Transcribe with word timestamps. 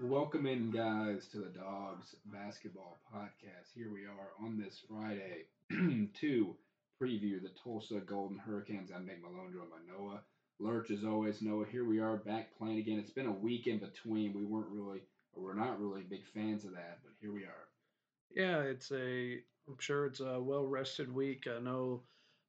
Welcome 0.00 0.46
in, 0.46 0.70
guys, 0.70 1.26
to 1.32 1.38
the 1.38 1.48
Dogs 1.48 2.14
Basketball 2.26 2.98
Podcast. 3.12 3.74
Here 3.74 3.92
we 3.92 4.04
are 4.04 4.30
on 4.40 4.56
this 4.56 4.80
Friday 4.88 5.46
to 6.20 6.54
preview 7.02 7.42
the 7.42 7.50
Tulsa 7.60 7.96
Golden 8.06 8.38
Hurricanes. 8.38 8.92
I'm 8.94 9.06
Nick 9.06 9.20
Malone, 9.20 9.52
joined 9.52 9.70
by 9.70 9.78
Noah 9.92 10.20
Lurch, 10.60 10.92
as 10.92 11.02
always. 11.02 11.42
Noah, 11.42 11.66
here 11.66 11.84
we 11.84 11.98
are 11.98 12.16
back 12.16 12.56
playing 12.56 12.78
again. 12.78 13.00
It's 13.00 13.10
been 13.10 13.26
a 13.26 13.32
week 13.32 13.66
in 13.66 13.80
between. 13.80 14.34
We 14.34 14.44
weren't 14.44 14.70
really, 14.70 15.00
or 15.32 15.42
we're 15.42 15.54
not 15.54 15.80
really 15.80 16.02
big 16.02 16.24
fans 16.32 16.64
of 16.64 16.74
that, 16.74 17.00
but 17.02 17.14
here 17.20 17.32
we 17.32 17.42
are. 17.42 17.66
Yeah, 18.30 18.60
it's 18.60 18.92
a. 18.92 19.40
I'm 19.66 19.78
sure 19.80 20.06
it's 20.06 20.20
a 20.20 20.40
well 20.40 20.64
rested 20.64 21.12
week. 21.12 21.48
I 21.48 21.58
know 21.60 22.02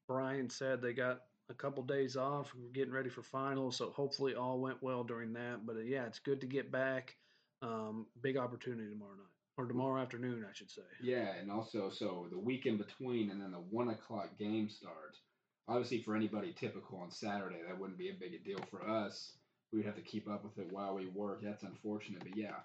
Bryan 0.07 0.51
said 0.51 0.83
they 0.83 0.93
got 0.93 1.21
a 1.49 1.55
couple 1.55 1.81
days 1.81 2.15
off. 2.15 2.53
We're 2.55 2.69
getting 2.69 2.93
ready 2.93 3.09
for 3.09 3.23
finals, 3.23 3.75
so 3.77 3.89
hopefully 3.89 4.35
all 4.35 4.59
went 4.59 4.83
well 4.83 5.03
during 5.03 5.33
that. 5.33 5.65
But 5.65 5.77
uh, 5.77 5.79
yeah, 5.79 6.05
it's 6.05 6.19
good 6.19 6.41
to 6.41 6.47
get 6.47 6.71
back. 6.71 7.15
Um, 7.61 8.05
big 8.21 8.37
opportunity 8.37 8.89
tomorrow 8.89 9.15
night 9.15 9.25
or 9.57 9.65
tomorrow 9.65 10.01
afternoon, 10.01 10.45
I 10.49 10.53
should 10.53 10.71
say. 10.71 10.81
Yeah, 11.01 11.33
and 11.39 11.51
also 11.51 11.89
so 11.89 12.27
the 12.31 12.39
week 12.39 12.65
in 12.65 12.77
between, 12.77 13.29
and 13.29 13.41
then 13.41 13.51
the 13.51 13.57
one 13.57 13.89
o'clock 13.89 14.37
game 14.37 14.69
starts. 14.69 15.19
Obviously, 15.67 16.01
for 16.01 16.15
anybody 16.15 16.53
typical 16.57 16.99
on 16.99 17.11
Saturday, 17.11 17.59
that 17.67 17.77
wouldn't 17.77 17.99
be 17.99 18.09
a 18.09 18.13
big 18.13 18.33
a 18.33 18.39
deal 18.39 18.61
for 18.71 18.89
us. 18.89 19.33
We'd 19.71 19.85
have 19.85 19.97
to 19.97 20.01
keep 20.01 20.29
up 20.29 20.43
with 20.43 20.57
it 20.57 20.71
while 20.71 20.95
we 20.95 21.07
work. 21.07 21.41
That's 21.43 21.63
unfortunate, 21.63 22.23
but 22.23 22.37
yeah, 22.37 22.55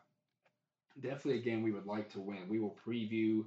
definitely 1.01 1.41
a 1.41 1.43
game 1.43 1.63
we 1.63 1.73
would 1.73 1.87
like 1.87 2.13
to 2.13 2.21
win. 2.21 2.49
We 2.49 2.61
will 2.61 2.77
preview 2.87 3.45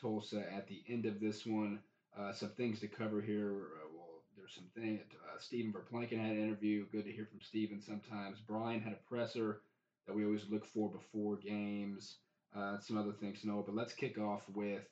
Tulsa 0.00 0.44
at 0.54 0.68
the 0.68 0.82
end 0.88 1.06
of 1.06 1.18
this 1.18 1.46
one. 1.46 1.80
Uh, 2.16 2.32
some 2.32 2.50
things 2.50 2.80
to 2.80 2.88
cover 2.88 3.22
here. 3.22 3.52
Uh, 3.52 3.88
well, 3.96 4.22
there's 4.36 4.54
some 4.54 4.68
things. 4.76 5.00
Uh, 5.14 5.38
Steven 5.40 5.72
Verplancken 5.72 6.20
had 6.20 6.36
an 6.36 6.42
interview. 6.42 6.84
Good 6.92 7.06
to 7.06 7.12
hear 7.12 7.26
from 7.26 7.40
Steven 7.40 7.80
sometimes. 7.80 8.38
Bryan 8.46 8.82
had 8.82 8.92
a 8.92 9.08
presser 9.08 9.62
that 10.06 10.14
we 10.14 10.24
always 10.24 10.46
look 10.50 10.66
for 10.66 10.90
before 10.90 11.36
games, 11.36 12.16
uh, 12.56 12.78
some 12.78 12.98
other 12.98 13.12
things 13.12 13.40
to 13.40 13.48
know. 13.48 13.62
But 13.64 13.74
let's 13.74 13.94
kick 13.94 14.18
off 14.18 14.42
with 14.54 14.82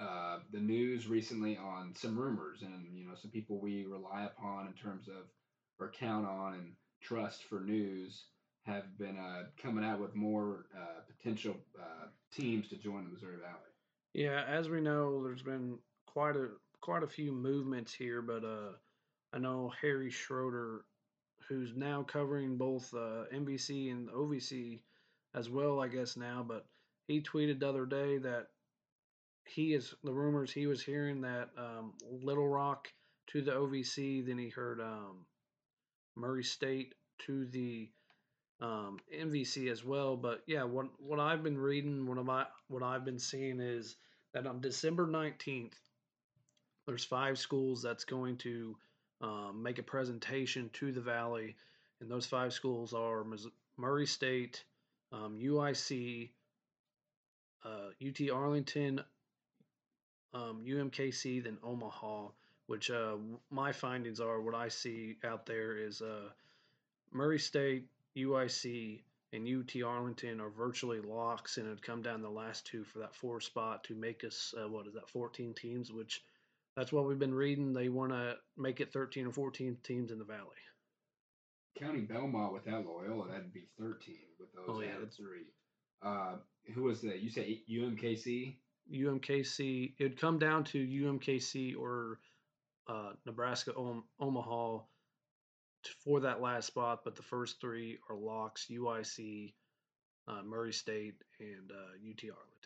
uh, 0.00 0.38
the 0.52 0.60
news 0.60 1.08
recently 1.08 1.56
on 1.56 1.92
some 1.94 2.18
rumors 2.18 2.62
and 2.62 2.96
you 2.96 3.04
know 3.06 3.14
some 3.20 3.30
people 3.30 3.60
we 3.60 3.84
rely 3.84 4.24
upon 4.24 4.66
in 4.66 4.72
terms 4.72 5.08
of 5.08 5.24
or 5.80 5.90
count 5.90 6.26
on 6.26 6.54
and 6.54 6.72
trust 7.02 7.44
for 7.44 7.60
news 7.60 8.26
have 8.64 8.96
been 8.98 9.16
uh, 9.16 9.44
coming 9.60 9.84
out 9.84 10.00
with 10.00 10.14
more 10.14 10.66
uh, 10.76 11.00
potential 11.06 11.56
uh, 11.80 12.06
teams 12.32 12.68
to 12.68 12.76
join 12.76 13.04
the 13.04 13.10
Missouri 13.10 13.36
Valley. 13.36 13.58
Yeah, 14.14 14.44
as 14.46 14.68
we 14.68 14.80
know, 14.80 15.22
there's 15.24 15.42
been 15.42 15.78
quite 16.06 16.36
a 16.36 16.48
quite 16.80 17.02
a 17.02 17.08
few 17.08 17.32
movements 17.32 17.92
here, 17.92 18.22
but 18.22 18.44
uh, 18.44 18.72
I 19.32 19.38
know 19.38 19.72
Harry 19.80 20.10
Schroeder 20.10 20.84
who's 21.48 21.72
now 21.74 22.02
covering 22.02 22.56
both 22.56 22.92
uh, 22.94 23.24
MVC 23.34 23.90
and 23.90 24.08
OVC 24.10 24.80
as 25.34 25.48
well, 25.48 25.80
I 25.80 25.88
guess 25.88 26.16
now. 26.16 26.44
But 26.46 26.66
he 27.06 27.22
tweeted 27.22 27.60
the 27.60 27.68
other 27.68 27.86
day 27.86 28.18
that 28.18 28.48
he 29.44 29.72
is 29.74 29.94
the 30.04 30.12
rumors 30.12 30.52
he 30.52 30.66
was 30.66 30.82
hearing 30.82 31.22
that 31.22 31.48
um, 31.56 31.94
Little 32.22 32.48
Rock 32.48 32.88
to 33.28 33.42
the 33.42 33.52
OVC, 33.52 34.26
then 34.26 34.38
he 34.38 34.48
heard 34.48 34.80
um, 34.80 35.24
Murray 36.16 36.44
State 36.44 36.94
to 37.26 37.46
the 37.46 37.90
um, 38.60 38.98
MVC 39.14 39.70
as 39.70 39.84
well. 39.84 40.16
But 40.16 40.42
yeah, 40.46 40.64
what 40.64 40.86
what 40.98 41.20
I've 41.20 41.42
been 41.42 41.58
reading, 41.58 42.06
what 42.06 42.18
I 42.28 42.46
what 42.68 42.82
I've 42.82 43.04
been 43.04 43.18
seeing 43.18 43.60
is 43.60 43.96
that 44.34 44.46
on 44.46 44.60
December 44.60 45.06
nineteenth, 45.06 45.78
there's 46.86 47.04
five 47.04 47.38
schools 47.38 47.82
that's 47.82 48.04
going 48.04 48.36
to 48.38 48.76
um, 49.20 49.62
make 49.62 49.78
a 49.78 49.82
presentation 49.82 50.70
to 50.74 50.92
the 50.92 51.00
Valley. 51.00 51.56
And 52.00 52.10
those 52.10 52.26
five 52.26 52.52
schools 52.52 52.92
are 52.92 53.24
Murray 53.76 54.06
State, 54.06 54.64
um, 55.12 55.38
UIC, 55.40 56.30
uh, 57.64 57.90
UT 58.06 58.30
Arlington, 58.30 59.00
um, 60.34 60.64
UMKC, 60.66 61.42
then 61.42 61.58
Omaha. 61.62 62.28
Which 62.66 62.90
uh, 62.90 63.16
my 63.50 63.72
findings 63.72 64.20
are 64.20 64.42
what 64.42 64.54
I 64.54 64.68
see 64.68 65.16
out 65.24 65.46
there 65.46 65.78
is 65.78 66.02
uh, 66.02 66.28
Murray 67.10 67.38
State, 67.38 67.86
UIC, 68.14 69.00
and 69.32 69.48
UT 69.48 69.82
Arlington 69.82 70.40
are 70.40 70.50
virtually 70.50 71.00
locks, 71.00 71.56
and 71.56 71.66
it'd 71.66 71.82
come 71.82 72.02
down 72.02 72.20
the 72.20 72.28
last 72.28 72.66
two 72.66 72.84
for 72.84 72.98
that 72.98 73.14
four 73.14 73.40
spot 73.40 73.84
to 73.84 73.94
make 73.94 74.22
us 74.22 74.54
uh, 74.58 74.68
what 74.68 74.86
is 74.86 74.94
that 74.94 75.08
14 75.08 75.54
teams, 75.54 75.90
which 75.90 76.22
that's 76.78 76.92
what 76.92 77.06
we've 77.06 77.18
been 77.18 77.34
reading. 77.34 77.72
They 77.72 77.88
want 77.88 78.12
to 78.12 78.36
make 78.56 78.80
it 78.80 78.92
13 78.92 79.26
or 79.26 79.32
14 79.32 79.78
teams 79.82 80.12
in 80.12 80.18
the 80.18 80.24
Valley. 80.24 80.46
County 81.76 82.00
Belmont 82.00 82.52
without 82.52 82.86
Loyola, 82.86 83.28
that'd 83.28 83.52
be 83.52 83.66
13 83.80 84.14
with 84.38 84.52
those 84.54 84.64
oh, 84.68 84.80
yeah, 84.80 84.90
three. 85.16 85.46
Uh, 86.02 86.36
who 86.74 86.84
was 86.84 87.00
that? 87.02 87.18
You 87.18 87.30
say 87.30 87.62
UMKC? 87.68 88.54
UMKC. 88.94 89.94
It'd 89.98 90.20
come 90.20 90.38
down 90.38 90.62
to 90.64 90.78
UMKC 90.78 91.76
or 91.76 92.20
uh, 92.88 93.12
Nebraska 93.26 93.72
Omaha 94.20 94.78
for 96.04 96.20
that 96.20 96.40
last 96.40 96.66
spot, 96.66 97.00
but 97.04 97.16
the 97.16 97.22
first 97.22 97.60
three 97.60 97.98
are 98.08 98.16
locks: 98.16 98.66
UIC, 98.70 99.52
uh, 100.28 100.42
Murray 100.44 100.72
State, 100.72 101.14
and 101.40 101.70
UT 101.70 102.24
uh, 102.24 102.34
Arlington. 102.34 102.57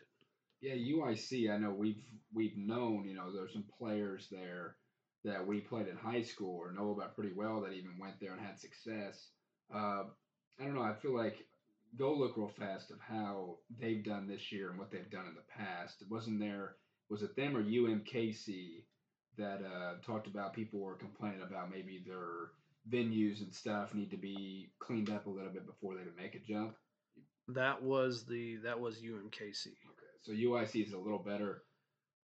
Yeah, 0.63 0.75
UIC. 0.75 1.53
I 1.53 1.59
know 1.59 1.73
we've 1.73 2.05
we've 2.33 2.57
known. 2.57 3.05
You 3.07 3.15
know, 3.15 3.33
there's 3.33 3.53
some 3.53 3.65
players 3.79 4.29
there 4.31 4.77
that 5.25 5.45
we 5.45 5.61
played 5.61 5.89
in 5.89 5.97
high 5.97 6.23
school 6.23 6.57
or 6.57 6.73
know 6.73 6.93
about 6.93 7.17
pretty 7.17 7.35
well 7.35 7.61
that 7.61 7.73
even 7.73 7.99
went 7.99 8.21
there 8.21 8.33
and 8.33 8.41
had 8.41 8.61
success. 8.61 9.29
Uh, 9.75 10.05
I 10.61 10.65
don't 10.65 10.75
know. 10.75 10.83
I 10.83 10.95
feel 10.95 11.17
like 11.17 11.37
go 11.99 12.15
look 12.15 12.37
real 12.37 12.53
fast 12.57 12.93
of 12.93 12.99
how 13.01 13.59
they've 13.81 14.05
done 14.05 14.29
this 14.29 14.53
year 14.53 14.71
and 14.71 14.79
what 14.79 14.91
they've 14.91 15.11
done 15.11 15.27
in 15.27 15.35
the 15.35 15.65
past. 15.65 16.01
It 16.01 16.11
wasn't 16.11 16.39
there. 16.39 16.77
Was 17.11 17.23
it 17.23 17.37
them 17.37 17.57
or 17.57 17.63
UMKC 17.63 18.85
that 19.39 19.61
uh, 19.65 19.95
talked 20.07 20.29
about 20.29 20.55
people 20.55 20.81
were 20.81 20.95
complaining 20.95 21.43
about 21.43 21.71
maybe 21.71 22.03
their 22.07 22.53
venues 22.91 23.43
and 23.43 23.53
stuff 23.53 23.95
need 23.95 24.11
to 24.13 24.17
be 24.17 24.71
cleaned 24.79 25.11
up 25.11 25.27
a 25.27 25.31
little 25.31 25.53
bit 25.53 25.67
before 25.67 25.95
they 25.95 26.05
would 26.05 26.17
make 26.17 26.35
a 26.37 26.39
jump? 26.39 26.75
That 27.49 27.83
was 27.83 28.25
the 28.25 28.59
that 28.65 28.79
was 28.79 28.99
UMKC. 28.99 29.67
So 30.23 30.33
UIC 30.33 30.87
is 30.87 30.93
a 30.93 30.99
little 30.99 31.19
better. 31.19 31.63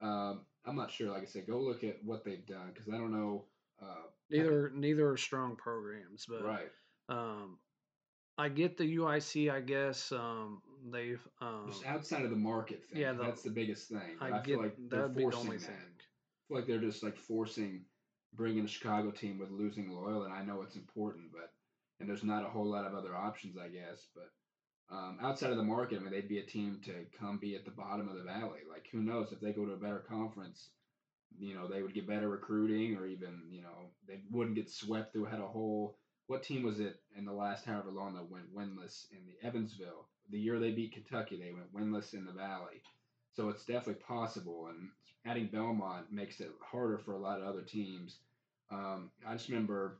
Um, 0.00 0.40
I'm 0.66 0.76
not 0.76 0.90
sure. 0.90 1.10
Like 1.10 1.22
I 1.22 1.26
said, 1.26 1.46
go 1.46 1.58
look 1.60 1.84
at 1.84 1.98
what 2.04 2.24
they've 2.24 2.46
done 2.46 2.70
because 2.72 2.88
I 2.88 2.96
don't 2.96 3.12
know. 3.12 3.44
Uh, 3.80 4.06
neither 4.30 4.70
neither 4.74 5.08
are 5.08 5.16
strong 5.16 5.56
programs, 5.56 6.26
but 6.28 6.44
right. 6.44 6.70
Um, 7.08 7.58
I 8.38 8.48
get 8.48 8.76
the 8.76 8.96
UIC. 8.96 9.50
I 9.50 9.60
guess 9.60 10.12
um, 10.12 10.62
they've 10.90 11.20
um, 11.40 11.64
just 11.68 11.86
outside 11.86 12.24
of 12.24 12.30
the 12.30 12.36
market 12.36 12.84
thing. 12.84 13.00
Yeah, 13.00 13.12
the, 13.12 13.24
that's 13.24 13.42
the 13.42 13.50
biggest 13.50 13.88
thing. 13.88 14.16
I, 14.20 14.28
I 14.28 14.30
get, 14.30 14.44
feel 14.46 14.62
like 14.62 14.76
they're 14.88 15.08
forcing 15.08 15.30
the 15.30 15.36
only 15.36 15.56
that. 15.58 15.66
thing. 15.66 15.76
I 15.76 16.42
feel 16.48 16.56
like 16.56 16.66
they're 16.66 16.78
just 16.78 17.02
like 17.02 17.16
forcing 17.16 17.82
bringing 18.34 18.64
a 18.64 18.68
Chicago 18.68 19.10
team 19.10 19.38
with 19.38 19.50
losing 19.50 19.90
Loyola, 19.90 20.26
and 20.26 20.34
I 20.34 20.42
know 20.42 20.62
it's 20.62 20.76
important, 20.76 21.26
but 21.32 21.52
and 22.00 22.08
there's 22.08 22.24
not 22.24 22.44
a 22.44 22.48
whole 22.48 22.66
lot 22.66 22.86
of 22.86 22.94
other 22.94 23.14
options, 23.14 23.56
I 23.58 23.68
guess, 23.68 24.06
but 24.14 24.30
um, 24.92 25.18
outside 25.22 25.50
of 25.50 25.56
the 25.56 25.62
market, 25.62 25.98
I 25.98 26.02
mean, 26.02 26.12
they'd 26.12 26.28
be 26.28 26.38
a 26.38 26.46
team 26.46 26.80
to 26.84 26.92
come 27.18 27.38
be 27.38 27.56
at 27.56 27.64
the 27.64 27.70
bottom 27.70 28.08
of 28.08 28.16
the 28.16 28.24
valley. 28.24 28.60
Like, 28.70 28.86
who 28.92 29.00
knows 29.00 29.32
if 29.32 29.40
they 29.40 29.52
go 29.52 29.64
to 29.64 29.72
a 29.72 29.76
better 29.76 30.04
conference, 30.06 30.68
you 31.38 31.54
know, 31.54 31.66
they 31.66 31.82
would 31.82 31.94
get 31.94 32.06
better 32.06 32.28
recruiting, 32.28 32.96
or 32.96 33.06
even, 33.06 33.42
you 33.50 33.62
know, 33.62 33.90
they 34.06 34.20
wouldn't 34.30 34.56
get 34.56 34.70
swept 34.70 35.12
through. 35.12 35.24
Had 35.24 35.40
a 35.40 35.46
whole 35.46 35.96
what 36.26 36.42
team 36.42 36.62
was 36.62 36.80
it 36.80 36.96
in 37.16 37.24
the 37.24 37.32
last 37.32 37.64
however 37.64 37.90
long 37.90 38.14
that 38.14 38.30
went 38.30 38.54
winless 38.54 39.06
in 39.10 39.18
the 39.26 39.46
Evansville? 39.46 40.08
The 40.30 40.38
year 40.38 40.58
they 40.58 40.70
beat 40.70 40.92
Kentucky, 40.92 41.36
they 41.36 41.52
went 41.52 41.74
winless 41.74 42.14
in 42.14 42.24
the 42.24 42.32
Valley. 42.32 42.80
So 43.34 43.48
it's 43.48 43.64
definitely 43.64 44.02
possible, 44.02 44.68
and 44.68 44.88
adding 45.26 45.48
Belmont 45.52 46.12
makes 46.12 46.40
it 46.40 46.50
harder 46.62 46.98
for 46.98 47.12
a 47.12 47.18
lot 47.18 47.40
of 47.40 47.46
other 47.46 47.62
teams. 47.62 48.18
Um, 48.70 49.10
I 49.26 49.32
just 49.34 49.48
remember 49.48 49.98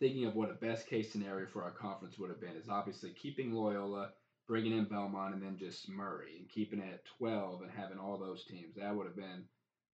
thinking 0.00 0.24
of 0.24 0.34
what 0.34 0.50
a 0.50 0.54
best 0.54 0.88
case 0.88 1.12
scenario 1.12 1.46
for 1.46 1.62
our 1.62 1.70
conference 1.70 2.18
would 2.18 2.30
have 2.30 2.40
been 2.40 2.56
is 2.56 2.68
obviously 2.68 3.10
keeping 3.10 3.52
Loyola, 3.52 4.10
bringing 4.48 4.76
in 4.76 4.86
Belmont, 4.86 5.34
and 5.34 5.42
then 5.42 5.58
just 5.58 5.88
Murray 5.88 6.36
and 6.38 6.48
keeping 6.48 6.80
it 6.80 6.92
at 6.92 7.04
12 7.18 7.62
and 7.62 7.70
having 7.70 7.98
all 7.98 8.18
those 8.18 8.44
teams. 8.46 8.74
That 8.76 8.96
would 8.96 9.06
have 9.06 9.16
been 9.16 9.44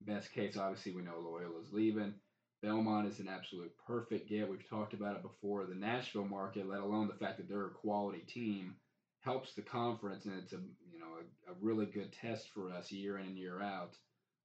best 0.00 0.32
case. 0.32 0.56
Obviously, 0.56 0.93
we 0.93 1.03
know 1.03 1.19
Loyola's 1.19 1.73
leaving. 1.73 2.14
Belmont 2.62 3.08
is 3.08 3.20
an 3.20 3.29
absolute 3.29 3.73
perfect 3.87 4.29
get. 4.29 4.49
We've 4.49 4.69
talked 4.69 4.94
about 4.94 5.17
it 5.17 5.23
before. 5.23 5.67
The 5.67 5.75
Nashville 5.75 6.25
market, 6.25 6.69
let 6.69 6.81
alone 6.81 7.08
the 7.08 7.25
fact 7.25 7.37
that 7.38 7.49
they're 7.49 7.67
a 7.67 7.70
quality 7.70 8.20
team, 8.20 8.76
helps 9.20 9.55
the 9.55 9.62
conference, 9.62 10.25
and 10.25 10.38
it's 10.38 10.53
a 10.53 10.61
you 10.93 10.99
know 10.99 11.06
a, 11.20 11.53
a 11.53 11.55
really 11.61 11.87
good 11.87 12.12
test 12.12 12.49
for 12.55 12.70
us 12.73 12.91
year 12.91 13.19
in 13.19 13.26
and 13.26 13.37
year 13.37 13.61
out. 13.61 13.97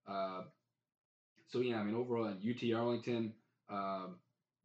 Uh, 0.08 0.42
so 1.48 1.60
yeah, 1.60 1.80
I 1.80 1.84
mean 1.84 1.96
overall, 1.96 2.28
UT 2.28 2.74
Arlington, 2.76 3.34
um, 3.70 4.16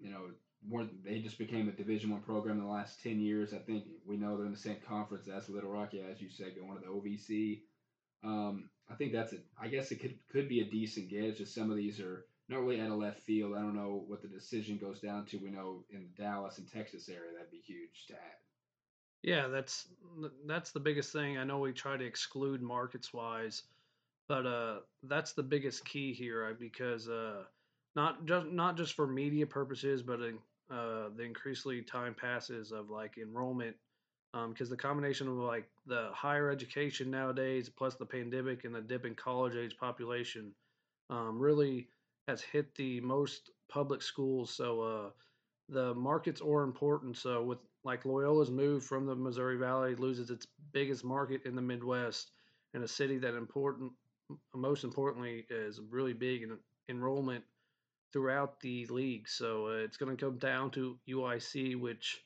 you 0.00 0.10
know 0.10 0.22
more 0.64 0.86
they 1.04 1.20
just 1.20 1.38
became 1.38 1.68
a 1.68 1.72
division 1.72 2.10
one 2.10 2.22
program 2.22 2.58
in 2.58 2.64
the 2.64 2.70
last 2.70 3.02
10 3.02 3.20
years. 3.20 3.52
I 3.52 3.58
think 3.58 3.84
we 4.06 4.16
know 4.16 4.36
they're 4.36 4.46
in 4.46 4.52
the 4.52 4.58
same 4.58 4.78
conference 4.86 5.28
as 5.28 5.48
little 5.48 5.70
rock 5.70 5.94
as 5.94 6.20
you 6.20 6.28
said 6.30 6.54
going 6.56 6.78
to 6.78 6.84
the 6.84 6.92
ovc 6.92 7.60
um, 8.24 8.68
i 8.90 8.94
think 8.94 9.12
that's 9.12 9.32
it 9.32 9.44
i 9.60 9.68
guess 9.68 9.92
it 9.92 10.00
could 10.00 10.18
could 10.32 10.48
be 10.48 10.60
a 10.60 10.64
decent 10.64 11.10
get 11.10 11.24
it's 11.24 11.38
just 11.38 11.54
some 11.54 11.70
of 11.70 11.76
these 11.76 12.00
are 12.00 12.24
not 12.48 12.62
really 12.62 12.80
at 12.80 12.90
a 12.90 12.94
left 12.94 13.20
field. 13.20 13.54
I 13.56 13.60
don't 13.60 13.74
know 13.74 14.04
what 14.06 14.22
the 14.22 14.28
decision 14.28 14.78
goes 14.78 15.00
down 15.00 15.26
to. 15.26 15.38
We 15.38 15.50
know 15.50 15.84
in 15.90 16.02
the 16.02 16.22
dallas 16.22 16.58
and 16.58 16.70
texas 16.70 17.08
area 17.08 17.32
that'd 17.34 17.50
be 17.50 17.62
huge 17.64 18.06
to 18.08 18.14
add. 18.14 18.38
Yeah, 19.22 19.48
that's 19.48 19.88
that's 20.46 20.70
the 20.70 20.80
biggest 20.80 21.12
thing. 21.12 21.38
I 21.38 21.44
know 21.44 21.58
we 21.58 21.72
try 21.72 21.96
to 21.96 22.04
exclude 22.04 22.62
markets 22.62 23.12
wise, 23.12 23.64
but 24.28 24.46
uh, 24.46 24.76
that's 25.02 25.32
the 25.32 25.42
biggest 25.42 25.84
key 25.84 26.12
here 26.12 26.56
because 26.58 27.08
uh, 27.08 27.42
not 27.96 28.26
just 28.26 28.46
not 28.48 28.76
just 28.76 28.94
for 28.94 29.06
media 29.06 29.46
purposes, 29.46 30.02
but 30.02 30.20
in, 30.20 30.38
uh, 30.70 31.08
the 31.16 31.22
increasingly 31.22 31.82
time 31.82 32.14
passes 32.14 32.70
of 32.70 32.90
like 32.90 33.18
enrollment 33.18 33.74
because 34.32 34.68
um, 34.68 34.70
the 34.70 34.76
combination 34.76 35.28
of 35.28 35.34
like 35.34 35.68
the 35.86 36.10
higher 36.12 36.50
education 36.50 37.10
nowadays 37.10 37.70
plus 37.70 37.94
the 37.94 38.04
pandemic 38.04 38.64
and 38.64 38.74
the 38.74 38.80
dip 38.80 39.06
in 39.06 39.14
college 39.14 39.56
age 39.56 39.76
population 39.78 40.52
um, 41.08 41.38
really 41.38 41.88
has 42.28 42.42
hit 42.42 42.74
the 42.74 43.00
most 43.00 43.50
public 43.68 44.02
schools. 44.02 44.52
So 44.52 44.80
uh, 44.82 45.10
the 45.68 45.94
markets 45.94 46.42
are 46.42 46.64
important. 46.64 47.16
So 47.16 47.42
with 47.42 47.58
like 47.84 48.04
loyola's 48.04 48.50
move 48.50 48.84
from 48.84 49.06
the 49.06 49.14
missouri 49.14 49.56
valley 49.56 49.94
loses 49.94 50.28
its 50.28 50.48
biggest 50.72 51.04
market 51.04 51.40
in 51.44 51.54
the 51.54 51.62
midwest 51.62 52.32
and 52.74 52.82
a 52.82 52.88
city 52.88 53.16
that 53.16 53.34
important 53.34 53.92
most 54.54 54.82
importantly 54.82 55.46
is 55.48 55.80
really 55.88 56.12
big 56.12 56.42
in 56.42 56.58
enrollment 56.88 57.44
throughout 58.12 58.60
the 58.60 58.86
league 58.86 59.28
so 59.28 59.66
uh, 59.66 59.84
it's 59.84 59.96
going 59.96 60.16
to 60.16 60.24
come 60.24 60.38
down 60.38 60.70
to 60.70 60.98
uic 61.08 61.80
which 61.80 62.22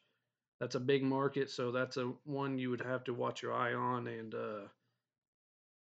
that's 0.61 0.75
a 0.75 0.81
big 0.81 1.03
market, 1.03 1.51
so 1.51 1.73
that's 1.73 1.97
a 1.97 2.13
one 2.25 2.59
you 2.59 2.69
would 2.69 2.83
have 2.83 3.03
to 3.05 3.15
watch 3.15 3.43
your 3.43 3.55
eye 3.55 3.73
on. 3.73 4.07
And 4.07 4.35
uh, 4.35 4.69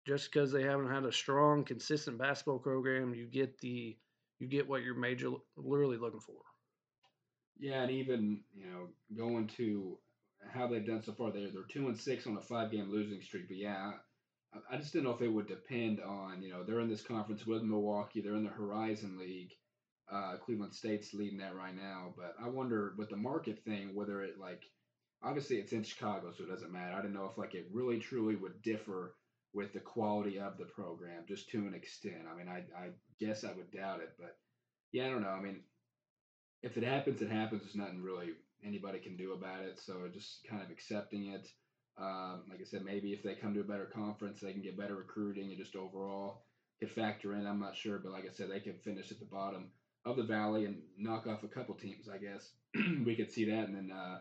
just 0.06 0.32
because 0.32 0.52
they 0.52 0.62
haven't 0.62 0.92
had 0.92 1.04
a 1.04 1.12
strong, 1.12 1.64
consistent 1.64 2.20
basketball 2.20 2.60
program, 2.60 3.16
you 3.16 3.26
get 3.26 3.58
the 3.60 3.98
you 4.40 4.48
get 4.48 4.70
what 4.70 4.84
you're 4.84 4.96
major 4.96 5.32
literally 5.58 5.98
looking 5.98 6.20
for. 6.20 6.36
Yeah, 7.60 7.82
and 7.82 7.92
even 7.92 8.42
you 8.56 8.68
know 8.68 8.88
going 9.18 9.48
to 9.58 9.98
how 10.54 10.68
they've 10.68 10.86
done 10.86 11.02
so 11.02 11.14
far, 11.14 11.32
they're 11.32 11.50
they're 11.52 11.64
two 11.68 11.88
and 11.88 12.00
six 12.00 12.28
on 12.28 12.38
a 12.38 12.42
five 12.42 12.72
game 12.72 12.92
losing 12.92 13.20
streak. 13.20 13.48
But 13.48 13.58
yeah, 13.58 13.94
I, 14.54 14.76
I 14.76 14.78
just 14.78 14.94
didn't 14.94 15.06
know 15.06 15.16
if 15.16 15.24
it 15.24 15.34
would 15.34 15.48
depend 15.48 16.02
on 16.02 16.44
you 16.44 16.52
know 16.52 16.64
they're 16.64 16.82
in 16.82 16.90
this 16.90 17.02
conference 17.02 17.48
with 17.48 17.64
Milwaukee, 17.64 18.22
they're 18.22 18.36
in 18.36 18.44
the 18.44 18.52
Horizon 18.52 19.18
League. 19.18 19.54
Uh, 20.12 20.38
Cleveland 20.38 20.74
State's 20.74 21.14
leading 21.14 21.40
that 21.40 21.56
right 21.56 21.76
now, 21.76 22.14
but 22.16 22.36
I 22.42 22.48
wonder 22.48 22.94
with 22.98 23.10
the 23.10 23.18
market 23.18 23.64
thing 23.66 23.94
whether 23.94 24.22
it 24.22 24.40
like 24.40 24.64
obviously 25.22 25.58
it's 25.58 25.74
in 25.74 25.84
Chicago, 25.84 26.32
so 26.32 26.44
it 26.44 26.50
doesn't 26.50 26.72
matter. 26.72 26.94
I 26.94 27.02
didn't 27.02 27.16
know 27.16 27.30
if 27.30 27.38
like 27.38 27.56
it 27.56 27.68
really 27.72 28.00
truly 28.00 28.36
would 28.36 28.62
differ 28.62 29.16
with 29.54 29.74
the 29.74 29.80
quality 29.80 30.40
of 30.40 30.58
the 30.58 30.66
program 30.66 31.24
just 31.28 31.50
to 31.50 31.58
an 31.60 31.74
extent. 31.74 32.28
I 32.32 32.38
mean, 32.38 32.48
I 32.48 32.64
I 32.78 32.90
guess 33.20 33.44
I 33.44 33.52
would 33.52 33.72
doubt 33.72 34.00
it, 34.00 34.14
but 34.18 34.38
yeah, 34.92 35.08
I 35.08 35.10
don't 35.10 35.24
know. 35.24 35.30
I 35.30 35.42
mean, 35.42 35.62
if 36.64 36.78
it 36.78 36.84
happens, 36.84 37.22
it 37.22 37.30
happens. 37.30 37.64
There's 37.64 37.76
nothing 37.76 38.02
really 38.02 38.30
anybody 38.64 39.00
can 39.00 39.18
do 39.18 39.34
about 39.34 39.62
it. 39.62 39.80
So 39.80 40.08
just 40.14 40.46
kind 40.50 40.62
of 40.62 40.70
accepting 40.70 41.28
it. 41.28 41.48
Um, 42.00 42.44
like 42.50 42.62
I 42.62 42.66
said, 42.66 42.86
maybe 42.86 43.12
if 43.12 43.24
they 43.24 43.36
come 43.36 43.54
to 43.56 43.62
a 43.62 43.64
better 43.64 43.86
conference, 43.86 44.40
they 44.40 44.54
can 44.54 44.62
get 44.62 44.78
better 44.78 44.96
recruiting 44.96 45.50
and 45.50 45.58
just 45.58 45.76
overall 45.76 46.44
could 46.80 46.92
factor 46.92 47.34
in. 47.34 47.48
I'm 47.48 47.60
not 47.60 47.76
sure, 47.76 47.98
but 47.98 48.12
like 48.12 48.26
I 48.26 48.34
said, 48.34 48.52
they 48.52 48.60
could 48.60 48.82
finish 48.82 49.12
at 49.12 49.20
the 49.20 49.26
bottom 49.26 49.72
of 50.06 50.18
the 50.18 50.24
valley 50.24 50.66
and 50.66 50.78
knock 50.98 51.28
off 51.28 51.44
a 51.44 51.48
couple 51.48 51.76
teams. 51.76 52.10
I 52.10 52.18
guess 52.18 52.52
we 53.06 53.16
could 53.16 53.32
see 53.32 53.46
that, 53.46 53.68
and 53.68 53.76
then 53.76 53.92
uh, 53.92 54.20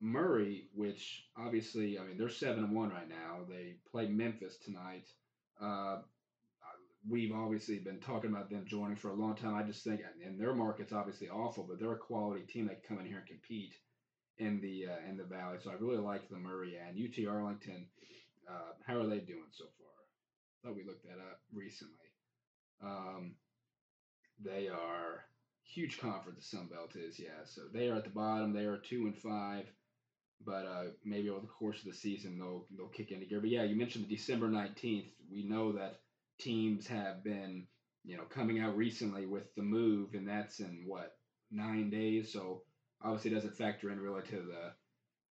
Murray, 0.00 0.68
which 0.74 1.24
obviously, 1.36 1.98
I 1.98 2.04
mean, 2.04 2.18
they're 2.18 2.28
seven 2.28 2.64
and 2.64 2.74
one 2.74 2.90
right 2.90 3.08
now. 3.08 3.40
They 3.48 3.76
play 3.90 4.08
Memphis 4.08 4.56
tonight. 4.64 5.08
Uh, 5.60 5.98
we've 7.08 7.32
obviously 7.32 7.78
been 7.78 8.00
talking 8.00 8.30
about 8.30 8.50
them 8.50 8.64
joining 8.66 8.96
for 8.96 9.10
a 9.10 9.14
long 9.14 9.36
time. 9.36 9.54
I 9.54 9.62
just 9.62 9.84
think, 9.84 10.00
and 10.24 10.40
their 10.40 10.54
market's 10.54 10.92
obviously 10.92 11.28
awful, 11.28 11.64
but 11.68 11.78
they're 11.78 11.92
a 11.92 11.98
quality 11.98 12.42
team 12.42 12.66
that 12.66 12.86
come 12.86 12.98
in 12.98 13.06
here 13.06 13.18
and 13.18 13.26
compete 13.26 13.74
in 14.38 14.60
the 14.60 14.86
uh, 14.92 15.08
in 15.08 15.16
the 15.16 15.24
valley. 15.24 15.58
So 15.62 15.70
I 15.70 15.74
really 15.74 15.98
like 15.98 16.28
the 16.28 16.36
Murray 16.36 16.76
and 16.76 16.96
UT 16.96 17.26
Arlington. 17.28 17.86
Uh, 18.48 18.72
how 18.86 18.98
are 18.98 19.06
they 19.06 19.18
doing 19.18 19.50
so 19.50 19.64
far? 19.78 19.86
I 20.62 20.68
thought 20.68 20.76
we 20.76 20.84
looked 20.84 21.04
that 21.04 21.18
up 21.18 21.40
recently. 21.52 21.94
Um, 22.82 23.34
they 24.42 24.68
are 24.68 25.24
huge 25.64 25.98
conference. 25.98 26.50
The 26.50 26.56
Sun 26.56 26.68
Belt 26.68 26.96
is, 26.96 27.18
yeah. 27.18 27.44
So 27.44 27.62
they 27.72 27.88
are 27.88 27.96
at 27.96 28.04
the 28.04 28.10
bottom. 28.10 28.52
They 28.52 28.64
are 28.64 28.78
two 28.78 29.06
and 29.06 29.16
five, 29.16 29.66
but 30.44 30.66
uh, 30.66 30.84
maybe 31.04 31.30
over 31.30 31.40
the 31.40 31.46
course 31.46 31.78
of 31.78 31.86
the 31.86 31.94
season 31.96 32.38
they'll 32.38 32.66
they'll 32.76 32.88
kick 32.88 33.10
into 33.10 33.26
gear. 33.26 33.40
But 33.40 33.50
yeah, 33.50 33.64
you 33.64 33.76
mentioned 33.76 34.06
the 34.06 34.14
December 34.16 34.48
nineteenth. 34.48 35.06
We 35.30 35.42
know 35.42 35.72
that 35.72 36.00
teams 36.38 36.86
have 36.86 37.24
been 37.24 37.66
you 38.04 38.16
know 38.16 38.24
coming 38.24 38.60
out 38.60 38.76
recently 38.76 39.26
with 39.26 39.54
the 39.56 39.62
move, 39.62 40.14
and 40.14 40.28
that's 40.28 40.60
in 40.60 40.84
what 40.86 41.16
nine 41.50 41.90
days. 41.90 42.32
So 42.32 42.62
obviously, 43.02 43.32
it 43.32 43.34
doesn't 43.34 43.56
factor 43.56 43.90
in 43.90 44.00
really 44.00 44.22
to 44.22 44.36
the 44.36 44.72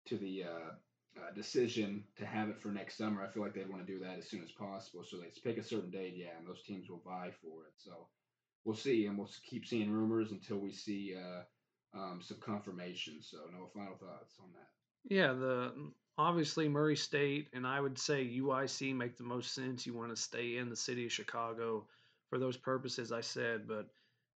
to 0.06 0.18
the 0.18 0.44
uh, 0.44 1.20
uh, 1.20 1.34
decision 1.34 2.04
to 2.16 2.26
have 2.26 2.48
it 2.48 2.60
for 2.60 2.68
next 2.68 2.96
summer. 2.96 3.22
I 3.22 3.32
feel 3.32 3.42
like 3.42 3.54
they'd 3.54 3.68
want 3.68 3.86
to 3.86 3.92
do 3.92 4.00
that 4.00 4.18
as 4.18 4.28
soon 4.28 4.42
as 4.42 4.52
possible. 4.52 5.04
So 5.04 5.16
they 5.16 5.32
pick 5.42 5.58
a 5.58 5.64
certain 5.64 5.90
date, 5.90 6.14
yeah, 6.16 6.36
and 6.38 6.46
those 6.46 6.62
teams 6.62 6.88
will 6.88 7.02
vie 7.04 7.32
for 7.42 7.64
it. 7.64 7.72
So 7.76 8.08
we'll 8.66 8.76
see, 8.76 9.06
and 9.06 9.16
we'll 9.16 9.30
keep 9.48 9.64
seeing 9.64 9.90
rumors 9.90 10.32
until 10.32 10.58
we 10.58 10.72
see 10.72 11.14
uh, 11.16 11.98
um, 11.98 12.20
some 12.20 12.38
confirmation. 12.40 13.22
So, 13.22 13.38
no 13.56 13.68
final 13.72 13.94
thoughts 13.94 14.34
on 14.38 14.48
that. 14.52 14.68
Yeah, 15.08 15.32
the 15.32 15.72
obviously 16.18 16.68
Murray 16.68 16.96
State 16.96 17.48
and 17.52 17.66
I 17.66 17.80
would 17.80 17.98
say 17.98 18.24
UIC 18.24 18.94
make 18.94 19.16
the 19.16 19.22
most 19.22 19.54
sense. 19.54 19.86
You 19.86 19.94
want 19.94 20.14
to 20.14 20.20
stay 20.20 20.56
in 20.56 20.68
the 20.68 20.76
city 20.76 21.06
of 21.06 21.12
Chicago 21.12 21.86
for 22.28 22.38
those 22.38 22.56
purposes 22.56 23.12
I 23.12 23.20
said, 23.20 23.68
but 23.68 23.86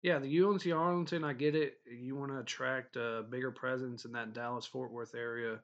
yeah, 0.03 0.19
the 0.19 0.43
UNC 0.43 0.67
Arlington, 0.73 1.25
I 1.25 1.35
get 1.35 1.55
it. 1.55 1.79
You 1.91 2.17
want 2.17 2.31
to 2.33 2.39
attract 2.39 2.97
a 2.97 3.25
bigger 3.29 3.51
presence 3.51 4.05
in 4.05 4.13
that 4.13 4.33
Dallas 4.33 4.65
Fort 4.65 4.93
Worth 4.93 5.15
area, 5.15 5.59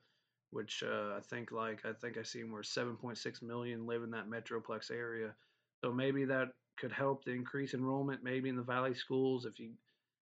which 0.50 0.82
uh, 0.86 1.16
I 1.16 1.20
think 1.22 1.52
like 1.52 1.86
I 1.86 1.92
think 1.92 2.18
I 2.18 2.22
seen 2.22 2.52
where 2.52 2.62
7.6 2.62 3.42
million 3.42 3.86
live 3.86 4.02
in 4.02 4.10
that 4.10 4.28
metroplex 4.28 4.90
area. 4.90 5.34
So 5.82 5.92
maybe 5.92 6.24
that 6.26 6.48
could 6.76 6.92
help 6.92 7.24
the 7.24 7.32
increase 7.32 7.74
enrollment 7.74 8.22
maybe 8.22 8.48
in 8.48 8.56
the 8.56 8.62
valley 8.62 8.94
schools 8.94 9.44
if 9.46 9.58
you 9.58 9.70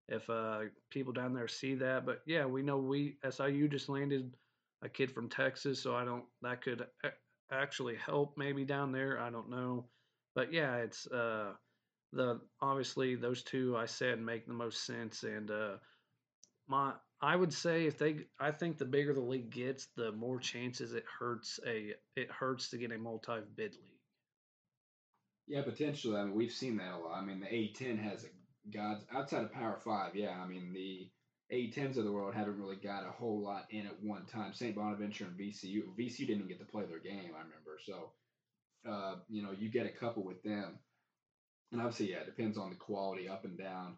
if 0.08 0.28
uh, 0.28 0.61
people 0.90 1.12
down 1.12 1.32
there 1.32 1.49
see 1.49 1.75
that. 1.76 2.04
But 2.04 2.23
yeah, 2.26 2.44
we 2.44 2.62
know 2.62 2.78
we 2.78 3.16
SIU 3.28 3.68
just 3.68 3.88
landed 3.88 4.34
a 4.82 4.88
kid 4.88 5.11
from 5.11 5.28
Texas, 5.28 5.80
so 5.80 5.94
I 5.94 6.04
don't 6.04 6.25
that 6.42 6.62
could 6.62 6.87
actually 7.50 7.96
help 7.96 8.34
maybe 8.37 8.64
down 8.64 8.92
there. 8.92 9.18
I 9.20 9.30
don't 9.30 9.50
know, 9.50 9.87
but 10.34 10.52
yeah, 10.52 10.76
it's 10.76 11.06
uh, 11.06 11.52
the 12.12 12.40
obviously 12.61 13.14
those 13.14 13.42
two 13.42 13.76
I 13.76 13.87
said 13.87 14.20
make 14.20 14.46
the 14.46 14.52
most 14.52 14.84
sense, 14.84 15.23
and 15.23 15.50
uh, 15.50 15.76
my 16.68 16.92
I 17.20 17.37
would 17.37 17.52
say 17.52 17.87
if 17.87 17.99
they 17.99 18.26
I 18.38 18.50
think 18.50 18.76
the 18.76 18.84
bigger 18.84 19.14
the 19.14 19.20
league 19.20 19.50
gets, 19.50 19.88
the 19.96 20.12
more 20.12 20.38
chances 20.38 20.92
it 20.92 21.04
hurts 21.18 21.58
a 21.66 21.94
it 22.16 22.30
hurts 22.30 22.68
to 22.70 22.78
get 22.78 22.92
a 22.92 22.99
multi 22.99 23.40
bid 23.56 23.73
league. 23.73 23.93
Yeah, 25.46 25.62
potentially. 25.62 26.16
I 26.16 26.24
mean, 26.24 26.34
we've 26.34 26.52
seen 26.52 26.76
that 26.78 26.94
a 26.94 26.98
lot. 26.98 27.18
I 27.18 27.24
mean, 27.24 27.40
the 27.40 27.46
A10 27.46 27.98
has 27.98 28.24
a 28.24 28.28
God's 28.70 29.04
outside 29.12 29.44
of 29.44 29.52
Power 29.52 29.78
Five. 29.84 30.16
Yeah, 30.16 30.40
I 30.40 30.46
mean 30.46 30.72
the 30.72 31.10
A10s 31.52 31.98
of 31.98 32.04
the 32.04 32.12
world 32.12 32.34
haven't 32.34 32.58
really 32.58 32.76
got 32.76 33.06
a 33.06 33.10
whole 33.10 33.42
lot 33.42 33.66
in 33.70 33.86
at 33.86 34.02
one 34.02 34.24
time. 34.26 34.54
St. 34.54 34.74
Bonaventure 34.74 35.26
and 35.26 35.38
VCU. 35.38 35.82
VCU 35.98 36.26
didn't 36.26 36.48
get 36.48 36.58
to 36.60 36.64
play 36.64 36.84
their 36.86 36.98
game. 36.98 37.32
I 37.34 37.42
remember. 37.42 37.78
So, 37.84 38.12
uh, 38.88 39.16
you 39.28 39.42
know, 39.42 39.52
you 39.52 39.70
get 39.70 39.86
a 39.86 39.90
couple 39.90 40.24
with 40.24 40.42
them, 40.42 40.78
and 41.72 41.80
obviously, 41.80 42.12
yeah, 42.12 42.20
it 42.20 42.26
depends 42.26 42.56
on 42.56 42.70
the 42.70 42.76
quality 42.76 43.28
up 43.28 43.44
and 43.44 43.58
down 43.58 43.96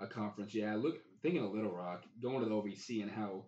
a 0.00 0.06
conference. 0.06 0.54
Yeah, 0.54 0.74
look, 0.76 0.96
thinking 1.22 1.44
of 1.44 1.52
Little 1.52 1.74
Rock, 1.74 2.02
going 2.20 2.40
to 2.40 2.48
the 2.48 2.54
OVC 2.54 3.02
and 3.02 3.10
how, 3.10 3.44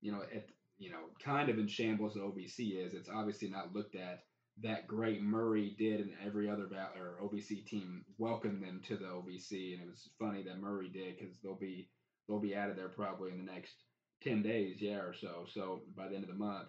you 0.00 0.12
know, 0.12 0.22
at 0.22 0.46
you 0.78 0.90
know, 0.90 1.10
kind 1.22 1.48
of 1.48 1.58
in 1.58 1.68
shambles 1.68 2.14
the 2.14 2.20
OVC 2.20 2.84
is. 2.84 2.94
It's 2.94 3.08
obviously 3.08 3.48
not 3.48 3.72
looked 3.72 3.94
at 3.94 4.24
that 4.62 4.86
great 4.86 5.22
Murray 5.22 5.74
did 5.78 6.00
and 6.00 6.12
every 6.24 6.48
other 6.48 6.68
or 6.98 7.18
OVC 7.22 7.66
team 7.66 8.04
welcomed 8.18 8.62
them 8.62 8.80
to 8.86 8.96
the 8.96 9.04
OVC, 9.04 9.74
and 9.74 9.82
it 9.82 9.88
was 9.88 10.08
funny 10.18 10.42
that 10.44 10.60
Murray 10.60 10.88
did 10.88 11.18
because 11.18 11.36
they'll 11.42 11.54
be 11.54 11.88
they'll 12.28 12.38
be 12.38 12.54
out 12.54 12.70
of 12.70 12.76
there 12.76 12.88
probably 12.88 13.32
in 13.32 13.44
the 13.44 13.52
next 13.52 13.74
ten 14.22 14.42
days, 14.42 14.76
yeah, 14.80 14.98
or 14.98 15.14
so. 15.14 15.46
So 15.52 15.82
by 15.96 16.08
the 16.08 16.14
end 16.14 16.24
of 16.24 16.30
the 16.30 16.36
month. 16.36 16.68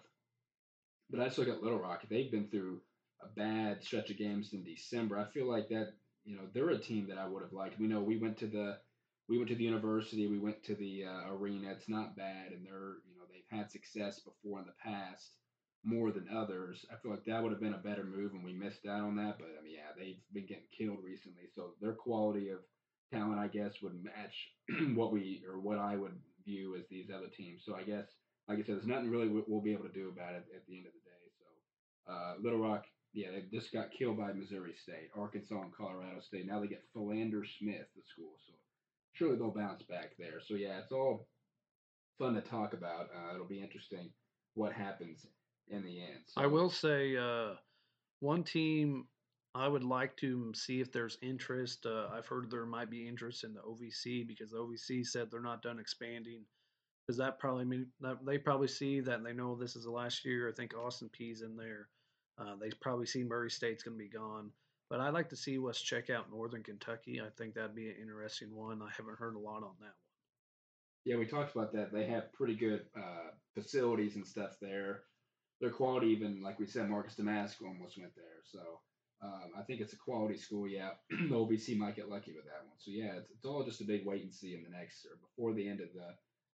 But 1.10 1.20
I 1.20 1.26
just 1.26 1.38
look 1.38 1.48
at 1.48 1.62
Little 1.62 1.78
Rock; 1.78 2.02
they've 2.08 2.30
been 2.30 2.48
through 2.48 2.80
a 3.22 3.28
bad 3.28 3.82
stretch 3.84 4.10
of 4.10 4.18
games 4.18 4.52
in 4.52 4.64
December. 4.64 5.18
I 5.18 5.32
feel 5.32 5.48
like 5.48 5.68
that 5.68 5.92
you 6.24 6.36
know 6.36 6.42
they're 6.52 6.70
a 6.70 6.78
team 6.78 7.08
that 7.08 7.18
I 7.18 7.26
would 7.26 7.42
have 7.42 7.52
liked. 7.52 7.78
We 7.78 7.86
know 7.86 8.00
we 8.00 8.18
went 8.18 8.38
to 8.38 8.46
the 8.46 8.78
we 9.28 9.38
went 9.38 9.48
to 9.50 9.56
the 9.56 9.64
university, 9.64 10.26
we 10.26 10.38
went 10.38 10.62
to 10.64 10.74
the 10.74 11.04
uh, 11.04 11.32
arena. 11.32 11.70
It's 11.70 11.88
not 11.88 12.16
bad, 12.16 12.52
and 12.52 12.66
they're 12.66 12.96
you 13.06 13.16
know 13.16 13.24
they've 13.30 13.58
had 13.58 13.70
success 13.70 14.20
before 14.20 14.58
in 14.58 14.66
the 14.66 14.72
past 14.82 15.30
more 15.84 16.10
than 16.10 16.28
others. 16.34 16.84
I 16.90 16.96
feel 16.96 17.10
like 17.10 17.24
that 17.26 17.42
would 17.42 17.52
have 17.52 17.60
been 17.60 17.74
a 17.74 17.78
better 17.78 18.04
move, 18.04 18.32
and 18.32 18.44
we 18.44 18.52
missed 18.52 18.86
out 18.86 19.00
on 19.00 19.16
that. 19.16 19.36
But 19.38 19.48
I 19.58 19.62
mean, 19.62 19.74
yeah, 19.74 19.92
they've 19.96 20.20
been 20.32 20.46
getting 20.46 20.70
killed 20.76 21.04
recently, 21.04 21.44
so 21.54 21.74
their 21.80 21.92
quality 21.92 22.48
of 22.48 22.58
talent, 23.12 23.38
I 23.38 23.48
guess, 23.48 23.82
would 23.82 24.02
match 24.02 24.34
what 24.96 25.12
we 25.12 25.42
or 25.48 25.60
what 25.60 25.78
I 25.78 25.96
would 25.96 26.18
view 26.44 26.76
as 26.76 26.84
these 26.90 27.10
other 27.14 27.28
teams. 27.28 27.62
So 27.64 27.76
I 27.76 27.82
guess, 27.82 28.06
like 28.48 28.58
I 28.58 28.62
said, 28.62 28.76
there's 28.76 28.86
nothing 28.86 29.10
really 29.10 29.28
we'll 29.28 29.60
be 29.60 29.72
able 29.72 29.84
to 29.84 29.92
do 29.92 30.08
about 30.08 30.34
it 30.34 30.44
at 30.54 30.66
the 30.66 30.76
end 30.76 30.86
of 30.86 30.92
the 30.92 31.04
day. 31.04 31.24
So 31.38 32.12
uh, 32.12 32.34
Little 32.42 32.58
Rock, 32.58 32.84
yeah, 33.12 33.28
they 33.30 33.44
just 33.56 33.72
got 33.72 33.92
killed 33.92 34.18
by 34.18 34.32
Missouri 34.32 34.74
State, 34.82 35.10
Arkansas, 35.16 35.60
and 35.60 35.74
Colorado 35.74 36.20
State. 36.20 36.46
Now 36.46 36.60
they 36.60 36.66
get 36.66 36.84
Philander 36.92 37.44
Smith, 37.58 37.86
the 37.94 38.02
school. 38.02 38.34
So 38.46 38.52
surely 39.12 39.36
they'll 39.36 39.50
bounce 39.50 39.82
back 39.82 40.12
there. 40.18 40.40
So 40.46 40.54
yeah, 40.54 40.78
it's 40.78 40.92
all 40.92 41.26
fun 42.18 42.34
to 42.34 42.40
talk 42.40 42.72
about. 42.72 43.10
Uh, 43.14 43.34
it'll 43.34 43.46
be 43.46 43.62
interesting 43.62 44.10
what 44.54 44.72
happens 44.72 45.26
in 45.68 45.84
the 45.84 46.00
end. 46.00 46.20
So. 46.26 46.42
I 46.42 46.46
will 46.46 46.70
say 46.70 47.16
uh, 47.16 47.54
one 48.20 48.42
team 48.44 49.06
I 49.54 49.68
would 49.68 49.84
like 49.84 50.16
to 50.18 50.52
see 50.54 50.80
if 50.80 50.90
there's 50.90 51.16
interest. 51.22 51.86
Uh, 51.86 52.08
I've 52.12 52.26
heard 52.26 52.50
there 52.50 52.66
might 52.66 52.90
be 52.90 53.06
interest 53.06 53.44
in 53.44 53.54
the 53.54 53.60
OVC 53.60 54.26
because 54.26 54.50
the 54.50 54.58
OVC 54.58 55.06
said 55.06 55.30
they're 55.30 55.40
not 55.40 55.62
done 55.62 55.78
expanding. 55.78 56.42
Does 57.06 57.18
that 57.18 57.38
probably 57.38 57.64
mean 57.64 57.86
that 58.00 58.24
they 58.24 58.38
probably 58.38 58.66
see 58.66 59.00
that 59.00 59.22
they 59.22 59.32
know 59.32 59.54
this 59.54 59.76
is 59.76 59.84
the 59.84 59.90
last 59.90 60.24
year? 60.24 60.48
I 60.48 60.52
think 60.52 60.74
Austin 60.74 61.10
Peay's 61.12 61.42
in 61.42 61.56
there. 61.56 61.88
Uh, 62.38 62.56
they 62.60 62.70
probably 62.80 63.06
see 63.06 63.22
Murray 63.22 63.50
State's 63.50 63.84
going 63.84 63.96
to 63.96 64.02
be 64.02 64.08
gone. 64.08 64.50
But 64.90 65.00
I'd 65.00 65.14
like 65.14 65.28
to 65.30 65.36
see 65.36 65.58
West 65.58 65.84
check 65.84 66.10
out 66.10 66.30
Northern 66.30 66.62
Kentucky. 66.62 67.20
I 67.20 67.28
think 67.38 67.54
that'd 67.54 67.74
be 67.74 67.88
an 67.88 67.96
interesting 68.00 68.54
one. 68.54 68.82
I 68.82 68.90
haven't 68.96 69.18
heard 69.18 69.36
a 69.36 69.38
lot 69.38 69.62
on 69.62 69.74
that 69.80 69.84
one. 69.84 69.94
Yeah, 71.04 71.16
we 71.16 71.26
talked 71.26 71.54
about 71.54 71.72
that. 71.72 71.92
They 71.92 72.06
have 72.06 72.32
pretty 72.32 72.54
good 72.54 72.86
uh, 72.96 73.30
facilities 73.54 74.16
and 74.16 74.26
stuff 74.26 74.56
there. 74.60 75.02
Their 75.64 75.72
quality, 75.72 76.08
even 76.08 76.42
like 76.42 76.60
we 76.60 76.66
said, 76.66 76.90
Marcus 76.90 77.14
Domask 77.14 77.54
almost 77.62 77.96
went 77.98 78.14
there. 78.14 78.42
So 78.52 78.60
um, 79.22 79.52
I 79.58 79.62
think 79.62 79.80
it's 79.80 79.94
a 79.94 79.96
quality 79.96 80.36
school. 80.36 80.68
Yeah, 80.68 80.90
the 81.08 81.34
OVC 81.34 81.78
might 81.78 81.96
get 81.96 82.10
lucky 82.10 82.34
with 82.36 82.44
that 82.44 82.68
one. 82.68 82.76
So 82.76 82.90
yeah, 82.90 83.14
it's, 83.16 83.30
it's 83.30 83.46
all 83.46 83.64
just 83.64 83.80
a 83.80 83.84
big 83.84 84.04
wait 84.04 84.22
and 84.22 84.34
see 84.34 84.52
in 84.52 84.62
the 84.62 84.68
next 84.68 85.06
or 85.06 85.16
before 85.16 85.54
the 85.54 85.66
end 85.66 85.80
of 85.80 85.88
the 85.94 86.12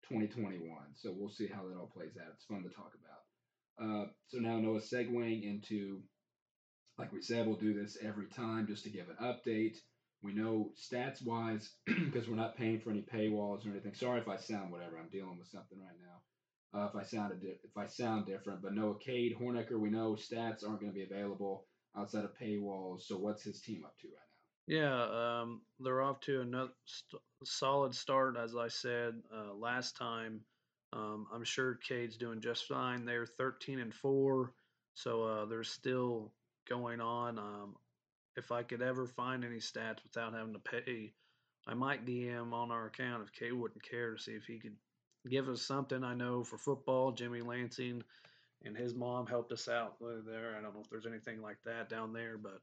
2021. 0.08 0.62
So 0.94 1.12
we'll 1.12 1.28
see 1.28 1.48
how 1.48 1.62
that 1.62 1.76
all 1.76 1.90
plays 1.92 2.12
out. 2.22 2.30
It's 2.34 2.44
fun 2.44 2.62
to 2.62 2.68
talk 2.68 2.92
about. 3.02 3.84
Uh, 3.84 4.06
so 4.28 4.38
now 4.38 4.60
Noah 4.60 4.78
segueing 4.78 5.42
into, 5.42 6.02
like 6.96 7.12
we 7.12 7.20
said, 7.20 7.48
we'll 7.48 7.56
do 7.56 7.74
this 7.74 7.98
every 8.00 8.28
time 8.28 8.68
just 8.68 8.84
to 8.84 8.90
give 8.90 9.06
an 9.08 9.16
update. 9.20 9.78
We 10.22 10.34
know 10.34 10.70
stats 10.78 11.20
wise, 11.26 11.68
because 11.84 12.28
we're 12.28 12.36
not 12.36 12.56
paying 12.56 12.78
for 12.78 12.90
any 12.90 13.02
paywalls 13.02 13.66
or 13.66 13.70
anything. 13.70 13.94
Sorry 13.94 14.20
if 14.20 14.28
I 14.28 14.36
sound 14.36 14.70
whatever. 14.70 14.98
I'm 15.00 15.08
dealing 15.10 15.36
with 15.36 15.48
something 15.48 15.80
right 15.80 15.98
now. 16.00 16.20
Uh, 16.72 16.88
if 16.88 16.94
I 16.94 17.02
sounded 17.02 17.40
di- 17.40 17.58
if 17.64 17.76
I 17.76 17.86
sound 17.86 18.26
different, 18.26 18.62
but 18.62 18.74
Noah 18.74 18.98
Cade 18.98 19.36
Hornecker, 19.40 19.78
we 19.78 19.90
know 19.90 20.12
stats 20.12 20.64
aren't 20.64 20.80
going 20.80 20.92
to 20.92 20.98
be 20.98 21.02
available 21.02 21.66
outside 21.96 22.24
of 22.24 22.38
paywalls. 22.40 23.02
So 23.02 23.16
what's 23.16 23.42
his 23.42 23.60
team 23.60 23.84
up 23.84 23.98
to 24.00 24.08
right 24.08 24.14
now? 24.14 24.20
Yeah, 24.66 25.40
um, 25.40 25.62
they're 25.80 26.02
off 26.02 26.20
to 26.20 26.42
another 26.42 26.70
st- 26.84 27.22
solid 27.44 27.94
start, 27.94 28.36
as 28.36 28.54
I 28.54 28.68
said 28.68 29.14
uh, 29.34 29.52
last 29.54 29.96
time. 29.96 30.42
Um, 30.92 31.26
I'm 31.32 31.44
sure 31.44 31.78
Cade's 31.86 32.16
doing 32.16 32.40
just 32.40 32.66
fine. 32.66 33.04
They're 33.04 33.26
13 33.26 33.80
and 33.80 33.94
four, 33.94 34.52
so 34.94 35.24
uh, 35.24 35.44
they're 35.46 35.64
still 35.64 36.32
going 36.68 37.00
on. 37.00 37.38
Um, 37.38 37.76
if 38.36 38.52
I 38.52 38.62
could 38.62 38.82
ever 38.82 39.06
find 39.06 39.44
any 39.44 39.58
stats 39.58 40.02
without 40.04 40.34
having 40.34 40.52
to 40.52 40.60
pay, 40.60 41.12
I 41.66 41.74
might 41.74 42.06
DM 42.06 42.52
on 42.52 42.70
our 42.70 42.86
account 42.86 43.24
if 43.24 43.32
Cade 43.32 43.52
wouldn't 43.52 43.82
care 43.82 44.14
to 44.14 44.22
see 44.22 44.32
if 44.32 44.44
he 44.44 44.58
could 44.58 44.76
give 45.28 45.48
us 45.48 45.62
something. 45.62 46.04
I 46.04 46.14
know 46.14 46.44
for 46.44 46.58
football, 46.58 47.12
Jimmy 47.12 47.40
Lansing 47.40 48.02
and 48.64 48.76
his 48.76 48.94
mom 48.94 49.26
helped 49.26 49.52
us 49.52 49.68
out 49.68 49.96
there. 50.00 50.56
I 50.56 50.62
don't 50.62 50.74
know 50.74 50.80
if 50.82 50.90
there's 50.90 51.06
anything 51.06 51.40
like 51.40 51.58
that 51.64 51.88
down 51.88 52.12
there, 52.12 52.38
but 52.38 52.60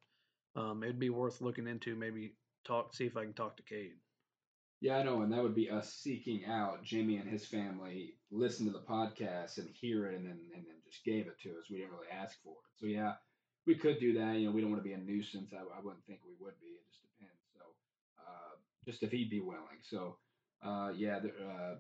um, 0.59 0.83
it'd 0.83 0.99
be 0.99 1.09
worth 1.09 1.41
looking 1.41 1.67
into. 1.67 1.95
Maybe 1.95 2.33
talk, 2.65 2.93
see 2.93 3.05
if 3.05 3.17
I 3.17 3.23
can 3.23 3.33
talk 3.33 3.57
to 3.57 3.63
Cade. 3.63 3.93
Yeah, 4.79 4.97
I 4.97 5.03
know, 5.03 5.21
and 5.21 5.33
that 5.33 5.41
would 5.41 5.55
be 5.55 5.71
us 5.71 5.91
seeking 5.91 6.45
out 6.45 6.83
Jimmy 6.83 7.17
and 7.17 7.27
his 7.27 7.45
family, 7.45 8.13
listen 8.29 8.67
to 8.67 8.71
the 8.71 8.85
podcast 8.87 9.57
and 9.57 9.69
hear 9.73 10.05
it, 10.05 10.15
and 10.15 10.25
then 10.25 10.39
and 10.53 10.65
then 10.67 10.75
just 10.85 11.03
gave 11.03 11.25
it 11.25 11.39
to 11.41 11.49
us. 11.57 11.65
We 11.69 11.77
didn't 11.77 11.93
really 11.93 12.11
ask 12.13 12.37
for 12.43 12.51
it, 12.51 12.79
so 12.79 12.85
yeah, 12.85 13.13
we 13.65 13.73
could 13.73 13.99
do 13.99 14.13
that. 14.19 14.35
You 14.35 14.47
know, 14.47 14.51
we 14.51 14.61
don't 14.61 14.69
want 14.69 14.83
to 14.83 14.87
be 14.87 14.93
a 14.93 14.99
nuisance. 14.99 15.51
I, 15.51 15.57
I 15.57 15.81
wouldn't 15.83 16.05
think 16.05 16.19
we 16.23 16.35
would 16.39 16.59
be. 16.61 16.67
It 16.67 16.85
just 16.87 17.01
depends. 17.01 17.41
So, 17.55 17.61
uh, 18.19 18.55
just 18.85 19.01
if 19.01 19.11
he'd 19.11 19.31
be 19.31 19.41
willing. 19.41 19.81
So, 19.81 20.17
uh, 20.63 20.91
yeah, 20.95 21.17
uh, 21.17 21.75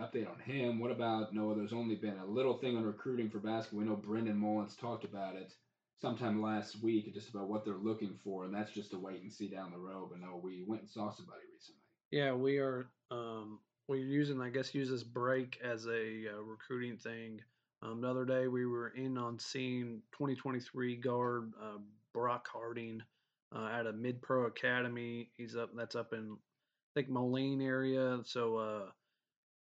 update 0.00 0.30
on 0.30 0.38
him. 0.40 0.78
What 0.78 0.90
about 0.90 1.34
Noah? 1.34 1.54
There's 1.54 1.72
only 1.72 1.94
been 1.94 2.18
a 2.18 2.26
little 2.26 2.54
thing 2.54 2.76
on 2.76 2.84
recruiting 2.84 3.30
for 3.30 3.38
basketball. 3.38 3.80
We 3.80 3.86
know 3.86 3.96
Brendan 3.96 4.36
Mullins 4.36 4.76
talked 4.76 5.04
about 5.04 5.36
it 5.36 5.52
sometime 6.00 6.42
last 6.42 6.82
week, 6.82 7.12
just 7.14 7.30
about 7.30 7.48
what 7.48 7.64
they're 7.64 7.74
looking 7.74 8.18
for, 8.24 8.44
and 8.44 8.54
that's 8.54 8.72
just 8.72 8.92
a 8.92 8.98
wait 8.98 9.22
and 9.22 9.32
see 9.32 9.48
down 9.48 9.70
the 9.70 9.78
road. 9.78 10.08
But 10.10 10.20
no, 10.20 10.40
we 10.42 10.64
went 10.66 10.82
and 10.82 10.90
saw 10.90 11.10
somebody 11.10 11.42
recently. 11.52 11.80
Yeah, 12.10 12.32
we 12.32 12.58
are. 12.58 12.86
Um, 13.10 13.60
we're 13.88 13.96
using, 13.96 14.40
I 14.40 14.50
guess, 14.50 14.74
use 14.74 14.90
this 14.90 15.02
break 15.02 15.58
as 15.62 15.86
a 15.86 16.28
uh, 16.34 16.42
recruiting 16.42 16.96
thing. 16.96 17.40
Um, 17.82 18.00
the 18.00 18.08
other 18.08 18.24
day, 18.24 18.48
we 18.48 18.66
were 18.66 18.88
in 18.88 19.18
on 19.18 19.38
seeing 19.38 20.00
2023 20.12 20.96
guard 20.96 21.52
uh, 21.62 21.78
Brock 22.12 22.48
Harding 22.50 23.02
uh, 23.54 23.68
at 23.72 23.86
a 23.86 23.92
mid 23.92 24.22
pro 24.22 24.46
academy. 24.46 25.30
He's 25.36 25.54
up. 25.54 25.70
That's 25.76 25.94
up 25.94 26.12
in 26.12 26.36
I 26.94 27.00
think 27.00 27.10
Moline 27.10 27.60
area. 27.60 28.20
So 28.24 28.56
uh, 28.56 28.90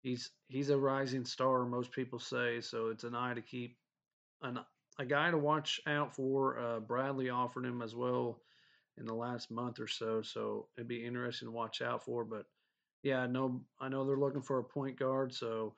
he's 0.06 0.30
he's 0.48 0.70
a 0.70 0.78
rising 0.78 1.26
star. 1.26 1.66
Most 1.66 1.92
people 1.92 2.20
say 2.20 2.62
so. 2.62 2.90
It's 2.90 3.04
an 3.04 3.16
eye 3.16 3.34
to 3.34 3.42
keep 3.42 3.76
an 4.44 4.60
a 5.00 5.06
guy 5.06 5.32
to 5.32 5.38
watch 5.38 5.82
out 5.88 6.16
for. 6.16 6.60
Uh, 6.60 6.80
Bradley 6.80 7.30
offered 7.30 7.66
him 7.66 7.82
as 7.82 7.96
well 7.96 8.40
in 8.98 9.06
the 9.06 9.14
last 9.14 9.52
month 9.52 9.80
or 9.80 9.88
so. 9.88 10.22
So 10.22 10.68
it'd 10.78 10.88
be 10.88 11.04
interesting 11.04 11.48
to 11.48 11.52
watch 11.52 11.82
out 11.82 12.06
for. 12.06 12.24
But 12.24 12.46
yeah, 13.04 13.20
I 13.20 13.28
know 13.28 13.62
I 13.82 13.90
know 13.90 14.06
they're 14.06 14.16
looking 14.16 14.44
for 14.44 14.60
a 14.60 14.64
point 14.64 14.98
guard, 14.98 15.34
so 15.34 15.76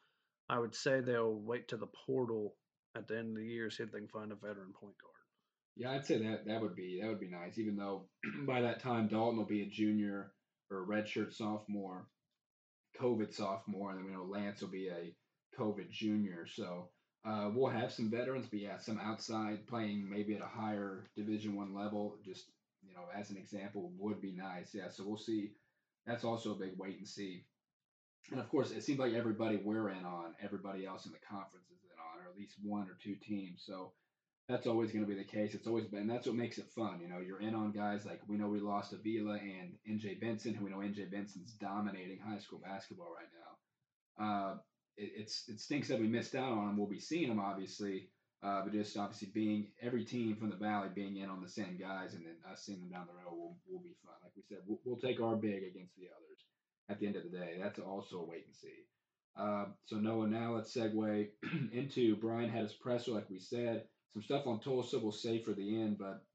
I 0.50 0.60
would 0.60 0.76
say 0.76 1.00
they'll 1.00 1.34
wait 1.34 1.70
to 1.70 1.78
the 1.78 1.88
portal 2.06 2.56
at 2.96 3.08
the 3.08 3.18
end 3.18 3.30
of 3.30 3.44
the 3.44 3.50
year, 3.50 3.72
see 3.72 3.84
if 3.84 3.92
they 3.92 4.00
can 4.00 4.08
find 4.08 4.32
a 4.32 4.36
veteran 4.36 4.74
point 4.80 4.96
guard. 5.02 5.14
Yeah, 5.78 5.92
I'd 5.92 6.06
say 6.06 6.18
that 6.18 6.46
that 6.48 6.62
would 6.62 6.76
be 6.76 7.00
that 7.02 7.08
would 7.08 7.20
be 7.20 7.30
nice. 7.30 7.58
Even 7.58 7.78
though 7.78 8.10
by 8.46 8.60
that 8.62 8.82
time 8.82 9.08
Dalton 9.08 9.38
will 9.38 9.46
be 9.46 9.62
a 9.62 9.70
junior 9.70 10.34
or 10.70 10.84
a 10.84 10.86
redshirt 10.86 11.34
sophomore, 11.34 12.08
COVID 13.00 13.34
sophomore, 13.34 13.92
and 13.92 14.00
then 14.00 14.06
we 14.06 14.14
know 14.14 14.24
Lance 14.24 14.62
will 14.62 14.70
be 14.70 14.90
a 14.90 15.14
COVID 15.60 15.90
junior. 15.90 16.46
So 16.48 16.90
uh, 17.26 17.50
we'll 17.54 17.72
have 17.72 17.92
some 17.92 18.10
veterans, 18.10 18.48
but 18.50 18.60
yeah, 18.60 18.78
some 18.78 19.00
outside 19.00 19.68
playing 19.68 20.10
maybe 20.10 20.36
at 20.36 20.42
a 20.42 20.46
higher 20.46 21.06
Division 21.16 21.56
One 21.56 21.74
level. 21.74 22.18
Just 22.26 22.52
you 22.88 22.94
know, 22.94 23.04
as 23.16 23.30
an 23.30 23.38
example, 23.38 23.92
would 23.98 24.22
be 24.22 24.32
nice. 24.32 24.74
Yeah, 24.74 24.90
so 24.90 25.04
we'll 25.06 25.18
see. 25.18 25.52
That's 26.06 26.24
also 26.24 26.52
a 26.52 26.60
big 26.60 26.74
wait 26.78 26.98
and 26.98 27.08
see. 27.08 27.44
And 28.32 28.40
of 28.40 28.50
course, 28.50 28.72
it 28.72 28.84
seems 28.84 29.00
like 29.00 29.14
everybody 29.14 29.58
we're 29.58 29.90
in 29.90 30.06
on, 30.06 30.36
everybody 30.42 30.86
else 30.86 31.06
in 31.06 31.12
the 31.12 31.20
conference 31.20 31.68
is 31.68 31.84
in 31.84 31.98
on, 32.00 32.26
or 32.26 32.30
at 32.30 32.38
least 32.38 32.56
one 32.62 32.88
or 32.90 32.98
two 33.02 33.16
teams. 33.16 33.64
So 33.66 33.94
that's 34.50 34.68
always 34.68 34.92
going 34.92 35.06
to 35.06 35.10
be 35.10 35.18
the 35.18 35.28
case. 35.28 35.54
It's 35.54 35.68
always 35.68 35.88
been. 35.88 36.08
That's 36.08 36.26
what 36.26 36.36
makes 36.36 36.58
it 36.58 36.70
fun. 36.74 37.00
You 37.02 37.10
know, 37.10 37.20
you're 37.20 37.42
in 37.42 37.54
on 37.54 37.72
guys 37.72 38.06
like 38.06 38.22
we 38.28 38.38
know 38.38 38.48
we 38.48 38.62
lost 38.62 38.94
Avila 38.94 39.36
and 39.36 39.74
NJ 39.90 40.22
Benson, 40.22 40.54
who 40.54 40.66
we 40.66 40.72
know 40.72 40.78
NJ 40.78 41.12
Benson's 41.12 41.52
dominating 41.60 42.20
high 42.20 42.40
school 42.40 42.62
basketball 42.64 43.14
right 43.14 43.28
now. 43.36 44.24
Uh, 44.26 44.56
it, 44.96 45.12
it's 45.18 45.44
it 45.50 45.60
stinks 45.60 45.90
that 45.90 46.00
we 46.00 46.08
missed 46.08 46.34
out 46.36 46.52
on 46.54 46.70
him. 46.70 46.78
We'll 46.78 46.88
be 46.88 47.00
seeing 47.00 47.30
him 47.30 47.42
obviously, 47.42 48.10
uh, 48.42 48.62
but 48.64 48.72
just 48.72 48.96
obviously 48.96 49.30
being 49.34 49.68
every 49.82 50.06
team 50.06 50.38
from 50.38 50.50
the 50.50 50.56
valley 50.56 50.90
being 50.96 51.18
in 51.18 51.30
on 51.30 51.42
the 51.42 51.50
same 51.50 51.78
guys 51.78 52.14
and 52.14 52.26
then 52.26 52.36
us 52.50 52.64
seeing 52.66 52.80
them 52.80 52.90
down 52.90 53.08
the 53.08 53.14
road 53.14 53.36
will, 53.38 53.58
will 53.70 53.84
be 53.84 53.96
fun. 54.06 54.16
Like 54.24 54.32
we 54.38 54.44
said, 54.48 54.60
we'll, 54.66 54.80
we'll 54.86 54.96
take 55.02 55.20
our 55.20 55.36
big 55.36 55.64
against 55.64 55.96
the 55.98 56.08
others 56.08 56.40
at 56.90 57.00
the 57.00 57.08
end 57.08 57.18
of 57.18 57.24
the 57.24 57.38
day. 57.38 57.58
That's 57.62 57.80
also 57.80 58.20
a 58.20 58.26
wait 58.26 58.46
and 58.46 58.56
see. 58.56 58.86
Uh, 59.36 59.66
so 59.86 59.98
Noah, 59.98 60.28
now 60.28 60.56
let's 60.56 60.74
segue 60.74 61.28
into 61.74 62.16
Bryan 62.16 62.50
had 62.50 62.64
his 62.64 62.74
presser, 62.74 63.12
like 63.12 63.30
we 63.30 63.40
said. 63.40 63.84
Some 64.14 64.24
stuff 64.24 64.48
on 64.48 64.60
Tulsa 64.60 65.00
we'll 65.00 65.12
save 65.12 65.46
for 65.46 65.54
the 65.54 65.82
end, 65.82 65.98
but 65.98 66.26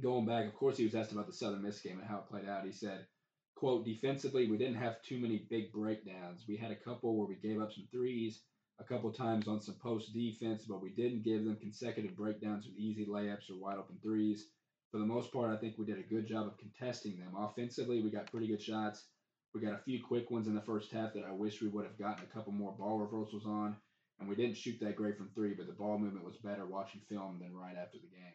going 0.00 0.26
back, 0.26 0.46
of 0.46 0.54
course, 0.54 0.76
he 0.76 0.84
was 0.84 0.94
asked 0.94 1.12
about 1.12 1.26
the 1.26 1.32
Southern 1.32 1.62
Miss 1.62 1.80
game 1.80 1.98
and 1.98 2.08
how 2.08 2.18
it 2.18 2.28
played 2.28 2.46
out. 2.46 2.64
He 2.64 2.72
said, 2.72 3.06
"quote 3.54 3.84
Defensively, 3.84 4.50
we 4.50 4.58
didn't 4.58 4.76
have 4.76 5.02
too 5.02 5.18
many 5.18 5.38
big 5.38 5.72
breakdowns. 5.72 6.46
We 6.48 6.56
had 6.56 6.72
a 6.72 6.76
couple 6.76 7.16
where 7.16 7.28
we 7.28 7.36
gave 7.36 7.60
up 7.60 7.72
some 7.72 7.86
threes, 7.92 8.42
a 8.78 8.84
couple 8.84 9.12
times 9.12 9.46
on 9.46 9.60
some 9.60 9.76
post 9.76 10.12
defense, 10.12 10.64
but 10.64 10.82
we 10.82 10.90
didn't 10.90 11.22
give 11.22 11.44
them 11.44 11.56
consecutive 11.56 12.16
breakdowns 12.16 12.66
with 12.66 12.76
easy 12.76 13.06
layups 13.06 13.50
or 13.50 13.56
wide 13.56 13.78
open 13.78 13.98
threes. 14.02 14.50
For 14.90 14.98
the 14.98 15.06
most 15.06 15.32
part, 15.32 15.50
I 15.50 15.56
think 15.56 15.78
we 15.78 15.86
did 15.86 15.98
a 15.98 16.02
good 16.02 16.26
job 16.26 16.46
of 16.46 16.58
contesting 16.58 17.18
them. 17.18 17.34
Offensively, 17.36 18.00
we 18.00 18.10
got 18.10 18.30
pretty 18.30 18.46
good 18.46 18.62
shots. 18.62 19.06
We 19.52 19.60
got 19.60 19.74
a 19.74 19.82
few 19.84 20.02
quick 20.02 20.30
ones 20.30 20.48
in 20.48 20.54
the 20.54 20.60
first 20.60 20.90
half 20.90 21.14
that 21.14 21.24
I 21.24 21.32
wish 21.32 21.62
we 21.62 21.68
would 21.68 21.84
have 21.84 21.98
gotten 21.98 22.24
a 22.24 22.34
couple 22.34 22.52
more 22.52 22.72
ball 22.72 22.98
reversals 22.98 23.46
on. 23.46 23.76
And 24.24 24.30
we 24.30 24.42
didn't 24.42 24.56
shoot 24.56 24.80
that 24.80 24.96
great 24.96 25.18
from 25.18 25.28
three, 25.34 25.52
but 25.52 25.66
the 25.66 25.74
ball 25.74 25.98
movement 25.98 26.24
was 26.24 26.38
better 26.38 26.64
watching 26.64 27.02
film 27.10 27.38
than 27.40 27.54
right 27.54 27.76
after 27.76 27.98
the 27.98 28.08
game. 28.08 28.32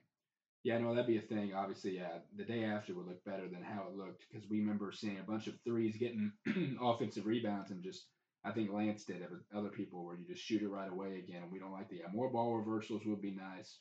Yeah, 0.64 0.78
no, 0.78 0.94
that'd 0.94 1.08
be 1.08 1.18
a 1.18 1.22
thing. 1.22 1.56
Obviously, 1.56 1.98
yeah, 1.98 2.20
the 2.38 2.44
day 2.44 2.64
after 2.64 2.94
would 2.94 3.08
look 3.08 3.26
better 3.26 3.48
than 3.48 3.64
how 3.64 3.88
it 3.88 3.98
looked 3.98 4.26
because 4.30 4.48
we 4.48 4.60
remember 4.60 4.92
seeing 4.92 5.18
a 5.18 5.24
bunch 5.24 5.48
of 5.48 5.56
threes 5.66 5.98
getting 5.98 6.32
offensive 6.82 7.26
rebounds 7.26 7.72
and 7.72 7.84
just 7.84 8.06
I 8.46 8.52
think 8.52 8.72
Lance 8.72 9.04
did 9.04 9.24
it 9.24 9.30
but 9.32 9.58
other 9.58 9.70
people 9.70 10.06
where 10.06 10.16
you 10.16 10.28
just 10.28 10.46
shoot 10.46 10.62
it 10.62 10.68
right 10.68 10.92
away 10.92 11.18
again. 11.18 11.42
And 11.42 11.52
we 11.52 11.58
don't 11.58 11.72
like 11.72 11.90
the 11.90 11.98
yeah, 11.98 12.14
more 12.14 12.30
ball 12.30 12.56
reversals 12.56 13.02
would 13.06 13.22
be 13.22 13.32
nice, 13.32 13.80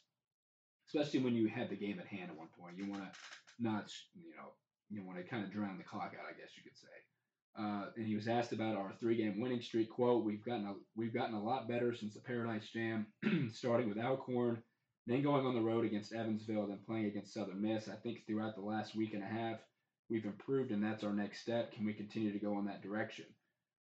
especially 0.88 1.20
when 1.20 1.34
you 1.34 1.48
had 1.48 1.68
the 1.68 1.76
game 1.76 1.98
at 2.00 2.06
hand 2.06 2.30
at 2.30 2.38
one 2.38 2.48
point. 2.58 2.78
You 2.78 2.90
want 2.90 3.02
to 3.02 3.10
not, 3.58 3.92
you 4.14 4.34
know, 4.34 4.54
you 4.88 5.04
want 5.04 5.18
to 5.18 5.24
kind 5.24 5.44
of 5.44 5.52
drown 5.52 5.76
the 5.76 5.84
clock 5.84 6.14
out, 6.18 6.24
I 6.24 6.40
guess 6.40 6.56
you 6.56 6.62
could 6.62 6.78
say. 6.78 6.88
Uh, 7.58 7.86
and 7.96 8.06
he 8.06 8.14
was 8.14 8.28
asked 8.28 8.52
about 8.52 8.76
our 8.76 8.92
three-game 9.00 9.40
winning 9.40 9.60
streak. 9.60 9.90
"Quote: 9.90 10.24
We've 10.24 10.44
gotten 10.44 10.66
a, 10.66 10.74
we've 10.96 11.12
gotten 11.12 11.34
a 11.34 11.42
lot 11.42 11.68
better 11.68 11.94
since 11.94 12.14
the 12.14 12.20
Paradise 12.20 12.68
Jam, 12.70 13.06
starting 13.52 13.88
with 13.88 13.98
Alcorn, 13.98 14.62
then 15.06 15.22
going 15.22 15.44
on 15.44 15.54
the 15.54 15.60
road 15.60 15.84
against 15.84 16.12
Evansville, 16.12 16.68
then 16.68 16.78
playing 16.86 17.06
against 17.06 17.34
Southern 17.34 17.60
Miss. 17.60 17.88
I 17.88 17.96
think 17.96 18.26
throughout 18.26 18.54
the 18.54 18.62
last 18.62 18.94
week 18.94 19.14
and 19.14 19.24
a 19.24 19.26
half, 19.26 19.58
we've 20.08 20.24
improved, 20.24 20.70
and 20.70 20.82
that's 20.82 21.02
our 21.02 21.12
next 21.12 21.40
step. 21.40 21.72
Can 21.72 21.84
we 21.84 21.94
continue 21.94 22.32
to 22.32 22.38
go 22.38 22.58
in 22.58 22.66
that 22.66 22.82
direction?" 22.82 23.26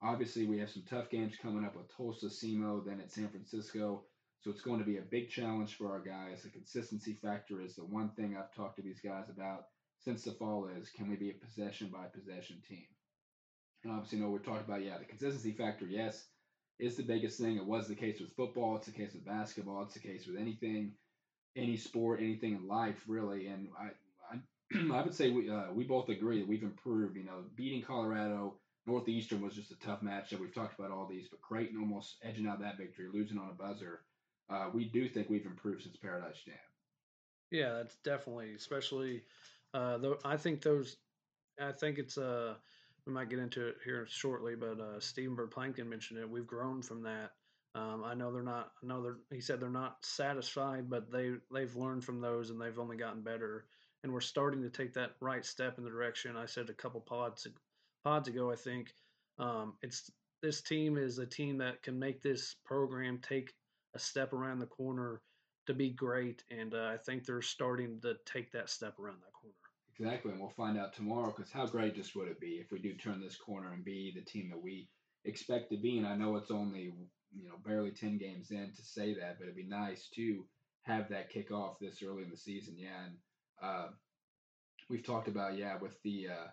Obviously, 0.01 0.45
we 0.45 0.59
have 0.59 0.69
some 0.69 0.83
tough 0.89 1.09
games 1.09 1.35
coming 1.41 1.65
up 1.65 1.75
with 1.75 1.93
Tulsa, 1.95 2.27
SEMO, 2.29 2.85
then 2.85 3.01
at 3.01 3.11
San 3.11 3.29
Francisco. 3.29 4.05
So 4.41 4.51
it's 4.51 4.61
going 4.61 4.79
to 4.79 4.85
be 4.85 4.97
a 4.97 5.01
big 5.01 5.29
challenge 5.29 5.75
for 5.75 5.89
our 5.89 5.99
guys. 6.01 6.43
The 6.43 6.49
consistency 6.49 7.17
factor 7.21 7.61
is 7.61 7.75
the 7.75 7.85
one 7.85 8.11
thing 8.11 8.37
I've 8.37 8.53
talked 8.53 8.75
to 8.77 8.83
these 8.83 9.01
guys 9.01 9.29
about 9.29 9.65
since 9.99 10.23
the 10.23 10.33
fall 10.33 10.67
is 10.67 10.91
can 10.91 11.09
we 11.09 11.15
be 11.15 11.31
a 11.31 11.45
possession 11.45 11.89
by 11.91 12.05
possession 12.05 12.61
team? 12.67 12.85
And 13.85 13.93
obviously, 13.93 14.17
you 14.17 14.25
know, 14.25 14.31
we 14.31 14.39
talked 14.39 14.67
about, 14.67 14.83
yeah, 14.83 14.97
the 14.97 15.05
consistency 15.05 15.51
factor, 15.51 15.85
yes, 15.85 16.25
is 16.79 16.97
the 16.97 17.03
biggest 17.03 17.39
thing. 17.39 17.55
It 17.55 17.65
was 17.65 17.87
the 17.87 17.95
case 17.95 18.19
with 18.19 18.35
football. 18.35 18.75
It's 18.75 18.87
the 18.87 18.91
case 18.91 19.13
with 19.13 19.25
basketball. 19.25 19.83
It's 19.83 19.93
the 19.93 19.99
case 20.01 20.27
with 20.27 20.37
anything, 20.37 20.91
any 21.55 21.77
sport, 21.77 22.19
anything 22.19 22.55
in 22.55 22.67
life, 22.67 23.01
really. 23.07 23.47
And 23.47 23.69
I, 23.79 23.91
I, 24.35 24.97
I 24.99 25.01
would 25.01 25.15
say 25.15 25.29
we, 25.29 25.49
uh, 25.49 25.71
we 25.73 25.85
both 25.85 26.09
agree 26.09 26.39
that 26.39 26.47
we've 26.47 26.63
improved. 26.63 27.15
You 27.15 27.23
know, 27.23 27.43
beating 27.55 27.83
Colorado, 27.83 28.55
Northeastern 28.85 29.41
was 29.41 29.55
just 29.55 29.71
a 29.71 29.79
tough 29.79 30.01
match 30.01 30.31
that 30.31 30.41
we've 30.41 30.53
talked 30.53 30.77
about 30.77 30.91
all 30.91 31.07
these, 31.07 31.29
but 31.29 31.41
Creighton 31.41 31.79
almost 31.79 32.17
edging 32.23 32.47
out 32.47 32.59
that 32.59 32.77
victory, 32.77 33.07
losing 33.13 33.37
on 33.37 33.49
a 33.49 33.53
buzzer 33.53 34.01
uh, 34.49 34.69
we 34.73 34.85
do 34.85 35.07
think 35.07 35.29
we've 35.29 35.45
improved 35.45 35.83
since 35.83 35.97
Paradise 35.97 36.37
Jam. 36.45 36.55
Yeah, 37.51 37.73
that's 37.73 37.95
definitely, 37.97 38.53
especially. 38.53 39.23
Uh, 39.73 39.97
though 39.97 40.17
I 40.23 40.37
think 40.37 40.61
those, 40.61 40.97
I 41.59 41.71
think 41.71 41.97
it's 41.97 42.17
uh, 42.17 42.55
we 43.05 43.13
might 43.13 43.29
get 43.29 43.39
into 43.39 43.67
it 43.67 43.75
here 43.83 44.07
shortly, 44.09 44.55
but 44.55 44.79
uh, 44.79 44.99
Steven 44.99 45.35
Verplancken 45.35 45.87
mentioned 45.87 46.19
it. 46.19 46.29
We've 46.29 46.47
grown 46.47 46.81
from 46.81 47.03
that. 47.03 47.31
Um, 47.75 48.03
I 48.03 48.13
know 48.13 48.31
they're 48.31 48.41
not. 48.41 48.71
I 48.81 48.87
know 48.87 49.01
they're. 49.01 49.17
He 49.31 49.41
said 49.41 49.59
they're 49.59 49.69
not 49.69 49.97
satisfied, 50.03 50.89
but 50.89 51.11
they 51.11 51.33
they've 51.53 51.75
learned 51.75 52.03
from 52.03 52.21
those 52.21 52.49
and 52.49 52.59
they've 52.59 52.79
only 52.79 52.97
gotten 52.97 53.21
better. 53.21 53.65
And 54.03 54.13
we're 54.13 54.21
starting 54.21 54.61
to 54.61 54.69
take 54.69 54.93
that 54.93 55.15
right 55.19 55.45
step 55.45 55.77
in 55.77 55.83
the 55.83 55.89
direction. 55.89 56.37
I 56.37 56.45
said 56.45 56.69
a 56.69 56.73
couple 56.73 57.01
pods 57.01 57.47
pods 58.03 58.27
ago. 58.27 58.51
I 58.51 58.55
think 58.55 58.93
um, 59.39 59.73
it's 59.81 60.09
this 60.41 60.61
team 60.61 60.97
is 60.97 61.19
a 61.19 61.25
team 61.25 61.57
that 61.57 61.83
can 61.83 61.99
make 61.99 62.21
this 62.21 62.55
program 62.65 63.19
take 63.19 63.53
a 63.93 63.99
step 63.99 64.31
around 64.31 64.59
the 64.59 64.67
corner 64.67 65.21
to 65.67 65.73
be 65.73 65.89
great. 65.89 66.43
And 66.49 66.73
uh, 66.73 66.91
I 66.93 66.97
think 66.97 67.25
they're 67.25 67.41
starting 67.41 67.99
to 68.01 68.15
take 68.25 68.51
that 68.51 68.69
step 68.69 68.99
around 68.99 69.17
that 69.21 69.33
corner. 69.33 69.64
Exactly, 69.97 70.31
and 70.31 70.39
we'll 70.39 70.49
find 70.49 70.77
out 70.77 70.93
tomorrow. 70.93 71.33
Because 71.35 71.51
how 71.51 71.65
great 71.65 71.95
just 71.95 72.15
would 72.15 72.27
it 72.27 72.39
be 72.39 72.59
if 72.59 72.71
we 72.71 72.79
do 72.79 72.93
turn 72.95 73.21
this 73.21 73.37
corner 73.37 73.71
and 73.73 73.83
be 73.83 74.11
the 74.13 74.21
team 74.23 74.49
that 74.49 74.61
we 74.61 74.89
expect 75.23 75.69
to 75.71 75.77
be? 75.77 75.97
And 75.97 76.07
I 76.07 76.15
know 76.15 76.35
it's 76.35 76.51
only 76.51 76.93
you 77.33 77.47
know 77.47 77.57
barely 77.65 77.91
ten 77.91 78.17
games 78.17 78.51
in 78.51 78.73
to 78.75 78.83
say 78.83 79.13
that, 79.15 79.37
but 79.37 79.43
it'd 79.45 79.55
be 79.55 79.63
nice 79.67 80.09
to 80.15 80.45
have 80.83 81.09
that 81.09 81.29
kick 81.29 81.51
off 81.51 81.79
this 81.79 82.03
early 82.03 82.23
in 82.23 82.29
the 82.29 82.37
season. 82.37 82.77
Yeah, 82.77 83.05
and 83.05 83.17
uh, 83.61 83.87
we've 84.89 85.03
talked 85.05 85.27
about 85.27 85.57
yeah 85.57 85.77
with 85.79 86.01
the 86.03 86.27
uh, 86.29 86.47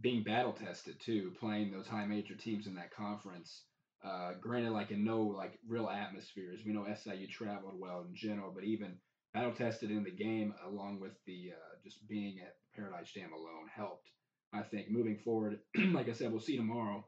being 0.00 0.22
battle 0.22 0.52
tested 0.52 1.00
too, 1.00 1.32
playing 1.40 1.70
those 1.72 1.88
high 1.88 2.06
major 2.06 2.34
teams 2.36 2.66
in 2.66 2.74
that 2.76 2.94
conference. 2.94 3.64
Uh, 4.04 4.32
granted, 4.40 4.72
like 4.72 4.90
in 4.92 5.04
no 5.04 5.22
like 5.22 5.58
real 5.66 5.88
atmospheres. 5.88 6.60
We 6.64 6.72
know 6.72 6.84
SIU 6.84 7.26
traveled 7.28 7.78
well 7.78 8.02
in 8.08 8.14
general, 8.14 8.52
but 8.54 8.64
even 8.64 8.98
battle 9.38 9.52
tested 9.52 9.90
in 9.90 10.02
the 10.02 10.10
game, 10.10 10.52
along 10.66 10.98
with 11.00 11.12
the 11.24 11.52
uh, 11.52 11.76
just 11.84 12.08
being 12.08 12.38
at 12.40 12.56
Paradise 12.74 13.12
Jam 13.12 13.32
alone, 13.32 13.68
helped. 13.72 14.10
I 14.52 14.62
think 14.62 14.90
moving 14.90 15.18
forward, 15.18 15.60
like 15.92 16.08
I 16.08 16.12
said, 16.12 16.32
we'll 16.32 16.40
see 16.40 16.56
tomorrow. 16.56 17.04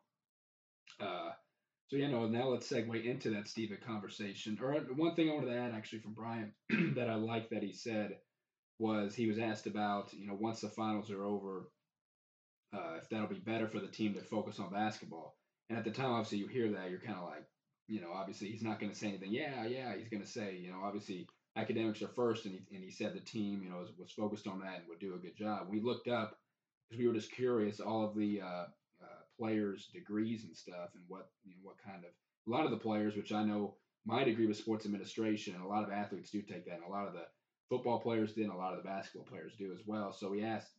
Uh, 1.00 1.30
so 1.88 1.96
you 1.96 2.06
know, 2.06 2.28
now 2.28 2.48
let's 2.48 2.70
segue 2.70 3.04
into 3.04 3.30
that 3.30 3.48
Steven 3.48 3.78
conversation. 3.84 4.58
Or 4.62 4.74
uh, 4.74 4.80
one 4.94 5.16
thing 5.16 5.28
I 5.28 5.34
wanted 5.34 5.52
to 5.52 5.58
add 5.58 5.74
actually 5.74 6.00
from 6.00 6.14
Bryan 6.14 6.52
that 6.94 7.10
I 7.10 7.16
like 7.16 7.50
that 7.50 7.64
he 7.64 7.72
said 7.72 8.18
was 8.78 9.14
he 9.14 9.26
was 9.26 9.38
asked 9.38 9.66
about 9.66 10.12
you 10.12 10.26
know 10.26 10.36
once 10.38 10.60
the 10.60 10.68
finals 10.68 11.10
are 11.10 11.24
over, 11.24 11.68
uh, 12.72 12.98
if 13.02 13.08
that'll 13.08 13.26
be 13.26 13.40
better 13.40 13.66
for 13.66 13.80
the 13.80 13.88
team 13.88 14.14
to 14.14 14.20
focus 14.20 14.60
on 14.60 14.72
basketball. 14.72 15.36
And 15.68 15.78
at 15.78 15.84
the 15.84 15.90
time, 15.90 16.12
obviously, 16.12 16.38
you 16.38 16.46
hear 16.46 16.70
that, 16.72 16.90
you're 16.90 17.00
kind 17.00 17.18
of 17.18 17.24
like, 17.24 17.44
you 17.88 18.00
know, 18.00 18.12
obviously 18.12 18.48
he's 18.48 18.62
not 18.62 18.78
going 18.78 18.92
to 18.92 18.98
say 18.98 19.08
anything. 19.08 19.32
Yeah, 19.32 19.66
yeah, 19.66 19.96
he's 19.96 20.08
going 20.08 20.22
to 20.22 20.28
say, 20.28 20.56
you 20.56 20.70
know, 20.70 20.80
obviously 20.84 21.28
academics 21.56 22.02
are 22.02 22.08
first, 22.08 22.46
and 22.46 22.54
he, 22.54 22.76
and 22.76 22.84
he 22.84 22.90
said 22.90 23.14
the 23.14 23.20
team, 23.20 23.62
you 23.62 23.70
know, 23.70 23.78
was, 23.78 23.90
was 23.98 24.10
focused 24.12 24.46
on 24.46 24.60
that 24.60 24.78
and 24.78 24.88
would 24.88 25.00
do 25.00 25.14
a 25.14 25.18
good 25.18 25.36
job. 25.36 25.66
We 25.70 25.80
looked 25.80 26.08
up 26.08 26.38
because 26.88 27.00
we 27.00 27.08
were 27.08 27.14
just 27.14 27.32
curious 27.32 27.80
all 27.80 28.04
of 28.04 28.14
the 28.14 28.40
uh, 28.40 28.66
uh, 29.02 29.20
players' 29.38 29.88
degrees 29.92 30.44
and 30.44 30.56
stuff, 30.56 30.90
and 30.94 31.04
what 31.08 31.30
you 31.44 31.52
know, 31.52 31.60
what 31.62 31.76
kind 31.84 32.04
of 32.04 32.10
a 32.46 32.50
lot 32.50 32.64
of 32.64 32.70
the 32.70 32.76
players, 32.76 33.16
which 33.16 33.32
I 33.32 33.44
know 33.44 33.74
my 34.04 34.24
degree 34.24 34.46
was 34.46 34.58
sports 34.58 34.86
administration, 34.86 35.54
and 35.54 35.64
a 35.64 35.68
lot 35.68 35.84
of 35.84 35.90
athletes 35.90 36.30
do 36.30 36.42
take 36.42 36.66
that, 36.66 36.76
and 36.76 36.84
a 36.84 36.90
lot 36.90 37.06
of 37.06 37.14
the 37.14 37.24
football 37.68 38.00
players 38.00 38.32
did, 38.32 38.44
and 38.44 38.52
a 38.52 38.56
lot 38.56 38.72
of 38.72 38.82
the 38.82 38.88
basketball 38.88 39.26
players 39.26 39.52
do 39.58 39.72
as 39.72 39.86
well. 39.86 40.12
So 40.12 40.30
we 40.30 40.44
asked, 40.44 40.72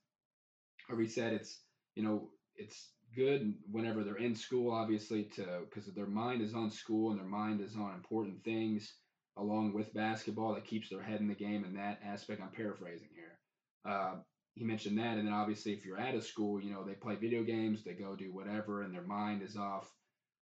or 0.89 0.95
we 0.95 1.07
said 1.07 1.33
it's 1.33 1.59
you 1.95 2.03
know 2.03 2.29
it's 2.55 2.91
good 3.15 3.53
whenever 3.69 4.03
they're 4.03 4.15
in 4.15 4.35
school, 4.35 4.71
obviously, 4.71 5.23
to 5.35 5.45
because 5.69 5.91
their 5.93 6.07
mind 6.07 6.41
is 6.41 6.53
on 6.53 6.71
school 6.71 7.11
and 7.11 7.19
their 7.19 7.27
mind 7.27 7.59
is 7.59 7.75
on 7.75 7.93
important 7.93 8.43
things 8.43 8.93
along 9.37 9.73
with 9.73 9.93
basketball 9.93 10.53
that 10.53 10.65
keeps 10.65 10.89
their 10.89 11.01
head 11.01 11.21
in 11.21 11.27
the 11.27 11.35
game. 11.35 11.63
And 11.63 11.75
that 11.77 11.99
aspect, 12.05 12.41
I'm 12.41 12.49
paraphrasing 12.49 13.09
here. 13.15 13.37
Uh, 13.85 14.15
he 14.53 14.65
mentioned 14.65 14.97
that, 14.97 15.17
and 15.17 15.27
then 15.27 15.33
obviously, 15.33 15.71
if 15.71 15.85
you're 15.85 15.99
at 15.99 16.15
a 16.15 16.21
school, 16.21 16.61
you 16.61 16.73
know 16.73 16.83
they 16.83 16.93
play 16.93 17.15
video 17.15 17.41
games, 17.41 17.83
they 17.83 17.93
go 17.93 18.15
do 18.15 18.33
whatever, 18.33 18.81
and 18.81 18.93
their 18.93 19.01
mind 19.01 19.41
is 19.41 19.55
off, 19.55 19.89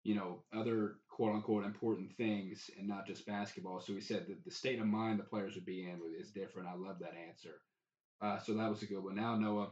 you 0.04 0.14
know, 0.14 0.44
other 0.56 0.98
quote 1.10 1.34
unquote 1.34 1.66
important 1.66 2.16
things, 2.16 2.70
and 2.78 2.88
not 2.88 3.08
just 3.08 3.26
basketball. 3.26 3.82
So 3.82 3.94
he 3.94 4.02
said 4.02 4.28
that 4.28 4.46
the 4.46 4.52
state 4.52 4.80
of 4.80 4.86
mind 4.86 5.20
the 5.20 5.24
players 5.24 5.56
would 5.56 5.66
be 5.66 5.90
in 5.90 6.00
is 6.20 6.30
different. 6.32 6.68
I 6.68 6.76
love 6.76 7.00
that 7.00 7.16
answer. 7.28 7.56
Uh, 8.22 8.38
so 8.40 8.54
that 8.54 8.70
was 8.70 8.84
a 8.84 8.86
good 8.86 9.04
one. 9.04 9.16
Now 9.16 9.36
Noah 9.36 9.70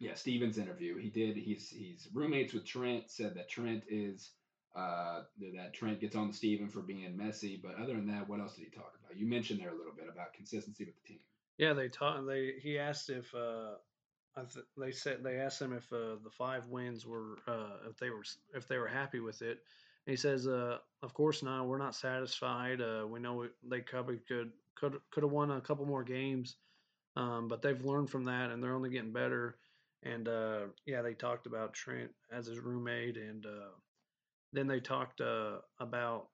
yeah, 0.00 0.14
Steven's 0.14 0.58
interview. 0.58 0.96
He 0.96 1.10
did. 1.10 1.36
He's 1.36 1.68
he's 1.68 2.08
roommates 2.14 2.54
with 2.54 2.64
Trent. 2.64 3.10
Said 3.10 3.34
that 3.34 3.48
Trent 3.48 3.82
is 3.88 4.30
uh, 4.76 5.22
that 5.54 5.72
Trent 5.72 6.00
gets 6.00 6.16
on 6.16 6.32
Steven 6.32 6.68
for 6.68 6.80
being 6.80 7.16
messy. 7.16 7.60
But 7.62 7.76
other 7.76 7.94
than 7.94 8.06
that, 8.08 8.28
what 8.28 8.40
else 8.40 8.56
did 8.56 8.64
he 8.64 8.70
talk 8.70 8.94
about? 9.02 9.18
You 9.18 9.26
mentioned 9.26 9.60
there 9.60 9.70
a 9.70 9.76
little 9.76 9.92
bit 9.96 10.06
about 10.12 10.32
consistency 10.32 10.84
with 10.84 10.94
the 10.96 11.08
team. 11.08 11.20
Yeah, 11.58 11.72
they 11.72 11.88
taught. 11.88 12.26
They 12.26 12.54
he 12.60 12.78
asked 12.78 13.10
if 13.10 13.34
uh, 13.34 13.74
th- 14.36 14.66
they 14.76 14.92
said 14.92 15.22
they 15.22 15.36
asked 15.36 15.60
him 15.60 15.72
if 15.72 15.92
uh, 15.92 16.16
the 16.22 16.30
five 16.30 16.68
wins 16.68 17.06
were 17.06 17.38
uh, 17.46 17.88
if 17.88 17.98
they 17.98 18.10
were 18.10 18.24
if 18.54 18.68
they 18.68 18.78
were 18.78 18.88
happy 18.88 19.20
with 19.20 19.42
it. 19.42 19.62
And 20.06 20.12
he 20.12 20.16
says, 20.16 20.46
uh, 20.46 20.78
"Of 21.02 21.14
course 21.14 21.42
not. 21.42 21.66
We're 21.66 21.78
not 21.78 21.96
satisfied. 21.96 22.80
Uh, 22.80 23.06
we 23.08 23.20
know 23.20 23.48
they 23.68 23.80
could 23.80 24.20
could 24.28 24.52
could 25.10 25.22
have 25.22 25.32
won 25.32 25.50
a 25.50 25.60
couple 25.60 25.84
more 25.86 26.04
games, 26.04 26.56
um, 27.16 27.48
but 27.48 27.62
they've 27.62 27.84
learned 27.84 28.10
from 28.10 28.24
that 28.26 28.50
and 28.50 28.62
they're 28.62 28.74
only 28.74 28.90
getting 28.90 29.12
better." 29.12 29.58
and 30.02 30.28
uh, 30.28 30.60
yeah, 30.86 31.02
they 31.02 31.14
talked 31.14 31.46
about 31.46 31.74
Trent 31.74 32.10
as 32.30 32.46
his 32.46 32.58
roommate, 32.60 33.16
and 33.16 33.44
uh, 33.46 33.70
then 34.52 34.66
they 34.66 34.80
talked 34.80 35.20
uh, 35.20 35.58
about 35.78 36.28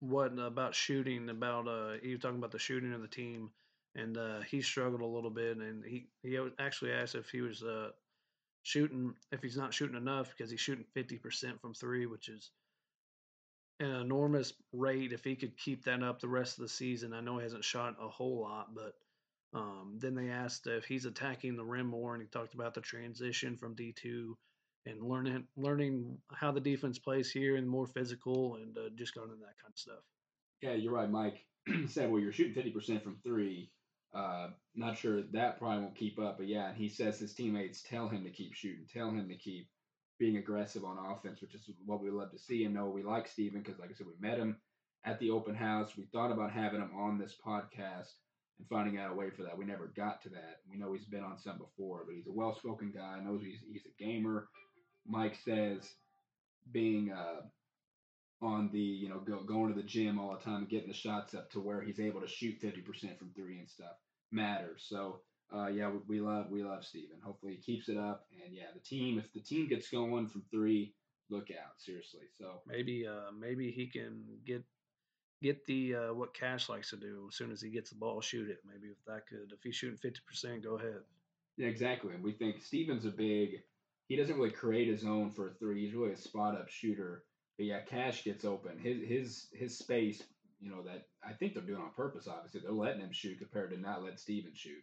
what 0.00 0.38
about 0.38 0.74
shooting. 0.74 1.28
About 1.28 1.68
uh, 1.68 1.92
he 2.02 2.12
was 2.12 2.20
talking 2.20 2.38
about 2.38 2.52
the 2.52 2.58
shooting 2.58 2.92
of 2.92 3.02
the 3.02 3.08
team, 3.08 3.50
and 3.94 4.16
uh, 4.16 4.40
he 4.42 4.62
struggled 4.62 5.00
a 5.00 5.06
little 5.06 5.30
bit, 5.30 5.56
and 5.56 5.84
he 5.84 6.08
he 6.22 6.38
actually 6.58 6.92
asked 6.92 7.14
if 7.14 7.28
he 7.30 7.40
was 7.40 7.62
uh, 7.62 7.90
shooting 8.62 9.14
if 9.32 9.42
he's 9.42 9.56
not 9.56 9.74
shooting 9.74 9.96
enough 9.96 10.30
because 10.36 10.50
he's 10.50 10.60
shooting 10.60 10.84
fifty 10.94 11.18
percent 11.18 11.60
from 11.60 11.74
three, 11.74 12.06
which 12.06 12.28
is 12.28 12.50
an 13.80 13.90
enormous 13.90 14.52
rate. 14.72 15.12
If 15.12 15.24
he 15.24 15.36
could 15.36 15.56
keep 15.56 15.84
that 15.84 16.02
up 16.02 16.20
the 16.20 16.28
rest 16.28 16.58
of 16.58 16.62
the 16.62 16.68
season, 16.68 17.12
I 17.12 17.20
know 17.20 17.36
he 17.38 17.44
hasn't 17.44 17.64
shot 17.64 17.96
a 18.00 18.08
whole 18.08 18.40
lot, 18.40 18.74
but 18.74 18.94
um, 19.54 19.98
then 19.98 20.14
they 20.14 20.30
asked 20.30 20.66
if 20.66 20.84
he's 20.84 21.04
attacking 21.04 21.56
the 21.56 21.64
rim 21.64 21.86
more, 21.86 22.14
and 22.14 22.22
he 22.22 22.28
talked 22.28 22.54
about 22.54 22.74
the 22.74 22.80
transition 22.80 23.56
from 23.56 23.74
D 23.74 23.92
two 23.92 24.36
and 24.88 25.02
learning 25.02 25.44
learning 25.56 26.18
how 26.32 26.50
the 26.50 26.60
defense 26.60 26.98
plays 26.98 27.30
here 27.30 27.56
and 27.56 27.68
more 27.68 27.86
physical 27.86 28.56
and 28.56 28.76
uh, 28.76 28.88
just 28.96 29.14
going 29.14 29.30
into 29.30 29.40
that 29.40 29.58
kind 29.60 29.72
of 29.72 29.78
stuff. 29.78 30.04
Yeah, 30.62 30.72
you're 30.72 30.92
right. 30.92 31.10
Mike 31.10 31.44
said, 31.88 32.10
"Well, 32.10 32.20
you're 32.20 32.32
shooting 32.32 32.54
fifty 32.54 32.70
percent 32.70 33.02
from 33.02 33.18
three. 33.22 33.70
Uh, 34.14 34.48
not 34.74 34.96
sure 34.96 35.22
that 35.32 35.58
probably 35.58 35.82
won't 35.82 35.96
keep 35.96 36.18
up, 36.18 36.38
but 36.38 36.48
yeah." 36.48 36.68
And 36.68 36.76
he 36.76 36.88
says 36.88 37.18
his 37.18 37.34
teammates 37.34 37.82
tell 37.82 38.08
him 38.08 38.24
to 38.24 38.30
keep 38.30 38.54
shooting, 38.54 38.86
tell 38.92 39.10
him 39.10 39.28
to 39.28 39.36
keep 39.36 39.68
being 40.18 40.36
aggressive 40.36 40.84
on 40.84 40.98
offense, 40.98 41.40
which 41.40 41.54
is 41.54 41.70
what 41.84 42.02
we 42.02 42.10
love 42.10 42.32
to 42.32 42.38
see. 42.38 42.64
And 42.64 42.74
know 42.74 42.88
we 42.88 43.02
like 43.02 43.28
Steven 43.28 43.62
because, 43.62 43.78
like 43.78 43.90
I 43.90 43.94
said, 43.94 44.06
we 44.06 44.28
met 44.28 44.38
him 44.38 44.56
at 45.04 45.18
the 45.20 45.30
open 45.30 45.54
house. 45.54 45.96
We 45.96 46.06
thought 46.12 46.32
about 46.32 46.50
having 46.50 46.80
him 46.80 46.90
on 46.96 47.18
this 47.18 47.36
podcast 47.44 48.12
and 48.58 48.68
finding 48.68 48.98
out 48.98 49.12
a 49.12 49.14
way 49.14 49.30
for 49.30 49.42
that. 49.44 49.56
We 49.56 49.64
never 49.64 49.92
got 49.96 50.22
to 50.22 50.28
that. 50.30 50.60
We 50.68 50.76
know 50.76 50.92
he's 50.92 51.04
been 51.04 51.22
on 51.22 51.38
some 51.38 51.58
before, 51.58 52.04
but 52.06 52.14
he's 52.14 52.26
a 52.26 52.32
well 52.32 52.56
spoken 52.56 52.92
guy, 52.94 53.20
knows 53.24 53.42
he's, 53.42 53.60
he's 53.70 53.86
a 53.86 54.02
gamer. 54.02 54.48
Mike 55.08 55.36
says 55.44 55.94
being 56.70 57.12
uh, 57.12 57.42
on 58.42 58.70
the, 58.72 58.78
you 58.78 59.08
know, 59.08 59.18
go, 59.18 59.42
going 59.42 59.72
to 59.72 59.80
the 59.80 59.86
gym 59.86 60.18
all 60.18 60.32
the 60.32 60.44
time 60.44 60.58
and 60.58 60.68
getting 60.68 60.88
the 60.88 60.94
shots 60.94 61.34
up 61.34 61.50
to 61.52 61.60
where 61.60 61.80
he's 61.80 62.00
able 62.00 62.20
to 62.20 62.28
shoot 62.28 62.60
50% 62.60 63.18
from 63.18 63.30
three 63.34 63.58
and 63.58 63.68
stuff 63.68 63.96
matters. 64.30 64.84
So, 64.88 65.20
uh, 65.54 65.68
yeah, 65.68 65.90
we, 65.90 65.98
we 66.06 66.20
love 66.20 66.50
we 66.50 66.62
love 66.62 66.84
Steven. 66.84 67.16
Hopefully 67.22 67.54
he 67.54 67.72
keeps 67.74 67.88
it 67.88 67.96
up. 67.96 68.26
And 68.44 68.54
yeah, 68.54 68.66
the 68.74 68.80
team, 68.80 69.18
if 69.18 69.32
the 69.32 69.40
team 69.40 69.66
gets 69.66 69.88
going 69.88 70.28
from 70.28 70.44
three, 70.50 70.94
look 71.30 71.48
out 71.50 71.72
seriously. 71.78 72.28
So 72.38 72.60
maybe 72.66 73.06
uh, 73.06 73.32
maybe 73.38 73.70
he 73.70 73.86
can 73.86 74.24
get 74.44 74.62
get 75.42 75.64
the 75.66 75.94
uh, 75.94 76.14
what 76.14 76.34
Cash 76.34 76.68
likes 76.68 76.90
to 76.90 76.96
do 76.96 77.26
as 77.30 77.36
soon 77.36 77.50
as 77.50 77.62
he 77.62 77.70
gets 77.70 77.90
the 77.90 77.96
ball, 77.96 78.20
shoot 78.20 78.50
it. 78.50 78.58
Maybe 78.66 78.88
if 78.88 79.02
that 79.06 79.26
could, 79.26 79.52
if 79.52 79.62
he's 79.62 79.74
shooting 79.74 79.96
fifty 79.96 80.20
percent, 80.26 80.62
go 80.62 80.76
ahead. 80.76 81.00
Yeah, 81.56 81.68
exactly. 81.68 82.14
And 82.14 82.22
we 82.22 82.32
think 82.32 82.62
Steven's 82.62 83.04
a 83.04 83.10
big. 83.10 83.62
He 84.08 84.16
doesn't 84.16 84.36
really 84.36 84.50
create 84.50 84.88
his 84.88 85.04
own 85.04 85.30
for 85.30 85.50
three. 85.58 85.84
He's 85.84 85.94
really 85.94 86.12
a 86.12 86.16
spot 86.16 86.54
up 86.54 86.68
shooter. 86.68 87.24
But 87.56 87.66
yeah, 87.66 87.80
Cash 87.80 88.24
gets 88.24 88.44
open. 88.44 88.78
His 88.78 89.06
his 89.06 89.46
his 89.52 89.78
space 89.78 90.22
you 90.60 90.70
know, 90.70 90.82
that 90.82 91.06
I 91.24 91.32
think 91.32 91.54
they're 91.54 91.62
doing 91.62 91.80
on 91.80 91.90
purpose. 91.96 92.26
Obviously, 92.26 92.60
they're 92.60 92.72
letting 92.72 93.00
him 93.00 93.12
shoot 93.12 93.38
compared 93.38 93.70
to 93.70 93.80
not 93.80 94.02
let 94.02 94.18
Steven 94.18 94.52
shoot. 94.54 94.82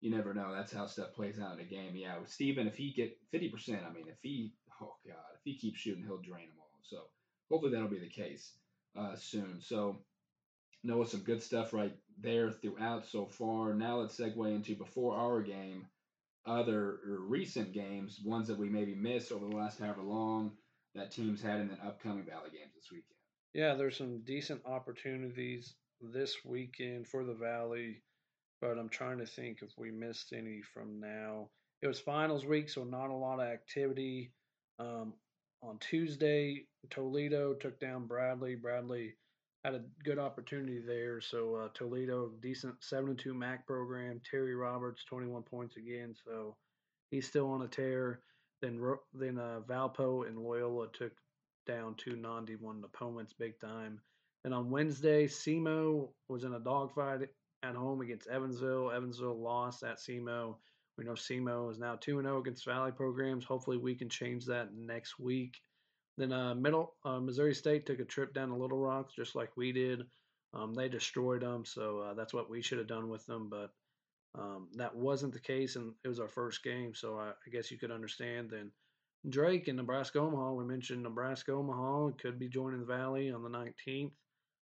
You 0.00 0.10
never 0.10 0.34
know. 0.34 0.52
That's 0.54 0.72
how 0.72 0.86
stuff 0.86 1.14
plays 1.14 1.40
out 1.40 1.54
in 1.54 1.60
a 1.60 1.68
game. 1.68 1.96
Yeah, 1.96 2.18
with 2.18 2.30
Steven, 2.30 2.66
if 2.66 2.76
he 2.76 2.92
get 2.92 3.16
fifty 3.30 3.48
percent, 3.48 3.82
I 3.88 3.92
mean, 3.92 4.06
if 4.08 4.18
he, 4.22 4.52
oh 4.80 4.94
god, 5.06 5.16
if 5.34 5.40
he 5.44 5.56
keeps 5.56 5.80
shooting, 5.80 6.04
he'll 6.04 6.18
drain 6.18 6.48
them 6.48 6.58
all. 6.60 6.80
So 6.82 6.98
hopefully 7.50 7.72
that'll 7.72 7.88
be 7.88 7.98
the 7.98 8.08
case 8.08 8.52
uh, 8.96 9.16
soon. 9.16 9.60
So 9.60 9.98
Noah, 10.84 11.06
some 11.06 11.20
good 11.20 11.42
stuff 11.42 11.72
right 11.72 11.96
there 12.20 12.52
throughout 12.52 13.06
so 13.06 13.26
far. 13.26 13.74
Now 13.74 14.00
let's 14.00 14.18
segue 14.18 14.54
into 14.54 14.76
before 14.76 15.16
our 15.16 15.42
game, 15.42 15.86
other 16.48 16.98
recent 17.20 17.72
games, 17.72 18.20
ones 18.24 18.48
that 18.48 18.58
we 18.58 18.68
maybe 18.68 18.94
missed 18.94 19.32
over 19.32 19.46
the 19.46 19.56
last 19.56 19.78
however 19.78 20.02
long 20.02 20.52
that 20.94 21.10
teams 21.10 21.42
had 21.42 21.60
in 21.60 21.68
the 21.68 21.86
upcoming 21.86 22.24
Valley 22.24 22.50
games 22.50 22.72
this 22.74 22.90
weekend. 22.90 23.04
Yeah, 23.54 23.74
there's 23.74 23.96
some 23.96 24.22
decent 24.24 24.62
opportunities 24.66 25.74
this 26.00 26.36
weekend 26.44 27.06
for 27.06 27.24
the 27.24 27.34
Valley, 27.34 28.02
but 28.60 28.78
I'm 28.78 28.88
trying 28.88 29.18
to 29.18 29.26
think 29.26 29.58
if 29.62 29.70
we 29.76 29.90
missed 29.90 30.32
any 30.32 30.62
from 30.74 31.00
now. 31.00 31.48
It 31.82 31.86
was 31.86 32.00
finals 32.00 32.44
week, 32.44 32.68
so 32.68 32.84
not 32.84 33.10
a 33.10 33.14
lot 33.14 33.40
of 33.40 33.46
activity. 33.46 34.32
Um, 34.78 35.14
on 35.62 35.78
Tuesday, 35.78 36.66
Toledo 36.90 37.54
took 37.54 37.78
down 37.80 38.06
Bradley. 38.06 38.54
Bradley 38.54 39.14
had 39.64 39.74
a 39.74 39.82
good 40.04 40.18
opportunity 40.18 40.80
there. 40.80 41.20
So 41.20 41.54
uh, 41.54 41.68
Toledo, 41.74 42.30
decent 42.40 42.74
seven 42.80 43.16
two 43.16 43.34
MAC 43.34 43.66
program. 43.66 44.20
Terry 44.28 44.54
Roberts, 44.54 45.04
21 45.04 45.42
points 45.42 45.76
again. 45.76 46.14
So 46.24 46.56
he's 47.10 47.26
still 47.26 47.50
on 47.50 47.62
a 47.62 47.68
tear. 47.68 48.20
Then 48.62 48.80
then 49.14 49.38
uh, 49.38 49.60
Valpo 49.68 50.26
and 50.26 50.38
Loyola 50.38 50.88
took 50.92 51.12
down 51.66 51.94
two 51.96 52.16
non 52.16 52.46
D1 52.46 52.84
opponents 52.84 53.32
big 53.32 53.58
time. 53.60 54.00
And 54.44 54.54
on 54.54 54.70
Wednesday, 54.70 55.26
SEMO 55.26 56.08
was 56.28 56.44
in 56.44 56.54
a 56.54 56.60
dogfight 56.60 57.28
at 57.62 57.74
home 57.74 58.00
against 58.00 58.28
Evansville. 58.28 58.90
Evansville 58.90 59.38
lost 59.38 59.82
at 59.82 59.98
SEMO. 59.98 60.56
We 60.96 61.04
know 61.04 61.12
SEMO 61.12 61.70
is 61.70 61.78
now 61.78 61.96
2 61.96 62.22
0 62.22 62.40
against 62.40 62.64
Valley 62.64 62.92
programs. 62.92 63.44
Hopefully, 63.44 63.76
we 63.76 63.94
can 63.94 64.08
change 64.08 64.46
that 64.46 64.74
next 64.74 65.18
week. 65.18 65.60
Then 66.18 66.32
uh, 66.32 66.54
Middle 66.56 66.96
uh, 67.04 67.20
Missouri 67.20 67.54
State 67.54 67.86
took 67.86 68.00
a 68.00 68.04
trip 68.04 68.34
down 68.34 68.48
to 68.48 68.56
Little 68.56 68.78
Rock, 68.78 69.10
just 69.14 69.36
like 69.36 69.56
we 69.56 69.70
did. 69.70 70.02
Um, 70.52 70.74
they 70.74 70.88
destroyed 70.88 71.42
them, 71.42 71.64
so 71.64 72.00
uh, 72.00 72.14
that's 72.14 72.34
what 72.34 72.50
we 72.50 72.60
should 72.60 72.78
have 72.78 72.88
done 72.88 73.08
with 73.08 73.24
them. 73.26 73.48
But 73.48 73.70
um, 74.36 74.68
that 74.74 74.96
wasn't 74.96 75.32
the 75.32 75.40
case, 75.40 75.76
and 75.76 75.94
it 76.04 76.08
was 76.08 76.18
our 76.18 76.28
first 76.28 76.64
game, 76.64 76.92
so 76.92 77.16
I, 77.18 77.28
I, 77.28 77.50
guess 77.52 77.70
you 77.70 77.78
could 77.78 77.92
understand. 77.92 78.50
Then 78.50 78.72
Drake 79.28 79.68
and 79.68 79.76
Nebraska 79.76 80.18
Omaha, 80.18 80.54
we 80.54 80.64
mentioned 80.64 81.04
Nebraska 81.04 81.52
Omaha 81.52 82.10
could 82.20 82.36
be 82.36 82.48
joining 82.48 82.80
the 82.80 82.86
Valley 82.86 83.30
on 83.30 83.44
the 83.44 83.48
19th. 83.48 84.10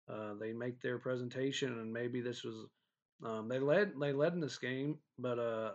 Uh, 0.08 0.36
they 0.40 0.54
make 0.54 0.80
their 0.82 1.00
presentation, 1.00 1.80
and 1.80 1.92
maybe 1.92 2.22
this 2.22 2.44
was 2.44 2.68
um, 3.26 3.48
they 3.50 3.58
led 3.58 3.94
they 4.00 4.14
led 4.14 4.34
in 4.34 4.40
this 4.40 4.60
game, 4.60 5.00
but 5.18 5.40
uh, 5.40 5.72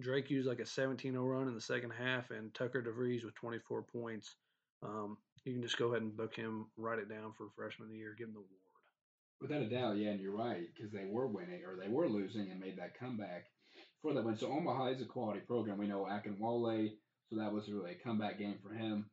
Drake 0.00 0.30
used 0.30 0.48
like 0.48 0.60
a 0.60 0.62
17-0 0.62 1.12
run 1.28 1.48
in 1.48 1.54
the 1.54 1.60
second 1.60 1.90
half, 1.90 2.30
and 2.30 2.54
Tucker 2.54 2.82
DeVries 2.82 3.24
with 3.24 3.34
24 3.34 3.82
points 3.82 4.36
um, 4.82 5.16
you 5.44 5.52
can 5.52 5.62
just 5.62 5.78
go 5.78 5.88
ahead 5.88 6.02
and 6.02 6.16
book 6.16 6.34
him, 6.34 6.66
write 6.76 6.98
it 6.98 7.08
down 7.08 7.32
for 7.36 7.48
freshman 7.56 7.88
of 7.88 7.92
the 7.92 7.98
year, 7.98 8.14
give 8.16 8.28
him 8.28 8.34
the 8.34 8.40
award. 8.40 8.48
Without 9.40 9.62
a 9.62 9.68
doubt, 9.68 9.96
yeah, 9.96 10.10
and 10.10 10.20
you're 10.20 10.36
right 10.36 10.68
because 10.74 10.92
they 10.92 11.04
were 11.04 11.26
winning 11.26 11.62
or 11.66 11.76
they 11.76 11.88
were 11.88 12.08
losing 12.08 12.50
and 12.50 12.60
made 12.60 12.78
that 12.78 12.98
comeback 12.98 13.46
for 14.00 14.14
that 14.14 14.24
win. 14.24 14.36
So 14.36 14.52
Omaha 14.52 14.86
is 14.88 15.02
a 15.02 15.04
quality 15.04 15.40
program. 15.40 15.78
We 15.78 15.88
know 15.88 16.06
Akinwale, 16.08 16.92
so 17.28 17.36
that 17.36 17.52
was 17.52 17.68
really 17.68 17.92
a 17.92 18.04
comeback 18.04 18.38
game 18.38 18.58
for 18.62 18.72
him. 18.72 19.10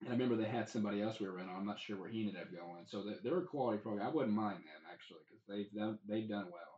And 0.00 0.08
I 0.08 0.12
remember 0.12 0.36
they 0.36 0.48
had 0.48 0.68
somebody 0.68 1.02
else 1.02 1.18
we 1.18 1.28
were 1.28 1.40
in. 1.40 1.48
I'm 1.48 1.66
not 1.66 1.80
sure 1.80 1.98
where 1.98 2.08
he 2.08 2.20
ended 2.20 2.40
up 2.40 2.52
going. 2.52 2.86
So 2.86 3.04
they're 3.22 3.38
a 3.38 3.44
quality 3.44 3.78
program. 3.78 4.06
I 4.06 4.10
wouldn't 4.10 4.34
mind 4.34 4.58
them 4.58 4.82
actually 4.90 5.18
because 5.28 5.44
they've 5.48 5.72
done, 5.78 5.98
they've 6.08 6.28
done 6.28 6.46
well. 6.52 6.70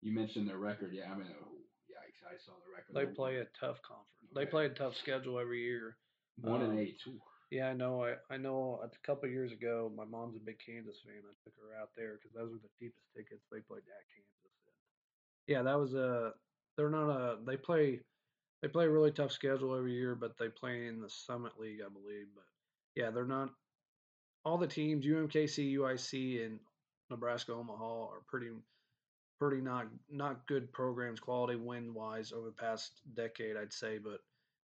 You 0.00 0.14
mentioned 0.14 0.48
their 0.48 0.58
record. 0.58 0.92
Yeah, 0.92 1.12
I 1.12 1.16
mean, 1.16 1.28
oh, 1.40 1.52
yikes! 1.90 2.24
I 2.26 2.36
saw 2.44 2.52
the 2.64 2.72
record. 2.74 2.94
They 2.94 3.14
play 3.14 3.36
a 3.36 3.44
tough 3.58 3.82
conference. 3.82 4.32
Okay. 4.32 4.44
They 4.44 4.50
play 4.50 4.66
a 4.66 4.70
tough 4.70 4.96
schedule 4.96 5.38
every 5.38 5.62
year. 5.62 5.96
One 6.40 6.62
um, 6.62 6.70
and 6.70 6.80
eight. 6.80 7.00
Ooh. 7.08 7.20
Yeah, 7.50 7.68
I 7.68 7.74
know. 7.74 8.04
I, 8.04 8.34
I 8.34 8.36
know 8.36 8.80
a 8.82 9.06
couple 9.06 9.28
years 9.28 9.52
ago, 9.52 9.90
my 9.96 10.04
mom's 10.04 10.36
a 10.36 10.40
big 10.40 10.58
Kansas 10.58 10.98
fan. 11.04 11.22
I 11.22 11.34
took 11.44 11.54
her 11.62 11.80
out 11.80 11.90
there 11.96 12.14
because 12.14 12.32
those 12.34 12.50
were 12.50 12.58
the 12.58 12.74
cheapest 12.78 13.06
tickets. 13.14 13.46
They 13.52 13.60
played 13.60 13.86
at 13.86 14.06
Kansas. 14.10 14.36
Yeah, 15.46 15.62
that 15.62 15.78
was 15.78 15.94
a. 15.94 16.32
They're 16.76 16.90
not 16.90 17.08
a. 17.08 17.38
They 17.46 17.56
play. 17.56 18.00
They 18.62 18.68
play 18.68 18.86
a 18.86 18.90
really 18.90 19.12
tough 19.12 19.30
schedule 19.30 19.76
every 19.76 19.94
year, 19.94 20.14
but 20.16 20.36
they 20.38 20.48
play 20.48 20.86
in 20.88 21.00
the 21.00 21.08
Summit 21.08 21.52
League, 21.58 21.80
I 21.84 21.88
believe. 21.88 22.26
But 22.34 22.44
yeah, 22.96 23.10
they're 23.10 23.24
not. 23.24 23.50
All 24.44 24.58
the 24.58 24.66
teams, 24.66 25.06
UMKC, 25.06 25.74
UIC, 25.74 26.44
and 26.44 26.58
Nebraska 27.10 27.52
Omaha, 27.52 28.08
are 28.08 28.22
pretty, 28.26 28.50
pretty 29.38 29.62
not 29.62 29.86
not 30.10 30.46
good 30.48 30.72
programs, 30.72 31.20
quality 31.20 31.56
win 31.56 31.94
wise 31.94 32.32
over 32.32 32.46
the 32.46 32.52
past 32.52 33.02
decade, 33.14 33.56
I'd 33.56 33.72
say. 33.72 33.98
But 33.98 34.18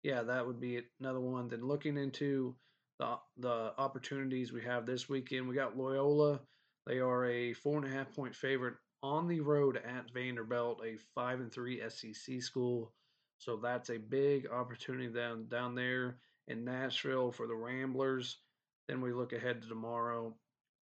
yeah, 0.03 0.23
that 0.23 0.47
would 0.47 0.61
be 0.61 0.81
another 1.01 1.19
one. 1.19 1.49
Then 1.49 1.67
looking 1.67 1.97
into 1.97 2.55
the 2.99 3.17
the 3.37 3.73
opportunities 3.77 4.51
we 4.51 4.61
have 4.61 4.85
this 4.85 5.09
weekend. 5.09 5.47
We 5.47 5.55
got 5.55 5.77
Loyola. 5.77 6.41
They 6.85 6.99
are 6.99 7.25
a 7.25 7.53
four 7.53 7.77
and 7.77 7.85
a 7.85 7.95
half 7.95 8.13
point 8.13 8.35
favorite 8.35 8.75
on 9.01 9.27
the 9.27 9.39
road 9.39 9.77
at 9.77 10.11
Vanderbilt, 10.13 10.81
a 10.85 10.97
five 11.15 11.39
and 11.39 11.51
three 11.51 11.81
SEC 11.89 12.41
school. 12.41 12.91
So 13.37 13.55
that's 13.55 13.89
a 13.89 13.97
big 13.97 14.47
opportunity 14.47 15.07
down 15.07 15.47
down 15.47 15.75
there 15.75 16.17
in 16.47 16.65
Nashville 16.65 17.31
for 17.31 17.47
the 17.47 17.55
Ramblers. 17.55 18.37
Then 18.87 19.01
we 19.01 19.13
look 19.13 19.33
ahead 19.33 19.61
to 19.61 19.67
tomorrow. 19.67 20.35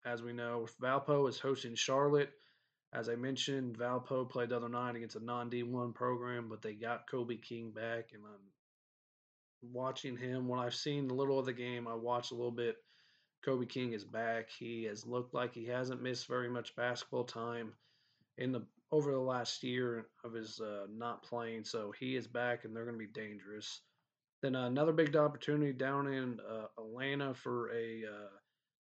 As 0.05 0.23
we 0.23 0.33
know, 0.33 0.67
Valpo 0.81 1.29
is 1.29 1.39
hosting 1.39 1.75
Charlotte. 1.75 2.33
As 2.93 3.09
I 3.09 3.15
mentioned, 3.15 3.79
Valpo 3.79 4.29
played 4.29 4.49
the 4.49 4.57
other 4.57 4.69
night 4.69 4.97
against 4.97 5.17
a 5.17 5.25
non 5.25 5.51
D1 5.51 5.95
program, 5.95 6.49
but 6.49 6.63
they 6.63 6.75
got 6.75 7.09
Kobe 7.09 7.37
King 7.37 7.71
back, 7.71 8.09
and 8.15 8.23
I'm 8.25 8.41
watching 9.63 10.17
him. 10.17 10.49
When 10.49 10.61
I've 10.61 10.75
seen 10.75 11.11
a 11.11 11.15
little 11.15 11.39
of 11.39 11.47
the 11.47 11.53
game, 11.53 11.87
I 11.87 11.95
watched 11.95 12.33
a 12.33 12.37
little 12.37 12.51
bit. 12.51 12.77
Kobe 13.45 13.67
King 13.67 13.93
is 13.93 14.05
back. 14.05 14.51
He 14.51 14.85
has 14.85 15.07
looked 15.07 15.35
like 15.35 15.55
he 15.55 15.65
hasn't 15.67 16.03
missed 16.03 16.29
very 16.29 16.49
much 16.49 16.77
basketball 16.77 17.25
time 17.25 17.73
in 18.39 18.53
the 18.53 18.67
over 18.93 19.13
the 19.13 19.19
last 19.19 19.63
year 19.63 20.07
of 20.25 20.33
his 20.33 20.61
uh, 20.61 20.87
not 20.91 21.23
playing. 21.23 21.65
So 21.65 21.93
he 21.99 22.17
is 22.17 22.27
back, 22.27 22.65
and 22.65 22.75
they're 22.75 22.85
going 22.85 22.99
to 22.99 23.07
be 23.07 23.13
dangerous. 23.13 23.83
Then 24.43 24.57
uh, 24.57 24.67
another 24.67 24.93
big 24.93 25.17
opportunity 25.17 25.73
down 25.73 26.07
in 26.13 26.39
uh, 26.41 26.67
Atlanta 26.79 27.35
for 27.35 27.71
a 27.73 28.03
uh, 28.05 28.29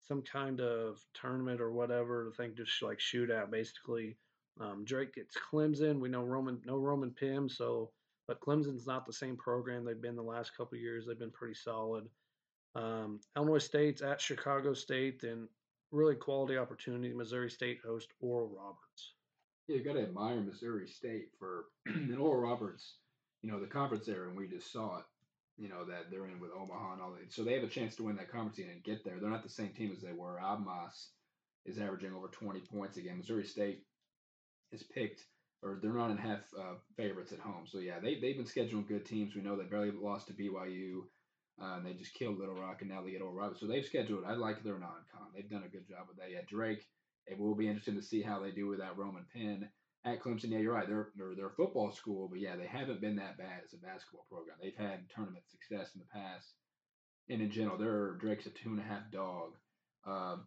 some 0.03 0.23
kind 0.23 0.61
of 0.61 0.99
tournament 1.15 1.61
or 1.61 1.73
whatever. 1.73 2.31
I 2.33 2.37
think 2.37 2.57
just 2.57 2.83
like 2.83 2.99
shootout 2.99 3.51
basically. 3.51 4.17
Um, 4.61 4.85
Drake 4.85 5.15
gets 5.15 5.35
Clemson. 5.37 5.99
We 5.99 6.11
know 6.11 6.23
Roman 6.23 6.61
no 6.65 6.77
Roman 6.77 7.13
Penn, 7.13 7.49
so 7.49 7.91
but 8.29 8.41
Clemson's 8.41 8.87
not 8.87 9.07
the 9.07 9.13
same 9.13 9.37
program 9.37 9.85
they've 9.85 10.01
been 10.01 10.17
the 10.17 10.23
last 10.23 10.57
couple 10.57 10.79
years. 10.79 11.07
They've 11.07 11.19
been 11.19 11.31
pretty 11.31 11.55
solid. 11.55 12.09
Um, 12.75 13.21
Illinois 13.37 13.59
State's 13.59 14.03
at 14.03 14.21
Chicago 14.21 14.73
State, 14.73 15.25
and 15.25 15.49
really 15.91 16.15
quality 16.15 16.57
opportunity. 16.57 17.13
Missouri 17.13 17.51
State 17.51 17.81
host 17.85 18.09
Oral 18.21 18.49
Roberts. 18.49 19.15
Yeah, 19.69 19.77
you 19.77 19.85
got 19.85 19.95
to 19.95 20.03
admire 20.03 20.41
Missouri 20.41 20.89
State 20.89 21.29
for 21.39 21.67
and 21.87 22.19
Oral 22.19 22.43
Roberts. 22.43 22.97
You 23.43 23.51
know 23.51 23.61
the 23.61 23.67
conference 23.67 24.07
there, 24.07 24.29
and 24.29 24.37
we 24.37 24.47
just 24.47 24.73
saw 24.73 24.99
it. 24.99 25.05
You 25.59 25.69
know 25.69 25.85
that 25.85 26.11
they're 26.11 26.27
in 26.27 26.41
with 26.41 26.51
Omaha 26.57 26.95
and 26.95 27.03
all 27.03 27.13
that, 27.13 27.33
so 27.33 27.45
they 27.45 27.55
have 27.55 27.65
a 27.65 27.69
chance 27.69 27.97
to 27.97 28.05
win 28.05 28.17
that 28.17 28.31
conference 28.31 28.59
and 28.59 28.83
get 28.83 29.05
there. 29.05 29.19
They're 29.21 29.31
not 29.31 29.43
the 29.43 29.49
same 29.49 29.71
team 29.71 29.93
as 29.95 30.03
they 30.03 30.13
were. 30.13 30.41
Abmas 30.43 31.09
is 31.67 31.79
averaging 31.79 32.15
over 32.15 32.29
20 32.29 32.61
points 32.61 32.97
again. 32.97 33.19
Missouri 33.19 33.45
State 33.45 33.85
is 34.73 34.83
picked 34.83 35.25
or 35.63 35.79
they're 35.81 35.93
not 35.93 36.11
in 36.11 36.17
half 36.17 36.41
uh, 36.59 36.75
favorites 36.97 37.33
at 37.33 37.39
home. 37.39 37.65
So 37.67 37.79
yeah, 37.79 38.01
they 38.01 38.19
they've 38.21 38.37
been 38.37 38.47
scheduling 38.47 38.89
good 38.89 39.07
teams. 39.07 39.35
We 39.35 39.43
know 39.43 39.57
they 39.57 39.65
barely 39.65 39.91
lost 39.91 40.29
to 40.29 40.35
BYU. 40.35 41.03
Uh, 41.61 41.77
and 41.77 41.87
they 41.87 41.93
just 41.93 42.15
killed 42.15 42.39
Little 42.39 42.55
Rock, 42.55 42.79
and 42.81 42.91
now 42.91 43.03
they 43.03 43.11
get 43.11 43.21
Oral 43.21 43.35
Roberts. 43.35 43.61
So 43.61 43.67
they've 43.67 43.85
scheduled. 43.85 44.25
I 44.27 44.33
like 44.33 44.65
their 44.65 44.79
non-con. 44.79 45.29
They've 45.35 45.49
done 45.49 45.65
a 45.65 45.69
good 45.69 45.87
job 45.87 46.07
with 46.09 46.17
that. 46.17 46.31
Yeah, 46.31 46.41
Drake. 46.49 46.89
It 47.27 47.39
will 47.39 47.55
be 47.55 47.69
interesting 47.69 47.95
to 47.95 48.03
see 48.03 48.23
how 48.23 48.41
they 48.41 48.51
do 48.51 48.67
with 48.67 48.81
that 48.81 48.97
Roman 48.97 49.27
Penn 49.33 49.69
at 50.05 50.21
Clemson. 50.21 50.51
Yeah, 50.51 50.59
you're 50.59 50.75
right. 50.75 50.89
They're, 50.89 51.11
they're 51.17 51.35
they're 51.37 51.49
a 51.49 51.55
football 51.55 51.93
school, 51.93 52.29
but 52.29 52.41
yeah, 52.41 52.57
they 52.57 52.67
haven't 52.67 53.01
been 53.01 53.17
that 53.17 53.39
bad 53.39 53.61
as 53.65 53.75
a 53.75 53.77
basketball 53.77 54.27
program. 54.29 54.57
They've 54.61 54.77
had 54.77 55.09
tournament 55.15 55.45
success 55.49 55.95
in 55.95 56.01
the 56.01 56.13
past, 56.13 56.49
and 57.29 57.41
in 57.41 57.51
general, 57.51 57.79
they're 57.79 58.15
Drake's 58.15 58.47
a 58.47 58.51
two 58.51 58.71
and 58.71 58.81
a 58.81 58.83
half 58.83 59.11
dog. 59.13 59.53
Um, 60.07 60.47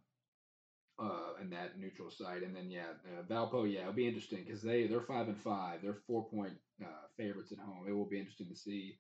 uh, 1.00 1.42
in 1.42 1.50
that 1.50 1.78
neutral 1.78 2.10
site. 2.10 2.44
And 2.44 2.56
then 2.56 2.70
yeah, 2.70 2.94
uh, 3.06 3.24
Valpo, 3.24 3.72
yeah, 3.72 3.82
it'll 3.82 3.94
be 3.94 4.08
interesting 4.08 4.44
because 4.46 4.62
they 4.62 4.88
they're 4.88 5.02
five 5.02 5.28
and 5.28 5.38
five. 5.38 5.80
They're 5.82 5.98
four 6.08 6.28
point 6.30 6.54
uh, 6.84 7.08
favorites 7.18 7.52
at 7.52 7.60
home. 7.60 7.86
It 7.88 7.94
will 7.94 8.08
be 8.10 8.20
interesting 8.20 8.50
to 8.50 8.56
see 8.56 8.98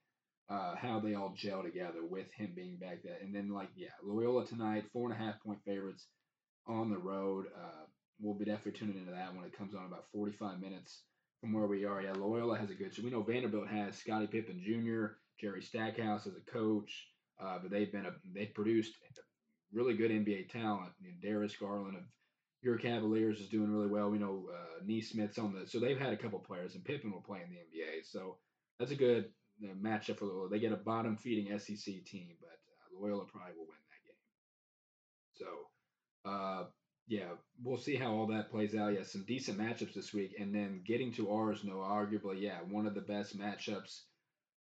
uh, 0.49 0.75
how 0.75 0.99
they 0.99 1.15
all 1.15 1.33
gel 1.35 1.63
together 1.63 2.05
with 2.07 2.27
him 2.37 2.53
being 2.55 2.77
back 2.77 3.03
there. 3.03 3.17
And 3.21 3.33
then 3.33 3.49
like 3.49 3.69
yeah, 3.75 3.89
Loyola 4.03 4.45
tonight, 4.45 4.85
four 4.91 5.09
and 5.09 5.19
a 5.19 5.23
half 5.23 5.41
point 5.41 5.59
favorites 5.65 6.07
on 6.67 6.89
the 6.89 6.97
road. 6.97 7.45
Uh, 7.55 7.85
we'll 8.19 8.37
be 8.37 8.45
definitely 8.45 8.79
tuning 8.79 8.97
into 8.97 9.11
that 9.11 9.35
when 9.35 9.45
it 9.45 9.57
comes 9.57 9.73
on 9.75 9.85
about 9.85 10.05
forty 10.13 10.33
five 10.33 10.59
minutes 10.59 11.03
from 11.41 11.53
where 11.53 11.67
we 11.67 11.85
are. 11.85 12.01
Yeah, 12.01 12.13
Loyola 12.13 12.57
has 12.57 12.69
a 12.69 12.75
good. 12.75 12.93
So 12.93 13.03
We 13.03 13.09
know 13.09 13.23
Vanderbilt 13.23 13.67
has 13.67 13.97
Scottie 13.97 14.27
Pippen 14.27 14.61
Jr., 14.65 15.15
Jerry 15.39 15.61
Stackhouse 15.61 16.27
as 16.27 16.33
a 16.35 16.51
coach. 16.51 17.07
Uh, 17.37 17.59
but 17.61 17.69
they've 17.69 17.91
been 17.91 18.05
a, 18.05 18.11
they've 18.33 18.53
produced 18.53 18.93
really 19.73 19.95
good 19.95 20.11
NBA 20.11 20.49
talent. 20.49 20.91
You 20.99 21.09
know, 21.09 21.15
Darius 21.21 21.55
Garland 21.55 21.97
of 21.97 22.03
your 22.61 22.77
Cavaliers 22.77 23.39
is 23.39 23.49
doing 23.49 23.71
really 23.71 23.87
well. 23.87 24.09
We 24.09 24.17
know 24.17 24.49
uh, 24.51 24.83
Nesmith's 24.85 25.37
on 25.37 25.53
the, 25.53 25.67
so 25.67 25.79
they've 25.79 25.99
had 25.99 26.13
a 26.13 26.17
couple 26.17 26.39
players, 26.39 26.75
and 26.75 26.83
Pippen 26.83 27.11
will 27.11 27.21
play 27.21 27.39
in 27.43 27.49
the 27.49 27.57
NBA. 27.57 28.05
So 28.05 28.37
that's 28.79 28.91
a 28.91 28.95
good 28.95 29.25
matchup 29.63 30.17
for 30.17 30.25
Loyola. 30.25 30.49
They 30.49 30.59
get 30.59 30.71
a 30.71 30.77
bottom 30.77 31.15
feeding 31.15 31.57
SEC 31.59 32.03
team, 32.05 32.29
but 32.41 32.49
uh, 32.49 32.99
Loyola 32.99 33.25
probably 33.25 33.53
will 33.55 33.67
win 33.67 33.77
that 33.89 34.03
game. 34.05 35.45
So, 36.25 36.29
uh, 36.29 36.63
yeah, 37.07 37.35
we'll 37.63 37.77
see 37.77 37.95
how 37.95 38.13
all 38.13 38.27
that 38.27 38.49
plays 38.49 38.75
out. 38.75 38.93
Yeah, 38.93 39.03
some 39.03 39.25
decent 39.27 39.59
matchups 39.59 39.93
this 39.93 40.13
week, 40.13 40.35
and 40.39 40.53
then 40.53 40.81
getting 40.85 41.13
to 41.13 41.31
ours, 41.31 41.63
no, 41.63 41.75
arguably, 41.75 42.41
yeah, 42.41 42.59
one 42.69 42.87
of 42.87 42.95
the 42.95 43.01
best 43.01 43.37
matchups 43.37 44.01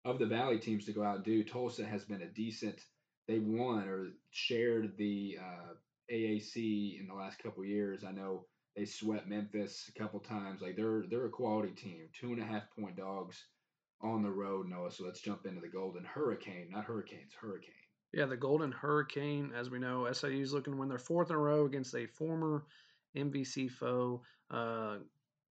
of 0.05 0.19
the 0.19 0.27
Valley 0.27 0.59
teams 0.59 0.85
to 0.87 0.93
go 0.93 1.05
out 1.05 1.17
and 1.17 1.25
do. 1.25 1.45
Tulsa 1.45 1.85
has 1.85 2.05
been 2.05 2.23
a 2.23 2.27
decent. 2.27 2.81
They 3.29 3.39
won 3.39 3.89
or 3.89 4.09
shared 4.31 4.97
the 4.97 5.39
uh, 5.41 5.75
AAC 6.13 7.01
in 7.01 7.07
the 7.07 7.15
last 7.15 7.43
couple 7.43 7.65
years. 7.65 8.05
I 8.05 8.13
know 8.13 8.47
they 8.77 8.85
swept 8.85 9.29
Memphis 9.29 9.91
a 9.95 9.99
couple 9.99 10.21
times. 10.21 10.61
Like 10.61 10.77
they're 10.77 11.05
they're 11.09 11.27
a 11.27 11.31
quality 11.31 11.73
team. 11.73 12.09
Two 12.19 12.33
and 12.33 12.43
a 12.43 12.45
half 12.45 12.65
point 12.79 12.97
dogs 12.97 13.45
on 14.01 14.23
the 14.23 14.31
road, 14.31 14.69
Noah. 14.69 14.91
So 14.91 15.05
let's 15.05 15.21
jump 15.21 15.47
into 15.47 15.61
the 15.61 15.69
Golden 15.69 16.05
Hurricane, 16.05 16.69
not 16.71 16.85
Hurricanes, 16.85 17.33
Hurricane. 17.41 17.75
Yeah, 18.13 18.27
the 18.27 18.37
Golden 18.37 18.73
Hurricane. 18.73 19.53
As 19.57 19.71
we 19.71 19.79
know, 19.79 20.11
SIU 20.13 20.43
is 20.43 20.53
looking 20.53 20.75
to 20.75 20.79
win 20.79 20.89
their 20.89 20.99
fourth 20.99 21.31
in 21.31 21.37
a 21.37 21.39
row 21.39 21.65
against 21.65 21.95
a 21.95 22.07
former 22.07 22.65
MVC 23.17 23.71
foe. 23.71 24.23
Uh, 24.51 24.99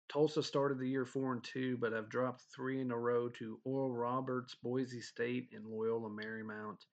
Tulsa 0.10 0.44
started 0.44 0.78
the 0.78 0.88
year 0.88 1.06
four 1.06 1.34
and 1.34 1.44
two, 1.44 1.78
but 1.78 1.94
have 1.94 2.10
dropped 2.10 2.44
three 2.54 2.82
in 2.82 2.92
a 2.92 2.98
row 2.98 3.30
to 3.30 3.60
Oral 3.64 3.92
Roberts, 3.92 4.56
Boise 4.62 5.02
State, 5.02 5.50
and 5.54 5.66
Loyola 5.66 6.10
Marymount. 6.10 6.86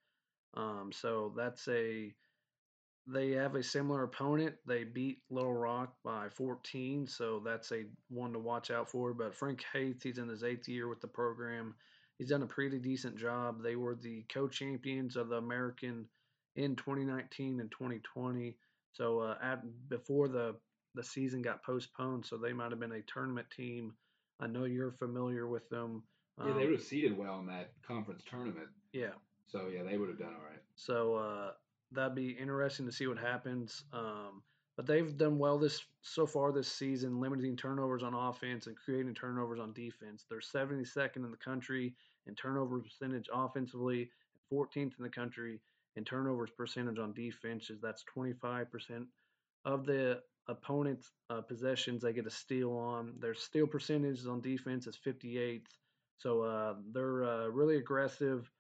Um, 0.55 0.91
so 0.93 1.33
that's 1.37 1.69
a 1.69 2.13
they 3.07 3.31
have 3.33 3.55
a 3.55 3.63
similar 3.63 4.05
opponent. 4.05 4.57
They 4.67 4.85
beat 4.85 5.23
Little 5.31 5.55
Rock 5.55 5.95
by 6.05 6.29
14, 6.29 7.07
so 7.07 7.43
that's 7.45 7.73
a 7.73 7.85
one 8.09 8.33
to 8.33 8.39
watch 8.39 8.71
out 8.71 8.91
for. 8.91 9.15
But 9.15 9.35
Frank 9.35 9.65
Haith, 9.73 10.03
he's 10.03 10.19
in 10.19 10.29
his 10.29 10.45
eighth 10.45 10.69
year 10.69 10.89
with 10.89 11.01
the 11.01 11.09
program. 11.09 11.75
He's 12.19 12.29
done 12.29 12.43
a 12.43 12.47
pretty 12.47 12.79
decent 12.79 13.17
job. 13.17 13.63
They 13.63 13.77
were 13.77 13.95
the 13.95 14.25
co-champions 14.33 15.17
of 15.17 15.29
the 15.29 15.37
American 15.37 16.07
in 16.57 16.77
2019 16.77 17.61
and 17.61 17.71
2020. 17.71 18.57
So 18.93 19.21
uh, 19.21 19.37
at 19.43 19.63
before 19.89 20.29
the 20.29 20.57
the 20.95 21.05
season 21.05 21.41
got 21.41 21.65
postponed, 21.65 22.27
so 22.27 22.37
they 22.37 22.53
might 22.53 22.71
have 22.71 22.81
been 22.81 22.93
a 22.93 23.03
tournament 23.03 23.47
team. 23.57 23.95
I 24.41 24.49
know 24.49 24.65
you're 24.65 24.93
familiar 24.93 25.47
with 25.47 25.69
them. 25.69 26.03
Yeah, 26.39 26.53
they 26.53 26.65
um, 26.67 26.73
have 26.73 26.83
seeded 26.83 27.17
well 27.17 27.39
in 27.39 27.47
that 27.47 27.73
conference 27.87 28.23
tournament. 28.29 28.69
Yeah. 28.93 29.13
So 29.51 29.69
yeah, 29.75 29.83
they 29.83 29.97
would 29.97 30.09
have 30.09 30.19
done 30.19 30.35
all 30.35 30.49
right. 30.49 30.63
So 30.77 31.15
uh, 31.15 31.51
that'd 31.93 32.15
be 32.15 32.31
interesting 32.31 32.87
to 32.87 32.93
see 32.93 33.07
what 33.07 33.19
happens. 33.19 33.85
Um, 33.93 34.43
but 34.77 34.87
they've 34.87 35.17
done 35.17 35.39
well 35.39 35.59
this 35.59 35.85
so 36.03 36.27
far 36.27 36.53
this 36.53 36.71
season, 36.71 37.21
limiting 37.21 37.57
turnovers 37.57 38.03
on 38.03 38.15
offense 38.15 38.67
and 38.67 38.77
creating 38.77 39.15
turnovers 39.15 39.61
on 39.61 39.73
defense. 39.75 40.25
They're 40.29 40.39
72nd 40.41 41.17
in 41.17 41.31
the 41.31 41.37
country 41.37 41.95
in 42.27 42.35
turnover 42.35 42.79
percentage 42.79 43.29
offensively, 43.33 44.11
14th 44.53 44.93
in 44.99 45.03
the 45.03 45.11
country 45.11 45.61
in 45.97 46.05
turnovers 46.05 46.51
percentage 46.57 46.99
on 46.99 47.13
defense. 47.13 47.71
That's 47.83 48.05
25% 48.17 49.07
of 49.65 49.85
the 49.85 50.21
opponent's 50.49 51.11
uh, 51.29 51.43
possessions 51.43 52.03
they 52.03 52.13
get 52.13 52.27
a 52.27 52.31
steal 52.31 52.73
on. 52.73 53.15
Their 53.19 53.35
steal 53.35 53.67
percentage 53.67 54.27
on 54.27 54.41
defense 54.41 54.87
is 54.87 54.99
58th. 55.05 55.67
So 56.19 56.43
uh, 56.43 56.75
they're 56.93 57.25
uh, 57.25 57.47
really 57.49 57.77
aggressive. 57.77 58.51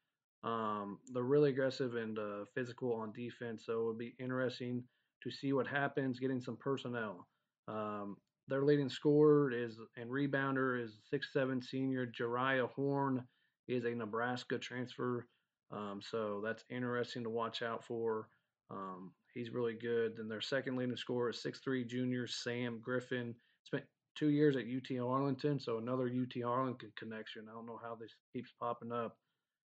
Um, 0.42 0.98
they're 1.12 1.22
really 1.22 1.50
aggressive 1.50 1.96
and 1.96 2.18
uh, 2.18 2.44
physical 2.54 2.94
on 2.94 3.12
defense, 3.12 3.64
so 3.66 3.72
it'll 3.72 3.94
be 3.94 4.14
interesting 4.18 4.82
to 5.22 5.30
see 5.30 5.52
what 5.52 5.66
happens 5.66 6.18
getting 6.18 6.40
some 6.40 6.56
personnel. 6.56 7.26
Um, 7.68 8.16
their 8.48 8.64
leading 8.64 8.88
scorer 8.88 9.52
is 9.52 9.78
and 9.96 10.10
rebounder 10.10 10.82
is 10.82 10.98
six-seven 11.10 11.62
senior 11.62 12.06
Jeriah 12.06 12.70
Horne. 12.70 13.24
Is 13.68 13.84
a 13.84 13.94
Nebraska 13.94 14.58
transfer, 14.58 15.28
um, 15.70 16.00
so 16.02 16.40
that's 16.44 16.64
interesting 16.70 17.22
to 17.22 17.30
watch 17.30 17.62
out 17.62 17.84
for. 17.84 18.28
Um, 18.68 19.12
he's 19.32 19.50
really 19.50 19.74
good. 19.74 20.16
Then 20.16 20.28
their 20.28 20.40
second 20.40 20.74
leading 20.76 20.96
scorer 20.96 21.30
is 21.30 21.40
six-three 21.40 21.84
junior 21.84 22.26
Sam 22.26 22.80
Griffin. 22.82 23.32
Spent 23.62 23.84
two 24.16 24.30
years 24.30 24.56
at 24.56 24.64
UT 24.64 24.98
Arlington, 25.00 25.60
so 25.60 25.78
another 25.78 26.06
UT 26.06 26.42
Arlington 26.44 26.90
connection. 26.98 27.46
I 27.48 27.52
don't 27.54 27.66
know 27.66 27.78
how 27.80 27.94
this 27.94 28.10
keeps 28.32 28.50
popping 28.58 28.90
up. 28.90 29.16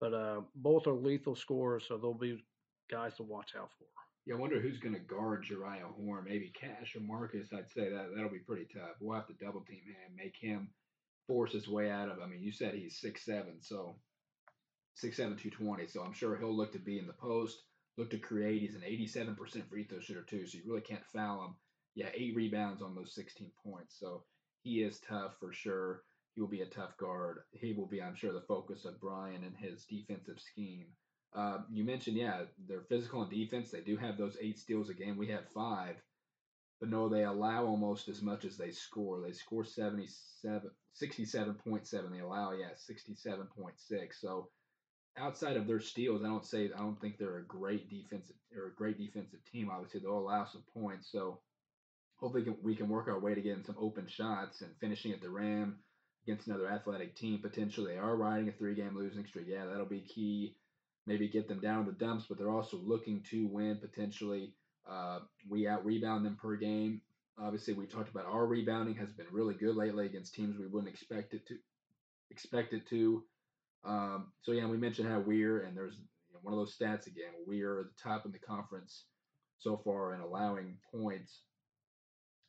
But 0.05 0.13
uh, 0.13 0.41
both 0.55 0.87
are 0.87 0.93
lethal 0.93 1.35
scorers, 1.35 1.87
so 1.89 1.97
they'll 1.97 2.13
be 2.13 2.45
guys 2.91 3.17
to 3.17 3.23
watch 3.23 3.53
out 3.59 3.71
for. 3.79 3.87
Yeah, 4.27 4.35
I 4.35 4.39
wonder 4.39 4.61
who's 4.61 4.79
going 4.79 4.93
to 4.93 5.01
guard 5.01 5.47
Jeriah 5.51 5.95
Horne. 5.97 6.27
Maybe 6.29 6.53
Cash 6.61 6.95
or 6.95 7.01
Marcus. 7.01 7.49
I'd 7.55 7.71
say 7.71 7.89
that 7.89 8.09
that'll 8.15 8.31
be 8.31 8.41
pretty 8.47 8.67
tough. 8.71 8.97
We'll 9.01 9.17
have 9.17 9.29
to 9.29 9.33
double 9.43 9.63
team 9.63 9.81
him, 9.87 10.15
make 10.15 10.35
him 10.39 10.69
force 11.27 11.53
his 11.53 11.69
way 11.69 11.91
out 11.91 12.11
of. 12.11 12.19
I 12.23 12.27
mean, 12.27 12.43
you 12.43 12.53
said 12.53 12.75
he's 12.75 13.01
six 13.01 13.25
seven, 13.25 13.63
so 13.63 13.97
six 14.95 15.17
seven 15.17 15.39
two 15.39 15.49
twenty. 15.49 15.87
So 15.87 16.03
I'm 16.03 16.13
sure 16.13 16.37
he'll 16.37 16.55
look 16.55 16.73
to 16.73 16.79
be 16.79 16.99
in 16.99 17.07
the 17.07 17.15
post, 17.15 17.63
look 17.97 18.11
to 18.11 18.19
create. 18.19 18.61
He's 18.61 18.75
an 18.75 18.85
eighty 18.85 19.07
seven 19.07 19.35
percent 19.35 19.71
free 19.71 19.85
throw 19.85 20.01
shooter 20.01 20.27
too, 20.29 20.47
so 20.47 20.59
you 20.59 20.65
really 20.67 20.83
can't 20.83 21.07
foul 21.15 21.47
him. 21.47 21.55
Yeah, 21.95 22.09
eight 22.13 22.37
rebounds 22.37 22.83
on 22.83 22.95
those 22.95 23.15
sixteen 23.15 23.53
points. 23.65 23.97
So 23.99 24.25
he 24.65 24.83
is 24.83 25.01
tough 25.09 25.37
for 25.41 25.55
sure 25.55 26.03
he 26.35 26.41
will 26.41 26.49
be 26.49 26.63
a 26.63 26.67
tough 26.67 26.97
guard. 26.99 27.39
He 27.53 27.73
will 27.73 27.87
be, 27.87 28.03
I'm 28.03 28.17
sure, 28.17 28.33
the 28.33 28.41
focus 28.41 28.85
of 28.85 29.01
Bryan 29.01 29.45
and 29.45 29.57
his 29.57 29.85
defensive 29.85 30.41
scheme. 30.41 30.87
Uh, 31.35 31.59
you 31.71 31.85
mentioned, 31.85 32.17
yeah, 32.17 32.43
they're 32.69 32.87
physical 32.89 33.21
on 33.21 33.31
defense. 33.31 33.71
They 33.71 33.81
do 33.81 33.97
have 33.97 34.19
those 34.19 34.37
eight 34.41 34.59
steals 34.59 34.91
a 34.91 34.95
game. 34.95 35.17
We 35.17 35.29
have 35.29 35.45
five, 35.55 35.97
but 36.81 36.89
no, 36.89 37.09
they 37.09 37.25
allow 37.25 37.67
almost 37.67 38.09
as 38.09 38.21
much 38.21 38.45
as 38.45 38.57
they 38.57 38.71
score. 38.71 39.21
They 39.21 39.33
score 39.33 39.65
77, 39.65 40.71
67.7. 41.01 42.13
They 42.13 42.21
allow, 42.21 42.53
yeah, 42.53 42.71
67.6. 42.91 44.15
So 44.21 44.49
outside 45.17 45.57
of 45.57 45.67
their 45.67 45.81
steals, 45.81 46.23
I 46.23 46.27
don't 46.27 46.45
say 46.45 46.71
I 46.75 46.79
don't 46.79 47.01
think 47.01 47.19
they're 47.19 47.39
a 47.39 47.47
great 47.47 47.89
defensive 47.89 48.37
or 48.57 48.67
a 48.67 48.75
great 48.75 48.99
defensive 48.99 49.41
team. 49.51 49.71
Obviously, 49.71 50.01
they'll 50.01 50.19
allow 50.19 50.47
some 50.47 50.65
points. 50.73 51.11
So 51.11 51.41
hopefully 52.17 52.47
we 52.63 52.75
can 52.75 52.89
work 52.89 53.09
our 53.09 53.21
way 53.21 53.35
to 53.35 53.41
getting 53.41 53.65
some 53.65 53.77
open 53.79 54.07
shots 54.09 54.63
and 54.63 54.71
finishing 54.81 55.13
at 55.13 55.21
the 55.21 55.31
rim 55.31 55.79
against 56.27 56.47
another 56.47 56.69
athletic 56.69 57.17
team 57.17 57.39
potentially. 57.41 57.93
They 57.93 57.99
are 57.99 58.17
riding 58.17 58.49
a 58.49 58.53
three 58.53 58.75
game 58.75 58.97
losing 58.97 59.27
streak. 59.27 59.47
Yeah, 59.49 59.67
that'll 59.67 59.87
be 59.87 60.01
key. 60.01 60.57
Maybe 61.07 61.29
get 61.29 61.49
them 61.49 61.61
down 61.61 61.85
to 61.85 61.93
the 61.93 61.99
dumps, 61.99 62.25
but 62.29 62.39
they're 62.39 62.51
also 62.51 62.79
looking 62.79 63.23
to 63.31 63.47
win 63.47 63.77
potentially. 63.77 64.55
Uh, 64.89 65.21
we 65.49 65.69
out 65.69 65.85
rebound 65.85 66.25
them 66.25 66.37
per 66.41 66.57
game. 66.57 67.03
Obviously, 67.39 67.75
we 67.75 67.87
talked 67.87 68.11
about 68.11 68.27
our 68.27 68.47
rebounding 68.47 68.95
has 68.97 69.13
been 69.13 69.27
really 69.31 69.55
good 69.55 69.77
lately 69.77 70.07
against 70.07 70.35
teams 70.35 70.57
we 70.59 70.67
wouldn't 70.67 70.93
expect 70.93 71.35
it 71.35 71.47
to 71.49 71.57
expect 72.31 72.73
it 72.73 72.87
to. 72.89 73.23
Um, 73.85 74.33
so 74.43 74.53
yeah, 74.53 74.67
we 74.67 74.79
mentioned 74.79 75.09
how 75.09 75.21
we're 75.21 75.63
and 75.65 75.77
there's 75.77 75.97
you 75.97 76.35
know, 76.35 76.41
one 76.43 76.55
of 76.55 76.59
those 76.59 76.77
stats 76.77 77.07
again. 77.07 77.33
We 77.47 77.63
are 77.63 77.81
at 77.81 77.87
the 77.87 78.03
top 78.03 78.25
in 78.25 78.33
the 78.33 78.39
conference 78.39 79.05
so 79.59 79.81
far 79.85 80.15
in 80.15 80.21
allowing 80.21 80.79
points 80.91 81.41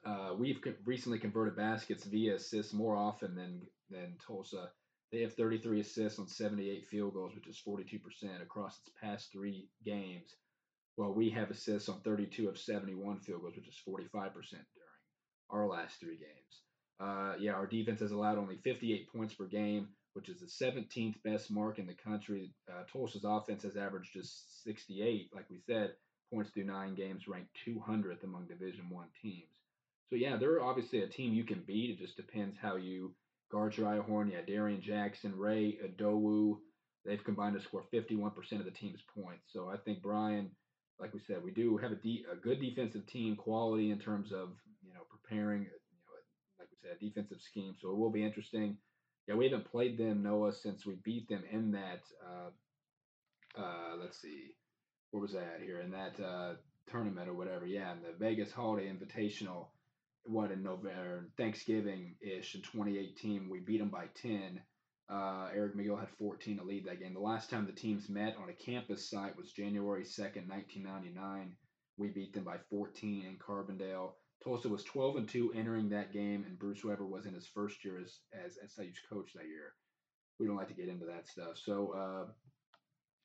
uh, 0.06 0.34
we've 0.38 0.62
recently 0.86 1.20
converted 1.20 1.56
baskets 1.56 2.06
via 2.06 2.36
assists 2.36 2.74
more 2.74 2.96
often 2.96 3.36
than 3.36 3.62
than 3.90 4.16
Tulsa. 4.26 4.70
They 5.12 5.22
have 5.22 5.34
33 5.34 5.80
assists 5.82 6.20
on 6.20 6.28
78 6.28 6.86
field 6.86 7.14
goals, 7.14 7.34
which 7.36 7.48
is 7.48 7.62
42% 7.66 8.42
across 8.42 8.80
its 8.80 8.90
past 9.02 9.32
three 9.32 9.70
games. 9.86 10.36
While 10.96 11.14
we 11.14 11.30
have 11.32 11.52
assists 11.52 11.90
on 11.90 12.02
32 12.02 12.50
of 12.50 12.58
71 12.58 13.20
field 13.20 13.42
goals, 13.42 13.56
which 13.56 13.68
is 13.68 13.80
45% 13.88 14.34
during 14.52 14.70
our 15.52 15.68
last 15.68 16.00
three 16.00 16.18
games. 16.18 16.62
Uh, 17.00 17.34
yeah, 17.40 17.54
our 17.54 17.68
defense 17.68 18.00
has 18.00 18.12
allowed 18.12 18.38
only 18.38 18.58
58 18.64 19.12
points 19.12 19.34
per 19.34 19.46
game, 19.46 19.90
which 20.14 20.30
is 20.30 20.40
the 20.40 20.66
17th 20.66 21.22
best 21.24 21.52
mark 21.52 21.78
in 21.78 21.86
the 21.86 21.94
country. 21.94 22.54
Uh, 22.70 22.84
Tulsa's 22.92 23.26
offense 23.26 23.64
has 23.64 23.76
averaged 23.78 24.14
just 24.14 24.64
68, 24.64 25.30
like 25.34 25.50
we 25.50 25.60
said, 25.60 25.92
points 26.34 26.52
through 26.52 26.64
nine 26.66 26.96
games, 26.96 27.28
ranked 27.28 27.56
200th 27.68 28.24
among 28.24 28.48
Division 28.48 28.90
One 28.90 29.10
teams. 29.22 29.55
So 30.10 30.16
yeah, 30.16 30.38
they're 30.38 30.64
obviously 30.64 31.02
a 31.02 31.08
team 31.08 31.34
you 31.34 31.44
can 31.44 31.64
beat. 31.66 31.92
It 31.92 32.00
just 32.00 32.16
depends 32.16 32.58
how 32.62 32.76
you 32.76 33.16
guard 33.52 33.74
Jeriah 33.74 34.06
Horne. 34.06 34.30
Yeah, 34.30 34.42
Darian 34.46 34.82
Jackson, 34.82 35.38
Rey 35.38 35.78
Idowu, 35.84 36.58
they've 37.06 37.24
combined 37.24 37.56
to 37.56 37.62
score 37.62 37.84
51% 37.94 38.36
of 38.60 38.66
the 38.66 38.72
team's 38.72 39.02
points. 39.16 39.46
So 39.52 39.70
I 39.70 39.78
think 39.78 40.02
Bryan, 40.02 40.52
like 41.00 41.14
we 41.14 41.22
said, 41.26 41.44
we 41.44 41.52
do 41.52 41.78
have 41.78 41.92
a, 41.92 41.96
de- 41.96 42.26
a 42.32 42.36
good 42.36 42.62
defensive 42.62 43.08
team, 43.08 43.36
quality 43.36 43.92
in 43.92 44.00
terms 44.00 44.32
of 44.32 44.50
you 44.84 44.94
know 44.94 45.02
preparing, 45.10 45.62
you 45.64 45.68
know, 45.68 46.60
like 46.60 46.70
we 46.70 46.78
said, 46.82 46.98
a 46.98 47.04
defensive 47.04 47.42
scheme. 47.42 47.76
So 47.82 47.90
it 47.90 47.98
will 47.98 48.12
be 48.12 48.24
interesting. 48.24 48.78
Yeah, 49.28 49.36
we 49.36 49.46
haven't 49.46 49.72
played 49.72 49.98
them 49.98 50.22
Noah 50.22 50.54
since 50.54 50.86
we 50.86 50.96
beat 51.04 51.28
them 51.30 51.44
in 51.52 51.72
that. 51.72 52.02
Uh, 52.24 53.60
uh, 53.60 53.96
let's 54.00 54.22
see, 54.22 54.52
where 55.10 55.22
was 55.22 55.34
that 55.34 55.62
here 55.64 55.82
in 55.82 55.92
that 55.92 56.24
uh, 56.24 56.54
tournament 56.92 57.28
or 57.30 57.34
whatever? 57.34 57.66
Yeah, 57.66 57.92
in 57.94 58.02
the 58.04 58.14
Vegas 58.20 58.52
Holiday 58.52 58.88
Invitational 58.92 59.68
what 60.26 60.52
in 60.52 60.64
November, 60.64 61.30
Thanksgiving 61.38 62.16
ish 62.22 62.56
in 62.56 62.62
2018, 62.62 63.50
we 63.50 63.60
beat 63.60 63.80
them 63.80 63.90
by 63.90 64.06
10. 64.22 64.62
Uh, 65.08 65.50
Eric 65.54 65.76
McGill 65.76 66.00
had 66.00 66.10
14 66.18 66.58
to 66.58 66.64
lead 66.64 66.86
that 66.86 67.00
game. 67.00 67.14
The 67.14 67.20
last 67.20 67.50
time 67.50 67.66
the 67.66 67.72
teams 67.72 68.10
met 68.10 68.36
on 68.42 68.50
a 68.50 68.54
campus 68.54 69.10
site 69.10 69.38
was 69.38 69.52
January 69.52 70.04
2nd, 70.04 70.50
1999. 70.50 71.56
We 71.98 72.10
beat 72.10 72.34
them 72.34 72.44
by 72.44 72.58
14 72.70 73.26
in 73.26 73.38
Carbondale. 73.38 74.14
Tulsa 74.44 74.68
was 74.68 74.84
12 74.84 75.16
and 75.18 75.30
2 75.30 75.54
entering 75.54 75.90
that 75.90 76.12
game, 76.12 76.44
and 76.48 76.60
Bruce 76.60 76.84
Weber 76.84 77.06
was 77.06 77.26
in 77.26 77.34
his 77.34 77.48
first 77.48 77.84
year 77.86 78.00
as, 78.00 78.20
as 78.34 78.58
SIU's 78.76 79.00
coach 79.10 79.32
that 79.34 79.46
year. 79.46 79.74
We 80.40 80.48
don't 80.48 80.58
like 80.58 80.68
to 80.68 80.74
get 80.74 80.90
into 80.90 81.06
that 81.06 81.28
stuff. 81.28 81.58
So, 81.64 81.94
uh, 81.96 82.32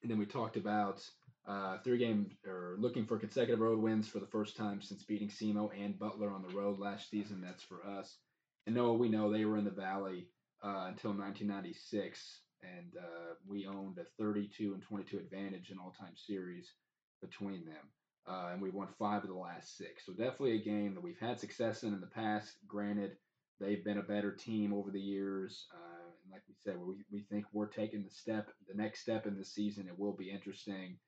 and 0.03 0.11
then 0.11 0.19
we 0.19 0.27
talked 0.27 0.57
about 0.57 1.03
uh, 1.47 1.79
three 1.79 1.99
game 1.99 2.31
or 2.47 2.77
looking 2.79 3.07
for 3.07 3.19
consecutive 3.19 3.61
road 3.61 3.81
wins 3.81 4.09
for 4.09 4.21
the 4.21 4.27
first 4.27 4.57
time 4.57 4.81
since 4.81 5.03
beating 5.03 5.29
SEMO 5.29 5.71
and 5.79 5.99
Butler 5.99 6.31
on 6.31 6.43
the 6.43 6.55
road 6.55 6.79
last 6.79 7.11
season. 7.11 7.41
That's 7.41 7.63
for 7.63 7.85
us. 7.87 8.19
And 8.67 8.75
no, 8.75 8.93
we 8.93 9.09
know 9.09 9.33
they 9.33 9.45
were 9.45 9.57
in 9.57 9.65
the 9.65 9.71
Valley 9.71 10.29
uh, 10.63 10.87
until 10.89 11.13
1996, 11.13 12.41
and 12.63 12.93
uh, 12.99 13.35
we 13.49 13.67
owned 13.67 13.99
a 13.99 14.05
32 14.23 14.75
and 14.75 14.83
22 14.83 15.17
advantage 15.17 15.71
in 15.71 15.79
all 15.79 15.95
time 15.99 16.15
series 16.15 16.75
between 17.23 17.65
them. 17.65 17.89
Uh, 18.29 18.51
and 18.53 18.61
we 18.61 18.71
won 18.71 18.89
five 18.99 19.23
of 19.23 19.31
the 19.31 19.35
last 19.35 19.77
six. 19.79 20.05
So 20.05 20.13
definitely 20.13 20.57
a 20.57 20.63
game 20.65 20.95
that 20.95 21.03
we've 21.03 21.19
had 21.19 21.41
success 21.41 21.83
in 21.83 21.95
in 21.95 22.01
the 22.01 22.07
past. 22.07 22.57
Granted, 22.69 23.17
they've 23.59 23.85
been 23.85 23.99
a 23.99 24.03
better 24.03 24.31
team 24.33 24.73
over 24.73 24.91
the 24.91 25.01
years. 25.01 25.67
Uh, 25.75 26.11
and 26.23 26.33
like 26.33 26.43
we 26.47 26.55
said, 26.63 26.77
we, 26.79 26.97
we 27.11 27.23
think 27.23 27.47
we're 27.53 27.67
taking 27.67 28.05
the 28.05 28.11
step, 28.11 28.51
the 28.69 28.75
next 28.75 29.01
step 29.01 29.27
in 29.27 29.39
the 29.39 29.45
season. 29.45 29.89
It 29.89 29.99
will 29.99 30.13
be 30.13 30.31
interesting. 30.31 30.99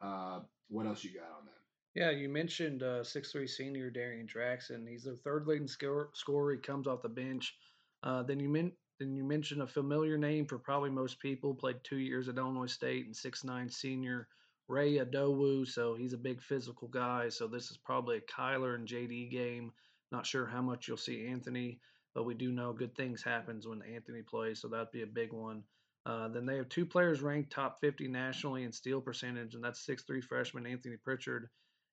Uh, 0.00 0.40
what 0.68 0.86
else 0.86 1.04
you 1.04 1.10
got 1.10 1.24
on 1.38 1.46
them? 1.46 1.54
Yeah, 1.94 2.10
you 2.10 2.28
mentioned 2.28 2.82
uh, 2.82 3.02
six 3.02 3.32
three 3.32 3.48
senior 3.48 3.90
Darian 3.90 4.28
Jackson. 4.28 4.86
He's 4.86 5.04
their 5.04 5.16
third 5.16 5.46
leading 5.46 5.68
scorer. 5.68 6.10
scorer. 6.14 6.52
He 6.52 6.58
comes 6.58 6.86
off 6.86 7.02
the 7.02 7.08
bench. 7.08 7.54
Uh, 8.02 8.22
then 8.22 8.38
you 8.38 8.72
then 8.98 9.16
you 9.16 9.24
mentioned 9.24 9.62
a 9.62 9.66
familiar 9.66 10.16
name 10.16 10.46
for 10.46 10.58
probably 10.58 10.90
most 10.90 11.18
people. 11.18 11.54
Played 11.54 11.82
two 11.82 11.98
years 11.98 12.28
at 12.28 12.36
Illinois 12.36 12.66
State 12.66 13.06
and 13.06 13.16
six 13.16 13.42
nine 13.42 13.68
senior 13.68 14.28
Rey 14.68 14.98
Idowu. 14.98 15.66
So 15.66 15.96
he's 15.96 16.12
a 16.12 16.18
big 16.18 16.40
physical 16.40 16.86
guy. 16.86 17.28
So 17.28 17.48
this 17.48 17.70
is 17.70 17.76
probably 17.76 18.18
a 18.18 18.32
Kyler 18.32 18.76
and 18.76 18.86
JD 18.86 19.30
game. 19.30 19.72
Not 20.12 20.26
sure 20.26 20.46
how 20.46 20.62
much 20.62 20.86
you'll 20.86 20.96
see 20.96 21.26
Anthony, 21.26 21.80
but 22.14 22.24
we 22.24 22.34
do 22.34 22.52
know 22.52 22.72
good 22.72 22.94
things 22.94 23.22
happens 23.22 23.66
when 23.66 23.82
Anthony 23.82 24.22
plays. 24.22 24.60
So 24.60 24.68
that'd 24.68 24.92
be 24.92 25.02
a 25.02 25.06
big 25.06 25.32
one. 25.32 25.64
Uh, 26.06 26.28
then 26.28 26.46
they 26.46 26.56
have 26.56 26.68
two 26.68 26.86
players 26.86 27.20
ranked 27.20 27.52
top 27.52 27.78
50 27.80 28.08
nationally 28.08 28.64
in 28.64 28.72
steal 28.72 29.00
percentage, 29.00 29.54
and 29.54 29.62
that's 29.62 29.86
6'3 29.86 30.22
freshman 30.24 30.66
Anthony 30.66 30.96
Pritchard 30.96 31.48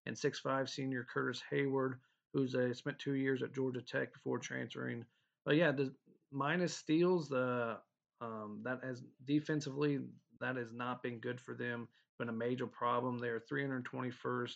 and 0.06 0.15
6'5 0.15 0.70
senior 0.70 1.06
Curtis 1.13 1.43
Haywood, 1.50 1.96
who's 2.34 2.54
a, 2.56 2.74
spent 2.74 3.00
two 3.00 3.15
years 3.15 3.43
at 3.43 3.54
Georgia 3.54 3.82
Tech 3.82 4.13
before 4.13 4.39
transferring. 4.39 5.06
But 5.46 5.56
yeah, 5.56 5.72
the 5.72 5.93
minus 6.32 6.76
steals, 6.76 7.28
the 7.28 7.78
um, 8.22 8.62
that 8.63 8.80
has 8.84 9.04
defensively 9.26 10.00
that 10.39 10.56
has 10.56 10.74
not 10.74 11.04
been 11.04 11.20
good 11.20 11.39
for 11.39 11.54
them. 11.54 11.88
Been 12.20 12.30
a 12.30 12.34
major 12.34 12.67
problem. 12.67 13.20
They're 13.20 13.41
321st 13.52 14.56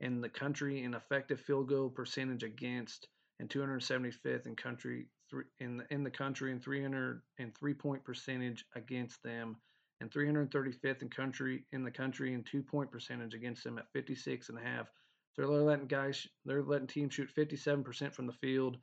in 0.00 0.20
the 0.20 0.28
country 0.28 0.82
in 0.82 0.94
effective 0.94 1.40
field 1.40 1.68
goal 1.68 1.90
percentage 1.90 2.42
against, 2.42 3.08
and 3.38 3.48
275th 3.48 4.46
in 4.46 4.56
country 4.56 5.06
in 5.60 5.78
the, 5.78 5.84
in 5.90 6.02
the 6.04 6.10
country 6.10 6.52
and 6.52 6.62
300 6.62 7.22
and 7.38 7.54
three 7.54 7.74
point 7.74 8.04
percentage 8.04 8.64
against 8.74 9.22
them 9.22 9.56
and 10.00 10.10
335th 10.10 11.02
in 11.02 11.08
country 11.08 11.64
in 11.72 11.84
the 11.84 11.90
country 11.90 12.34
and 12.34 12.44
two 12.44 12.62
point 12.62 12.90
percentage 12.90 13.34
against 13.34 13.64
them 13.64 13.78
at 13.78 13.90
56 13.92 14.48
and 14.48 14.58
a 14.58 14.62
half. 14.62 14.86
They're 15.36 15.46
letting 15.46 15.86
guys 15.86 16.26
they're 16.44 16.62
letting 16.62 16.86
teams 16.86 17.14
shoot 17.14 17.30
57% 17.36 18.12
from 18.14 18.26
the 18.26 18.32
field 18.32 18.76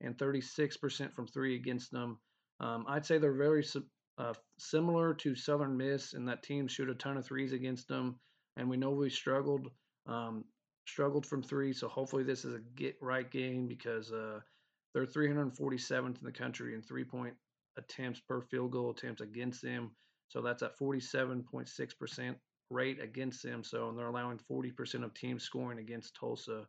and 0.00 0.16
36% 0.16 1.12
from 1.14 1.26
three 1.26 1.56
against 1.56 1.90
them. 1.90 2.18
Um, 2.60 2.84
I'd 2.88 3.06
say 3.06 3.18
they're 3.18 3.32
very 3.32 3.64
uh, 4.18 4.34
similar 4.58 5.14
to 5.14 5.34
Southern 5.34 5.76
Miss 5.76 6.12
in 6.14 6.24
that 6.26 6.42
teams 6.42 6.72
shoot 6.72 6.88
a 6.88 6.94
ton 6.94 7.16
of 7.16 7.24
threes 7.24 7.52
against 7.52 7.88
them, 7.88 8.18
and 8.56 8.68
we 8.68 8.76
know 8.76 8.90
we 8.90 9.10
struggled 9.10 9.70
um, 10.06 10.44
struggled 10.86 11.26
from 11.26 11.42
three. 11.42 11.72
So 11.72 11.88
hopefully 11.88 12.22
this 12.22 12.44
is 12.44 12.54
a 12.54 12.60
get 12.76 12.96
right 13.00 13.30
game 13.30 13.66
because 13.66 14.12
uh, 14.12 14.40
they're 14.96 15.04
347th 15.04 16.06
in 16.06 16.24
the 16.24 16.32
country 16.32 16.74
in 16.74 16.80
three 16.80 17.04
point 17.04 17.34
attempts 17.76 18.18
per 18.18 18.40
field 18.40 18.70
goal 18.70 18.90
attempts 18.90 19.20
against 19.20 19.60
them. 19.60 19.90
So 20.28 20.40
that's 20.40 20.62
at 20.62 20.78
47.6% 20.78 22.34
rate 22.70 23.02
against 23.02 23.42
them. 23.42 23.62
So 23.62 23.90
and 23.90 23.98
they're 23.98 24.08
allowing 24.08 24.40
40% 24.50 25.04
of 25.04 25.12
teams 25.12 25.42
scoring 25.42 25.80
against 25.80 26.16
Tulsa 26.18 26.66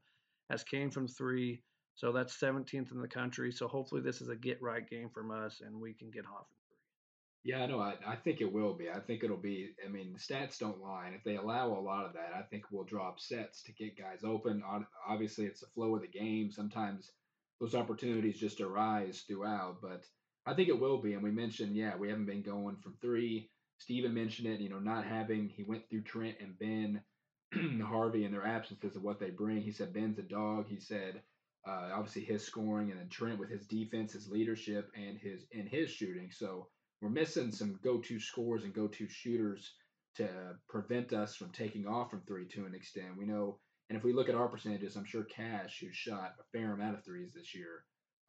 as 0.49 0.61
came 0.65 0.91
from 0.91 1.07
three. 1.07 1.63
So 1.95 2.11
that's 2.11 2.37
17th 2.37 2.91
in 2.91 3.01
the 3.01 3.07
country. 3.07 3.49
So 3.49 3.65
hopefully 3.65 4.01
this 4.01 4.19
is 4.19 4.27
a 4.27 4.35
get 4.35 4.61
right 4.61 4.87
game 4.87 5.09
from 5.09 5.31
us 5.31 5.61
and 5.65 5.79
we 5.79 5.93
can 5.93 6.11
get 6.11 6.25
hot 6.25 6.47
from 6.49 6.59
three. 6.67 7.53
Yeah, 7.53 7.65
no, 7.67 7.79
I, 7.79 7.93
I 8.05 8.17
think 8.17 8.41
it 8.41 8.51
will 8.51 8.73
be. 8.73 8.89
I 8.89 8.99
think 8.99 9.23
it'll 9.23 9.37
be. 9.37 9.69
I 9.85 9.89
mean, 9.89 10.11
the 10.11 10.19
stats 10.19 10.59
don't 10.59 10.81
lie. 10.81 11.05
And 11.05 11.15
if 11.15 11.23
they 11.23 11.37
allow 11.37 11.69
a 11.69 11.79
lot 11.79 12.05
of 12.05 12.11
that, 12.11 12.33
I 12.37 12.41
think 12.41 12.65
we'll 12.71 12.83
drop 12.83 13.21
sets 13.21 13.63
to 13.63 13.71
get 13.71 13.97
guys 13.97 14.25
open. 14.25 14.63
Obviously, 15.07 15.45
it's 15.45 15.61
the 15.61 15.67
flow 15.67 15.95
of 15.95 16.01
the 16.01 16.07
game. 16.09 16.51
Sometimes 16.51 17.13
those 17.59 17.75
opportunities 17.75 18.39
just 18.39 18.61
arise 18.61 19.23
throughout. 19.27 19.77
But 19.81 20.03
I 20.45 20.53
think 20.53 20.69
it 20.69 20.79
will 20.79 21.01
be. 21.01 21.13
And 21.13 21.23
we 21.23 21.31
mentioned, 21.31 21.75
yeah, 21.75 21.95
we 21.95 22.09
haven't 22.09 22.25
been 22.25 22.43
going 22.43 22.77
from 22.77 22.95
three. 23.01 23.49
Steven 23.79 24.13
mentioned 24.13 24.47
it, 24.47 24.59
you 24.59 24.69
know, 24.69 24.79
not 24.79 25.05
having, 25.05 25.49
he 25.49 25.63
went 25.63 25.89
through 25.89 26.01
Trent 26.01 26.37
and 26.39 26.57
Ben 26.57 27.01
Harvey 27.85 28.25
and 28.25 28.33
their 28.33 28.45
absences 28.45 28.95
of 28.95 29.03
what 29.03 29.19
they 29.19 29.29
bring. 29.29 29.61
He 29.61 29.71
said 29.71 29.93
Ben's 29.93 30.19
a 30.19 30.23
dog. 30.23 30.67
He 30.67 30.79
said, 30.79 31.21
uh, 31.67 31.89
obviously 31.93 32.23
his 32.23 32.43
scoring 32.43 32.91
and 32.91 32.99
then 32.99 33.09
Trent 33.09 33.39
with 33.39 33.49
his 33.49 33.67
defense, 33.67 34.13
his 34.13 34.29
leadership, 34.29 34.89
and 34.95 35.17
his 35.17 35.45
in 35.51 35.67
his 35.67 35.89
shooting. 35.89 36.31
So 36.31 36.69
we're 37.01 37.09
missing 37.09 37.51
some 37.51 37.79
go-to 37.83 38.19
scores 38.19 38.63
and 38.63 38.73
go-to 38.73 39.07
shooters 39.07 39.73
to 40.15 40.29
prevent 40.67 41.13
us 41.13 41.35
from 41.35 41.51
taking 41.51 41.87
off 41.87 42.09
from 42.09 42.21
three 42.21 42.47
to 42.47 42.65
an 42.65 42.73
extent. 42.73 43.17
We 43.17 43.25
know 43.25 43.59
and 43.89 43.97
if 43.97 44.03
we 44.03 44.13
look 44.13 44.29
at 44.29 44.35
our 44.35 44.47
percentages, 44.47 44.95
I'm 44.95 45.05
sure 45.05 45.23
Cash, 45.23 45.79
who 45.79 45.87
shot 45.91 46.35
a 46.39 46.57
fair 46.57 46.73
amount 46.73 46.97
of 46.97 47.05
threes 47.05 47.33
this 47.33 47.55
year, 47.55 47.83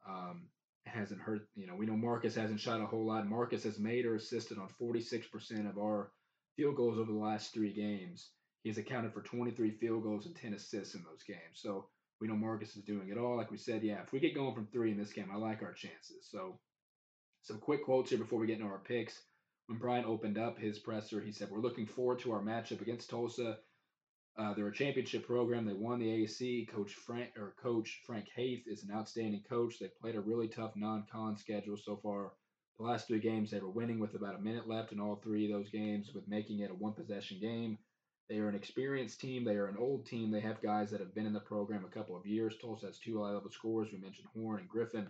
um, 0.07 0.47
hasn't 0.85 1.21
hurt. 1.21 1.47
You 1.55 1.67
know, 1.67 1.75
we 1.75 1.85
know 1.85 1.97
Marcus 1.97 2.35
hasn't 2.35 2.59
shot 2.59 2.81
a 2.81 2.85
whole 2.85 3.05
lot. 3.05 3.27
Marcus 3.27 3.63
has 3.63 3.79
made 3.79 4.05
or 4.05 4.15
assisted 4.15 4.57
on 4.57 4.69
46% 4.81 5.69
of 5.69 5.77
our 5.77 6.11
field 6.55 6.75
goals 6.75 6.97
over 6.97 7.11
the 7.11 7.17
last 7.17 7.53
three 7.53 7.73
games. 7.73 8.29
He's 8.63 8.77
accounted 8.77 9.13
for 9.13 9.21
23 9.21 9.71
field 9.71 10.03
goals 10.03 10.25
and 10.25 10.35
10 10.35 10.53
assists 10.53 10.95
in 10.95 11.03
those 11.03 11.23
games. 11.23 11.55
So 11.55 11.87
we 12.19 12.27
know 12.27 12.35
Marcus 12.35 12.75
is 12.75 12.83
doing 12.83 13.09
it 13.09 13.17
all. 13.17 13.37
Like 13.37 13.51
we 13.51 13.57
said, 13.57 13.83
yeah, 13.83 14.01
if 14.01 14.11
we 14.11 14.19
get 14.19 14.35
going 14.35 14.53
from 14.53 14.67
three 14.67 14.91
in 14.91 14.97
this 14.97 15.13
game, 15.13 15.29
I 15.31 15.37
like 15.37 15.61
our 15.61 15.73
chances. 15.73 16.27
So 16.29 16.59
some 17.43 17.59
quick 17.59 17.85
quotes 17.85 18.09
here 18.09 18.19
before 18.19 18.39
we 18.39 18.47
get 18.47 18.59
into 18.59 18.71
our 18.71 18.79
picks. 18.79 19.21
When 19.67 19.77
Bryan 19.77 20.05
opened 20.05 20.37
up 20.37 20.59
his 20.59 20.79
presser, 20.79 21.21
he 21.21 21.31
said, 21.31 21.49
We're 21.51 21.61
looking 21.61 21.85
forward 21.85 22.19
to 22.19 22.31
our 22.31 22.41
matchup 22.41 22.81
against 22.81 23.09
Tulsa. 23.09 23.57
Uh, 24.37 24.53
they're 24.53 24.67
a 24.67 24.73
championship 24.73 25.25
program. 25.27 25.65
They 25.65 25.73
won 25.73 25.99
the 25.99 26.07
AAC. 26.07 26.69
Coach 26.69 26.93
Frank 26.93 27.31
or 27.37 27.55
Coach 27.61 28.01
Frank 28.05 28.25
Haith 28.35 28.63
is 28.67 28.83
an 28.83 28.91
outstanding 28.95 29.43
coach. 29.49 29.79
They 29.79 29.89
played 30.01 30.15
a 30.15 30.21
really 30.21 30.47
tough 30.47 30.71
non-con 30.75 31.37
schedule 31.37 31.77
so 31.77 31.97
far. 32.01 32.31
The 32.77 32.85
last 32.85 33.07
three 33.07 33.19
games 33.19 33.51
they 33.51 33.59
were 33.59 33.69
winning 33.69 33.99
with 33.99 34.15
about 34.15 34.35
a 34.35 34.41
minute 34.41 34.67
left 34.67 34.93
in 34.93 35.01
all 35.01 35.17
three 35.17 35.45
of 35.45 35.51
those 35.51 35.69
games, 35.69 36.11
with 36.13 36.29
making 36.29 36.59
it 36.59 36.71
a 36.71 36.73
one-possession 36.73 37.39
game. 37.41 37.77
They 38.29 38.37
are 38.37 38.47
an 38.47 38.55
experienced 38.55 39.19
team. 39.19 39.43
They 39.43 39.55
are 39.55 39.67
an 39.67 39.77
old 39.77 40.05
team. 40.05 40.31
They 40.31 40.39
have 40.39 40.61
guys 40.61 40.91
that 40.91 41.01
have 41.01 41.13
been 41.13 41.25
in 41.25 41.33
the 41.33 41.41
program 41.41 41.83
a 41.83 41.93
couple 41.93 42.15
of 42.15 42.25
years. 42.25 42.55
Tulsa 42.61 42.85
has 42.85 42.99
two 42.99 43.21
high-level 43.21 43.51
scorers. 43.51 43.89
We 43.91 43.97
mentioned 43.97 44.27
Horne 44.33 44.59
and 44.59 44.69
Griffin. 44.69 45.09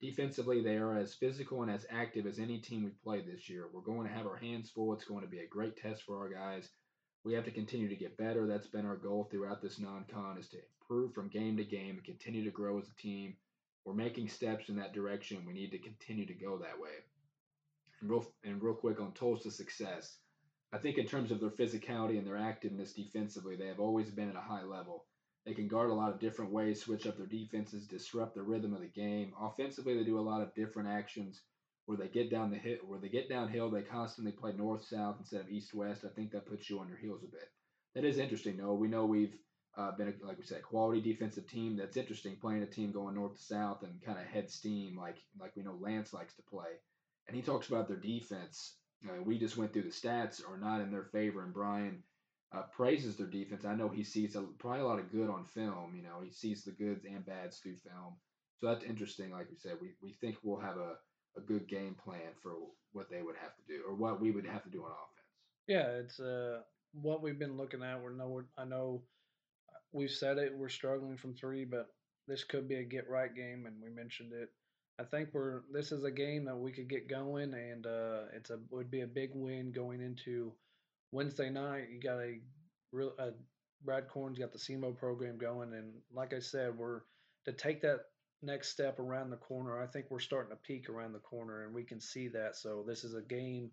Defensively, 0.00 0.62
they 0.62 0.76
are 0.76 0.96
as 0.96 1.14
physical 1.14 1.62
and 1.62 1.70
as 1.70 1.86
active 1.90 2.26
as 2.26 2.38
any 2.38 2.58
team 2.58 2.84
we've 2.84 3.02
played 3.02 3.26
this 3.26 3.48
year. 3.48 3.68
We're 3.72 3.80
going 3.80 4.06
to 4.06 4.14
have 4.14 4.26
our 4.26 4.36
hands 4.36 4.70
full. 4.70 4.92
It's 4.92 5.04
going 5.04 5.24
to 5.24 5.30
be 5.30 5.40
a 5.40 5.48
great 5.48 5.76
test 5.76 6.04
for 6.04 6.18
our 6.18 6.30
guys 6.32 6.68
we 7.24 7.34
have 7.34 7.44
to 7.44 7.50
continue 7.50 7.88
to 7.88 7.96
get 7.96 8.16
better. 8.16 8.46
That's 8.46 8.66
been 8.66 8.86
our 8.86 8.96
goal 8.96 9.28
throughout 9.30 9.60
this 9.60 9.78
non-con 9.78 10.38
is 10.38 10.48
to 10.48 10.58
improve 10.80 11.14
from 11.14 11.28
game 11.28 11.56
to 11.58 11.64
game 11.64 11.96
and 11.96 12.04
continue 12.04 12.44
to 12.44 12.50
grow 12.50 12.78
as 12.78 12.88
a 12.88 13.02
team. 13.02 13.36
We're 13.84 13.94
making 13.94 14.28
steps 14.28 14.68
in 14.68 14.76
that 14.76 14.92
direction. 14.92 15.44
We 15.46 15.52
need 15.52 15.70
to 15.72 15.78
continue 15.78 16.26
to 16.26 16.34
go 16.34 16.58
that 16.58 16.80
way. 16.80 16.90
And 18.00 18.10
real, 18.10 18.26
and 18.44 18.62
real 18.62 18.74
quick 18.74 19.00
on 19.00 19.12
Tulsa's 19.12 19.56
success, 19.56 20.16
I 20.72 20.78
think 20.78 20.98
in 20.98 21.06
terms 21.06 21.30
of 21.30 21.40
their 21.40 21.50
physicality 21.50 22.16
and 22.16 22.26
their 22.26 22.36
activeness 22.36 22.94
defensively, 22.94 23.56
they 23.56 23.66
have 23.66 23.80
always 23.80 24.10
been 24.10 24.30
at 24.30 24.36
a 24.36 24.40
high 24.40 24.62
level. 24.62 25.04
They 25.44 25.54
can 25.54 25.68
guard 25.68 25.90
a 25.90 25.94
lot 25.94 26.12
of 26.12 26.20
different 26.20 26.52
ways, 26.52 26.82
switch 26.82 27.06
up 27.06 27.16
their 27.16 27.26
defenses, 27.26 27.86
disrupt 27.86 28.34
the 28.34 28.42
rhythm 28.42 28.74
of 28.74 28.80
the 28.80 28.88
game. 28.88 29.32
Offensively, 29.40 29.96
they 29.96 30.04
do 30.04 30.18
a 30.18 30.20
lot 30.20 30.42
of 30.42 30.54
different 30.54 30.88
actions 30.88 31.40
where 31.90 31.98
they 31.98 32.06
get 32.06 32.30
down 32.30 32.52
the 32.52 32.56
hill, 32.56 32.76
where 32.86 33.00
they 33.00 33.08
get 33.08 33.28
downhill, 33.28 33.68
they 33.68 33.82
constantly 33.82 34.30
play 34.30 34.52
north 34.52 34.84
south 34.84 35.16
instead 35.18 35.40
of 35.40 35.50
east 35.50 35.74
west. 35.74 36.04
I 36.04 36.14
think 36.14 36.30
that 36.30 36.46
puts 36.46 36.70
you 36.70 36.78
on 36.78 36.88
your 36.88 36.98
heels 36.98 37.24
a 37.24 37.26
bit. 37.26 37.50
That 37.96 38.04
is 38.04 38.16
interesting, 38.16 38.56
though. 38.56 38.74
We 38.74 38.86
know 38.86 39.06
we've 39.06 39.34
uh, 39.76 39.90
been, 39.96 40.06
a, 40.06 40.24
like 40.24 40.38
we 40.38 40.44
said, 40.44 40.62
quality 40.62 41.00
defensive 41.00 41.48
team. 41.48 41.76
That's 41.76 41.96
interesting 41.96 42.36
playing 42.40 42.62
a 42.62 42.66
team 42.66 42.92
going 42.92 43.16
north 43.16 43.34
to 43.34 43.42
south 43.42 43.82
and 43.82 44.00
kind 44.06 44.20
of 44.20 44.24
head 44.26 44.48
steam 44.48 44.96
like 44.96 45.16
like 45.40 45.56
we 45.56 45.64
know 45.64 45.76
Lance 45.80 46.12
likes 46.12 46.34
to 46.36 46.42
play. 46.42 46.78
And 47.26 47.36
he 47.36 47.42
talks 47.42 47.68
about 47.68 47.88
their 47.88 47.96
defense. 47.96 48.76
Uh, 49.04 49.20
we 49.24 49.36
just 49.36 49.56
went 49.56 49.72
through 49.72 49.82
the 49.82 49.88
stats 49.88 50.42
are 50.48 50.58
not 50.58 50.80
in 50.80 50.92
their 50.92 51.08
favor, 51.10 51.42
and 51.42 51.52
Bryan 51.52 52.04
uh, 52.52 52.62
praises 52.76 53.16
their 53.16 53.26
defense. 53.26 53.64
I 53.64 53.74
know 53.74 53.88
he 53.88 54.04
sees 54.04 54.36
a, 54.36 54.42
probably 54.58 54.82
a 54.82 54.86
lot 54.86 55.00
of 55.00 55.10
good 55.10 55.28
on 55.28 55.44
film. 55.44 55.94
You 55.96 56.04
know, 56.04 56.20
he 56.22 56.30
sees 56.30 56.62
the 56.62 56.70
goods 56.70 57.04
and 57.04 57.26
bads 57.26 57.58
through 57.58 57.78
film. 57.78 58.14
So 58.58 58.66
that's 58.66 58.84
interesting. 58.84 59.32
Like 59.32 59.48
we 59.50 59.56
said, 59.56 59.76
we, 59.80 59.94
we 60.00 60.12
think 60.12 60.36
we'll 60.42 60.60
have 60.60 60.76
a 60.76 60.96
a 61.36 61.40
good 61.40 61.68
game 61.68 61.96
plan 62.02 62.32
for 62.42 62.52
what 62.92 63.10
they 63.10 63.22
would 63.22 63.36
have 63.36 63.54
to 63.56 63.62
do 63.68 63.82
or 63.86 63.94
what 63.94 64.20
we 64.20 64.30
would 64.30 64.46
have 64.46 64.64
to 64.64 64.70
do 64.70 64.82
on 64.82 64.90
offense. 64.90 65.20
Yeah, 65.66 65.86
it's 66.00 66.18
uh, 66.18 66.60
what 66.92 67.22
we've 67.22 67.38
been 67.38 67.56
looking 67.56 67.82
at. 67.82 68.02
We're 68.02 68.12
no, 68.12 68.42
I 68.58 68.64
know 68.64 69.02
we've 69.92 70.10
said 70.10 70.38
it. 70.38 70.52
We're 70.56 70.68
struggling 70.68 71.16
from 71.16 71.34
three, 71.34 71.64
but 71.64 71.88
this 72.26 72.44
could 72.44 72.68
be 72.68 72.76
a 72.76 72.84
get 72.84 73.08
right 73.08 73.34
game, 73.34 73.66
and 73.66 73.76
we 73.82 73.90
mentioned 73.90 74.32
it. 74.32 74.48
I 74.98 75.04
think 75.04 75.30
we're 75.32 75.62
this 75.72 75.92
is 75.92 76.04
a 76.04 76.10
game 76.10 76.44
that 76.44 76.56
we 76.56 76.72
could 76.72 76.88
get 76.88 77.08
going, 77.08 77.54
and 77.54 77.86
uh, 77.86 78.22
it's 78.34 78.50
a 78.50 78.58
would 78.70 78.90
be 78.90 79.02
a 79.02 79.06
big 79.06 79.30
win 79.34 79.72
going 79.72 80.00
into 80.00 80.52
Wednesday 81.12 81.50
night. 81.50 81.88
You 81.90 82.00
got 82.00 82.18
a 82.18 82.38
real 82.92 83.12
uh, 83.18 83.30
Brad 83.84 84.08
Korn's 84.08 84.38
got 84.38 84.52
the 84.52 84.58
SEMO 84.58 84.96
program 84.96 85.38
going, 85.38 85.72
and 85.72 85.92
like 86.12 86.34
I 86.34 86.40
said, 86.40 86.76
we're 86.76 87.00
to 87.46 87.52
take 87.52 87.80
that 87.82 88.00
next 88.42 88.68
step 88.70 88.98
around 88.98 89.30
the 89.30 89.36
corner. 89.36 89.80
I 89.80 89.86
think 89.86 90.06
we're 90.08 90.20
starting 90.20 90.50
to 90.50 90.56
peak 90.56 90.88
around 90.88 91.12
the 91.12 91.18
corner, 91.18 91.64
and 91.64 91.74
we 91.74 91.82
can 91.82 92.00
see 92.00 92.28
that. 92.28 92.56
So 92.56 92.84
this 92.86 93.04
is 93.04 93.14
a 93.14 93.22
game. 93.22 93.70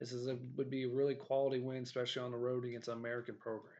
This 0.00 0.12
is 0.12 0.28
a 0.28 0.36
would 0.56 0.70
be 0.70 0.84
a 0.84 0.88
really 0.88 1.14
quality 1.14 1.60
win, 1.60 1.82
especially 1.82 2.22
on 2.22 2.30
the 2.30 2.36
road 2.36 2.64
against 2.64 2.88
an 2.88 2.94
American 2.94 3.36
program. 3.36 3.74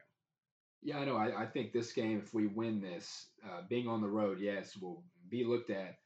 Yeah, 0.83 0.99
I 0.99 1.05
know. 1.05 1.15
I, 1.15 1.43
I 1.43 1.45
think 1.45 1.73
this 1.73 1.93
game, 1.93 2.19
if 2.23 2.33
we 2.33 2.47
win 2.47 2.81
this, 2.81 3.27
uh, 3.45 3.61
being 3.69 3.87
on 3.87 4.01
the 4.01 4.07
road, 4.07 4.39
yes, 4.39 4.75
will 4.77 5.03
be 5.29 5.43
looked 5.43 5.69
at 5.69 5.99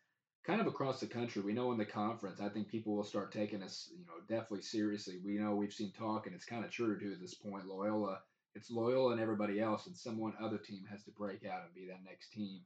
kind 0.46 0.60
of 0.60 0.68
across 0.68 1.00
the 1.00 1.08
country. 1.08 1.42
We 1.42 1.54
know 1.54 1.72
in 1.72 1.78
the 1.78 1.86
conference, 1.86 2.42
I 2.42 2.50
think 2.50 2.68
people 2.68 2.96
will 2.96 3.04
start 3.04 3.32
taking 3.32 3.64
us, 3.64 3.90
you 3.98 4.06
know, 4.06 4.20
definitely 4.28 4.62
seriously. 4.62 5.20
We 5.24 5.38
know 5.38 5.56
we've 5.56 5.74
seen 5.74 5.92
talk, 5.92 6.28
and 6.28 6.36
it's 6.36 6.46
kind 6.46 6.66
of 6.66 6.72
true 6.72 7.00
to 7.00 7.14
at 7.14 7.22
this 7.22 7.34
point. 7.34 7.68
Loyola, 7.68 8.20
it's 8.54 8.70
Loyola 8.70 9.14
and 9.14 9.22
everybody 9.22 9.62
else, 9.62 9.88
and 9.88 9.96
someone 9.96 10.34
other 10.42 10.58
team 10.58 10.84
has 10.92 11.04
to 11.04 11.12
break 11.12 11.46
out 11.46 11.64
and 11.64 11.74
be 11.74 11.88
that 11.88 12.04
next 12.04 12.32
team 12.32 12.62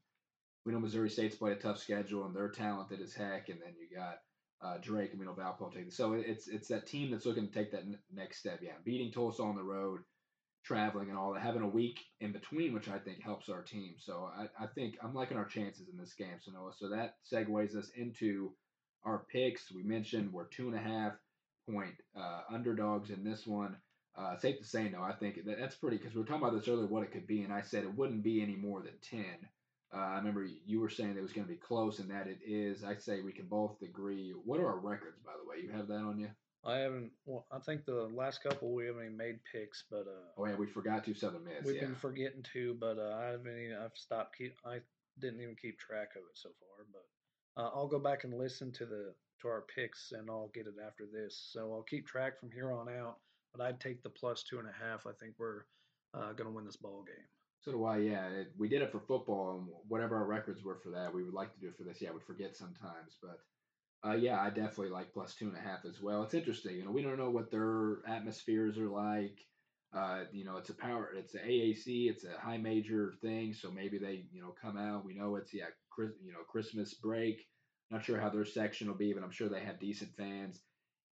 we 0.66 0.74
know 0.74 0.80
Missouri 0.80 1.10
State's 1.10 1.36
played 1.36 1.58
a 1.58 1.60
tough 1.60 1.80
schedule 1.80 2.26
and 2.26 2.36
they're 2.36 2.50
talented 2.50 3.02
as 3.02 3.14
heck. 3.14 3.50
And 3.50 3.60
then 3.62 3.74
you 3.80 3.96
got 3.96 4.20
uh, 4.62 4.78
Drake 4.82 5.12
and 5.12 5.20
we 5.20 5.26
know 5.26 5.34
Valpo 5.34 5.72
taking. 5.72 5.92
So 5.92 6.14
it's 6.14 6.48
it's 6.48 6.68
that 6.70 6.88
team 6.88 7.12
that's 7.12 7.26
looking 7.26 7.48
to 7.48 7.54
take 7.54 7.72
that 7.72 7.82
n- 7.82 8.00
next 8.14 8.40
step. 8.40 8.60
Yeah, 8.62 8.74
beating 8.84 9.12
Tulsa 9.12 9.44
on 9.44 9.56
the 9.56 9.64
road, 9.64 10.02
traveling 10.64 11.10
and 11.10 11.18
all 11.18 11.34
that, 11.34 11.42
having 11.42 11.62
a 11.62 11.68
week 11.68 12.02
in 12.20 12.32
between, 12.32 12.74
which 12.74 12.90
I 12.90 13.00
think 13.00 13.22
helps 13.24 13.50
our 13.50 13.62
team. 13.62 13.96
So 13.98 14.30
I, 14.38 14.48
I 14.64 14.68
think 14.68 14.98
I'm 15.02 15.14
liking 15.14 15.38
our 15.38 15.46
chances 15.46 15.88
in 15.90 15.98
this 15.98 16.14
game. 16.14 16.38
So 16.42 16.52
Noah, 16.52 16.74
so 16.78 16.90
that 16.90 17.16
segues 17.32 17.76
us 17.76 17.92
into 17.96 18.52
our 19.04 19.26
picks. 19.32 19.72
We 19.72 19.84
mentioned 19.84 20.34
we're 20.34 20.46
two 20.48 20.68
and 20.68 20.76
a 20.76 20.82
half 20.82 21.14
point 21.70 21.96
uh, 22.18 22.42
underdogs 22.52 23.10
in 23.12 23.24
this 23.24 23.48
one. 23.48 23.78
Uh, 24.18 24.36
safe 24.36 24.58
to 24.58 24.66
say, 24.66 24.90
no, 24.90 25.02
I 25.02 25.14
think 25.14 25.46
that, 25.46 25.58
that's 25.60 25.76
pretty 25.76 25.98
because 25.98 26.14
we 26.14 26.20
were 26.20 26.28
talking 26.28 26.46
about 26.46 26.58
this 26.60 26.68
earlier, 26.68 26.88
what 26.88 27.04
it 27.04 27.12
could 27.12 27.28
be, 27.28 27.44
and 27.44 27.54
I 27.54 27.62
said 27.62 27.84
it 27.84 27.96
wouldn't 27.96 28.24
be 28.24 28.42
any 28.42 28.56
more 28.58 28.82
than 28.82 28.96
ten. 29.02 29.38
Uh, 29.94 29.98
I 29.98 30.18
remember 30.18 30.46
you 30.66 30.80
were 30.80 30.90
saying 30.90 31.16
it 31.18 31.22
was 31.22 31.34
going 31.34 31.48
to 31.48 31.54
be 31.54 31.60
close, 31.60 32.00
and 32.00 32.10
that 32.12 32.28
it 32.28 32.40
is. 32.46 32.84
I 32.84 32.96
say 32.96 33.22
we 33.22 33.32
can 33.32 33.48
both 33.48 33.82
agree. 33.82 34.34
What 34.46 34.60
are 34.60 34.68
our 34.68 34.78
records, 34.78 35.20
by 35.26 35.32
the 35.42 35.50
way? 35.50 35.64
You 35.64 35.72
have 35.72 35.88
that 35.88 35.98
on 35.98 36.20
you? 36.20 36.30
I 36.66 36.78
haven't. 36.78 37.12
Well, 37.26 37.46
I 37.52 37.60
think 37.60 37.86
the 37.86 38.10
last 38.14 38.44
couple 38.44 38.74
we 38.74 38.86
haven't 38.86 39.06
even 39.06 39.18
made 39.18 39.40
picks, 39.52 39.86
but 39.90 40.02
uh, 40.02 40.28
oh 40.38 40.46
yeah, 40.46 40.56
we 40.56 40.68
forgot 40.68 41.06
to 41.06 41.14
seven 41.14 41.44
Miss. 41.44 41.66
We've 41.66 41.76
yeah. 41.76 41.86
been 41.86 41.96
forgetting 41.96 42.44
to, 42.54 42.76
but 42.80 43.00
uh, 43.00 43.16
I 43.18 43.26
haven't. 43.32 43.48
Even, 43.48 43.78
I've 43.84 43.96
stopped 43.96 44.38
keep. 44.38 44.56
I 44.66 44.80
didn't 45.20 45.42
even 45.42 45.56
keep 45.56 45.80
track 45.80 46.10
of 46.16 46.24
it 46.24 46.36
so 46.36 46.50
far, 46.60 46.86
but 46.92 47.62
uh, 47.62 47.70
I'll 47.74 47.88
go 47.88 48.00
back 48.00 48.26
and 48.26 48.34
listen 48.34 48.72
to 48.74 48.86
the 48.86 49.14
to 49.42 49.48
our 49.48 49.64
picks, 49.74 50.12
and 50.12 50.30
I'll 50.30 50.52
get 50.54 50.68
it 50.68 50.76
after 50.86 51.06
this. 51.12 51.50
So 51.52 51.72
I'll 51.74 51.84
keep 51.84 52.06
track 52.06 52.40
from 52.40 52.52
here 52.52 52.74
on 52.74 52.90
out. 52.90 53.18
But 53.56 53.66
I'd 53.66 53.80
take 53.80 54.04
the 54.04 54.10
plus 54.10 54.44
two 54.44 54.60
and 54.60 54.68
a 54.68 54.86
half. 54.86 55.08
I 55.08 55.12
think 55.20 55.34
we're 55.40 55.64
uh, 56.14 56.34
going 56.34 56.48
to 56.48 56.56
win 56.56 56.66
this 56.66 56.78
ball 56.78 57.04
game. 57.08 57.26
So 57.62 57.72
do 57.72 57.84
I. 57.86 57.98
Yeah, 57.98 58.28
it, 58.28 58.54
we 58.58 58.70
did 58.70 58.82
it 58.82 58.92
for 58.92 59.00
football, 59.00 59.58
and 59.58 59.68
whatever 59.88 60.16
our 60.16 60.26
records 60.26 60.64
were 60.64 60.78
for 60.78 60.92
that, 60.92 61.14
we 61.14 61.24
would 61.24 61.34
like 61.34 61.54
to 61.54 61.60
do 61.60 61.68
it 61.68 61.78
for 61.78 61.84
this. 61.84 62.02
Yeah, 62.02 62.12
we 62.12 62.20
forget 62.22 62.56
sometimes, 62.56 63.18
but 63.22 63.40
uh, 64.08 64.16
yeah, 64.16 64.40
I 64.42 64.50
definitely 64.50 64.90
like 64.90 65.14
plus 65.14 65.36
two 65.36 65.48
and 65.50 65.58
a 65.58 65.62
half 65.62 65.86
as 65.86 66.02
well. 66.02 66.24
It's 66.24 66.34
interesting. 66.34 66.76
You 66.78 66.86
know, 66.86 66.92
we 66.92 67.04
don't 67.04 67.18
know 67.18 67.32
what 67.32 67.52
their 67.52 67.98
atmospheres 68.08 68.78
are 68.78 68.88
like. 68.90 69.38
Uh, 69.94 70.26
you 70.32 70.46
know, 70.46 70.58
it's 70.58 70.70
a 70.70 70.76
power, 70.76 71.10
it's 71.18 71.34
a 71.36 71.40
AAC, 71.40 72.10
it's 72.10 72.24
a 72.24 72.40
high 72.40 72.58
major 72.58 73.14
thing, 73.22 73.54
so 73.54 73.72
maybe 73.72 73.98
they, 73.98 74.26
you 74.32 74.40
know, 74.42 74.54
come 74.62 74.78
out. 74.78 75.04
We 75.04 75.16
know 75.16 75.36
it's 75.36 75.54
yeah, 75.54 75.66
Chris, 75.90 76.12
you 76.24 76.32
know, 76.32 76.40
Christmas 76.48 76.94
break. 76.94 77.46
Not 77.90 78.06
sure 78.06 78.20
how 78.20 78.30
their 78.30 78.46
section 78.46 78.88
will 78.88 78.96
be, 78.96 79.14
but 79.14 79.24
I'm 79.24 79.32
sure 79.32 79.50
they 79.50 79.62
have 79.64 79.80
decent 79.80 80.12
fans. 80.16 80.62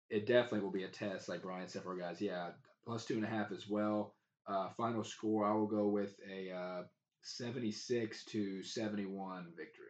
It 0.10 0.26
definitely 0.26 0.62
will 0.62 0.72
be 0.72 0.84
a 0.84 0.90
test, 0.90 1.30
like 1.30 1.44
Bryan 1.44 1.68
said 1.68 1.84
for 1.84 1.96
guys. 1.96 2.22
Yeah, 2.22 2.52
plus 2.86 3.06
two 3.06 3.16
and 3.16 3.26
a 3.26 3.30
half 3.30 3.52
as 3.52 3.68
well. 3.68 4.16
Uh, 4.48 4.70
final 4.76 5.04
score, 5.04 5.46
I 5.46 5.54
will 5.54 5.68
go 5.68 5.88
with 5.88 6.16
a 6.30 6.52
uh, 6.52 6.84
76 7.22 8.26
to 8.26 8.64
71 8.64 9.46
victory. 9.58 9.86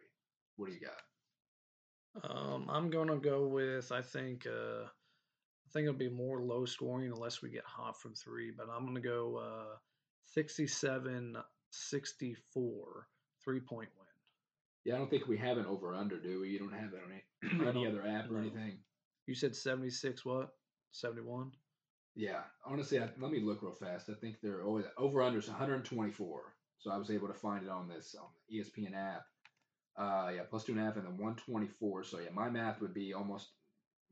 What 0.56 0.68
do 0.68 0.74
you 0.74 0.80
got? 0.80 2.30
Um, 2.30 2.66
I'm 2.68 2.90
gonna 2.90 3.16
go 3.16 3.48
with 3.48 3.90
I 3.90 4.00
think 4.00 4.46
uh, 4.46 4.84
I 4.84 5.70
think 5.72 5.88
it'll 5.88 5.98
be 5.98 6.08
more 6.08 6.42
low 6.42 6.64
scoring 6.64 7.10
unless 7.10 7.42
we 7.42 7.50
get 7.50 7.64
hot 7.64 8.00
from 8.00 8.14
three, 8.14 8.52
but 8.56 8.68
I'm 8.70 8.86
gonna 8.86 9.00
go 9.00 9.38
uh, 9.38 9.76
67 10.32 11.36
64 11.70 13.08
three 13.44 13.60
point 13.60 13.88
win. 13.98 14.06
Yeah, 14.84 14.94
I 14.94 14.98
don't 14.98 15.10
think 15.10 15.26
we 15.26 15.38
have 15.38 15.58
an 15.58 15.66
over 15.66 15.94
under, 15.94 16.20
do 16.20 16.42
we? 16.42 16.50
You 16.50 16.58
don't 16.60 16.72
have 16.72 16.92
that 16.92 17.02
on 17.02 17.10
any, 17.10 17.68
any 17.68 17.86
other 17.86 18.06
app 18.06 18.30
or 18.30 18.38
anything. 18.38 18.78
You 19.26 19.34
said 19.34 19.56
76 19.56 20.24
what? 20.24 20.50
71? 20.92 21.50
Yeah, 22.16 22.42
honestly, 22.64 23.00
I, 23.00 23.08
let 23.18 23.32
me 23.32 23.40
look 23.40 23.62
real 23.62 23.72
fast. 23.72 24.08
I 24.08 24.14
think 24.14 24.36
they're 24.40 24.64
always 24.64 24.84
over 24.96 25.22
under 25.22 25.40
124. 25.40 26.40
So 26.78 26.90
I 26.90 26.96
was 26.96 27.10
able 27.10 27.28
to 27.28 27.34
find 27.34 27.64
it 27.64 27.70
on 27.70 27.88
this 27.88 28.14
on 28.20 28.28
the 28.48 28.58
ESPN 28.58 28.94
app. 28.94 29.24
Uh, 29.96 30.30
yeah, 30.34 30.42
plus 30.48 30.64
two 30.64 30.72
and 30.72 30.80
a 30.80 30.84
half 30.84 30.96
and 30.96 31.06
then 31.06 31.16
124. 31.16 32.04
So 32.04 32.18
yeah, 32.18 32.30
my 32.32 32.50
math 32.50 32.80
would 32.80 32.94
be 32.94 33.14
almost 33.14 33.48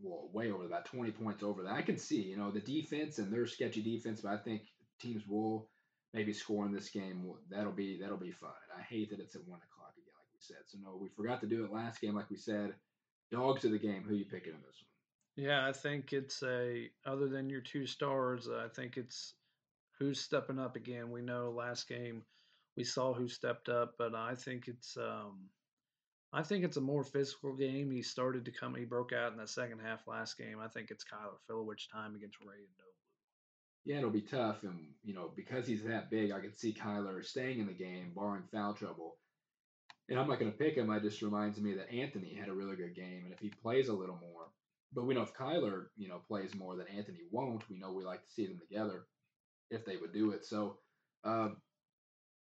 well 0.00 0.30
way 0.32 0.50
over 0.50 0.68
that, 0.68 0.86
20 0.86 1.10
points 1.12 1.42
over 1.42 1.62
that. 1.62 1.72
I 1.72 1.82
can 1.82 1.98
see, 1.98 2.22
you 2.22 2.36
know, 2.36 2.50
the 2.50 2.60
defense 2.60 3.18
and 3.18 3.32
their 3.32 3.46
sketchy 3.46 3.82
defense, 3.82 4.20
but 4.20 4.32
I 4.32 4.36
think 4.36 4.62
teams 5.00 5.26
will 5.28 5.68
maybe 6.14 6.32
score 6.32 6.66
in 6.66 6.72
this 6.72 6.90
game. 6.90 7.30
That'll 7.50 7.72
be 7.72 7.98
that'll 8.00 8.16
be 8.16 8.32
fun. 8.32 8.50
I 8.76 8.82
hate 8.82 9.10
that 9.10 9.20
it's 9.20 9.34
at 9.34 9.46
one 9.46 9.60
o'clock 9.60 9.92
again, 9.96 10.14
like 10.18 10.32
we 10.32 10.40
said. 10.40 10.62
So 10.66 10.78
no, 10.82 10.98
we 11.00 11.08
forgot 11.08 11.40
to 11.42 11.46
do 11.46 11.64
it 11.64 11.72
last 11.72 12.00
game, 12.00 12.14
like 12.14 12.30
we 12.30 12.36
said. 12.36 12.74
Dogs 13.30 13.64
of 13.64 13.72
the 13.72 13.78
game. 13.78 14.04
Who 14.06 14.14
you 14.14 14.24
picking 14.24 14.52
in 14.52 14.60
this 14.60 14.82
one? 14.82 14.91
Yeah, 15.36 15.66
I 15.66 15.72
think 15.72 16.12
it's 16.12 16.42
a 16.42 16.90
other 17.06 17.28
than 17.28 17.48
your 17.48 17.62
two 17.62 17.86
stars, 17.86 18.48
I 18.48 18.68
think 18.68 18.96
it's 18.96 19.34
who's 19.98 20.20
stepping 20.20 20.58
up 20.58 20.76
again. 20.76 21.10
We 21.10 21.22
know 21.22 21.50
last 21.50 21.88
game 21.88 22.22
we 22.76 22.84
saw 22.84 23.12
who 23.12 23.28
stepped 23.28 23.68
up, 23.68 23.94
but 23.98 24.14
I 24.14 24.34
think 24.34 24.68
it's 24.68 24.96
um 24.96 25.48
I 26.34 26.42
think 26.42 26.64
it's 26.64 26.76
a 26.76 26.82
more 26.82 27.04
physical 27.04 27.54
game. 27.54 27.90
He 27.90 28.02
started 28.02 28.44
to 28.44 28.50
come 28.50 28.74
he 28.74 28.84
broke 28.84 29.12
out 29.12 29.32
in 29.32 29.38
the 29.38 29.46
second 29.46 29.80
half 29.80 30.06
last 30.06 30.36
game. 30.36 30.58
I 30.60 30.68
think 30.68 30.90
it's 30.90 31.04
Kyler 31.04 31.38
Filewich 31.48 31.90
time 31.90 32.14
against 32.14 32.40
Ray 32.40 32.56
and 32.58 32.68
Ndoglu. 32.68 32.92
Yeah, 33.84 33.98
it'll 33.98 34.10
be 34.10 34.20
tough 34.20 34.64
and 34.64 34.88
you 35.02 35.14
know, 35.14 35.30
because 35.34 35.66
he's 35.66 35.84
that 35.84 36.10
big, 36.10 36.30
I 36.30 36.40
could 36.40 36.58
see 36.58 36.74
Kyler 36.74 37.24
staying 37.24 37.58
in 37.58 37.66
the 37.66 37.72
game, 37.72 38.12
barring 38.14 38.44
foul 38.52 38.74
trouble. 38.74 39.16
And 40.10 40.18
I'm 40.18 40.28
not 40.28 40.38
gonna 40.38 40.50
pick 40.50 40.74
him. 40.74 40.90
It 40.90 41.02
just 41.02 41.22
reminds 41.22 41.58
me 41.58 41.74
that 41.74 41.90
Anthony 41.90 42.34
had 42.34 42.48
a 42.48 42.52
really 42.52 42.76
good 42.76 42.94
game, 42.94 43.22
and 43.24 43.32
if 43.32 43.38
he 43.38 43.48
plays 43.48 43.88
a 43.88 43.94
little 43.94 44.18
more, 44.20 44.48
but 44.94 45.04
we 45.04 45.14
know 45.14 45.22
if 45.22 45.34
Kyler, 45.34 45.86
you 45.96 46.08
know, 46.08 46.20
plays 46.26 46.54
more 46.54 46.76
than 46.76 46.86
Anthony 46.88 47.20
won't, 47.30 47.68
we 47.68 47.78
know 47.78 47.92
we 47.92 48.04
like 48.04 48.22
to 48.22 48.30
see 48.30 48.46
them 48.46 48.58
together 48.58 49.06
if 49.70 49.84
they 49.84 49.96
would 49.96 50.12
do 50.12 50.32
it. 50.32 50.44
So 50.44 50.78
um, 51.24 51.56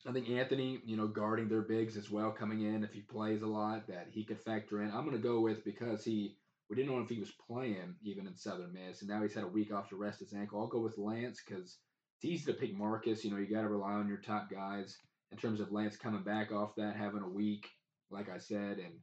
I 0.07 0.13
think 0.13 0.29
Anthony, 0.31 0.81
you 0.85 0.97
know, 0.97 1.09
guarding 1.09 1.49
their 1.49 1.63
bigs 1.63 1.97
as 1.97 2.11
well, 2.11 2.31
coming 2.31 2.63
in 2.63 2.85
if 2.85 2.93
he 2.93 3.01
plays 3.01 3.43
a 3.43 3.47
lot, 3.47 3.87
that 3.89 4.09
he 4.11 4.25
could 4.25 4.41
factor 4.41 4.83
in. 4.83 4.91
I'm 4.91 5.05
going 5.05 5.17
to 5.17 5.19
go 5.19 5.41
with 5.41 5.65
because 5.65 6.05
he 6.05 6.37
we 6.71 6.77
didn't 6.77 6.91
know 6.93 7.01
if 7.01 7.09
he 7.09 7.19
was 7.19 7.33
playing 7.47 7.95
even 8.03 8.27
in 8.27 8.37
Southern 8.37 8.73
Miss, 8.75 9.01
and 9.01 9.09
now 9.09 9.23
he's 9.23 9.35
had 9.35 9.45
a 9.45 9.49
week 9.49 9.73
off 9.73 9.89
to 9.89 9.97
rest 9.97 10.21
his 10.21 10.35
ankle. 10.35 10.61
I'll 10.61 10.67
go 10.67 10.81
with 10.81 10.99
Lance 10.99 11.41
because 11.47 11.79
it's 12.17 12.25
easy 12.25 12.53
to 12.53 12.59
pick 12.59 12.77
Marcus. 12.77 13.25
You 13.25 13.31
know, 13.31 13.39
you 13.39 13.47
got 13.47 13.63
to 13.63 13.69
rely 13.69 13.93
on 13.93 14.09
your 14.09 14.19
top 14.19 14.51
guys 14.51 14.99
in 15.33 15.39
terms 15.39 15.61
of 15.61 15.73
Lance 15.73 15.97
coming 15.97 16.23
back 16.23 16.53
off 16.53 16.75
that, 16.77 16.97
having 16.97 17.23
a 17.23 17.29
week, 17.29 17.67
like 18.11 18.29
I 18.29 18.39
said, 18.39 18.79
and 18.79 18.95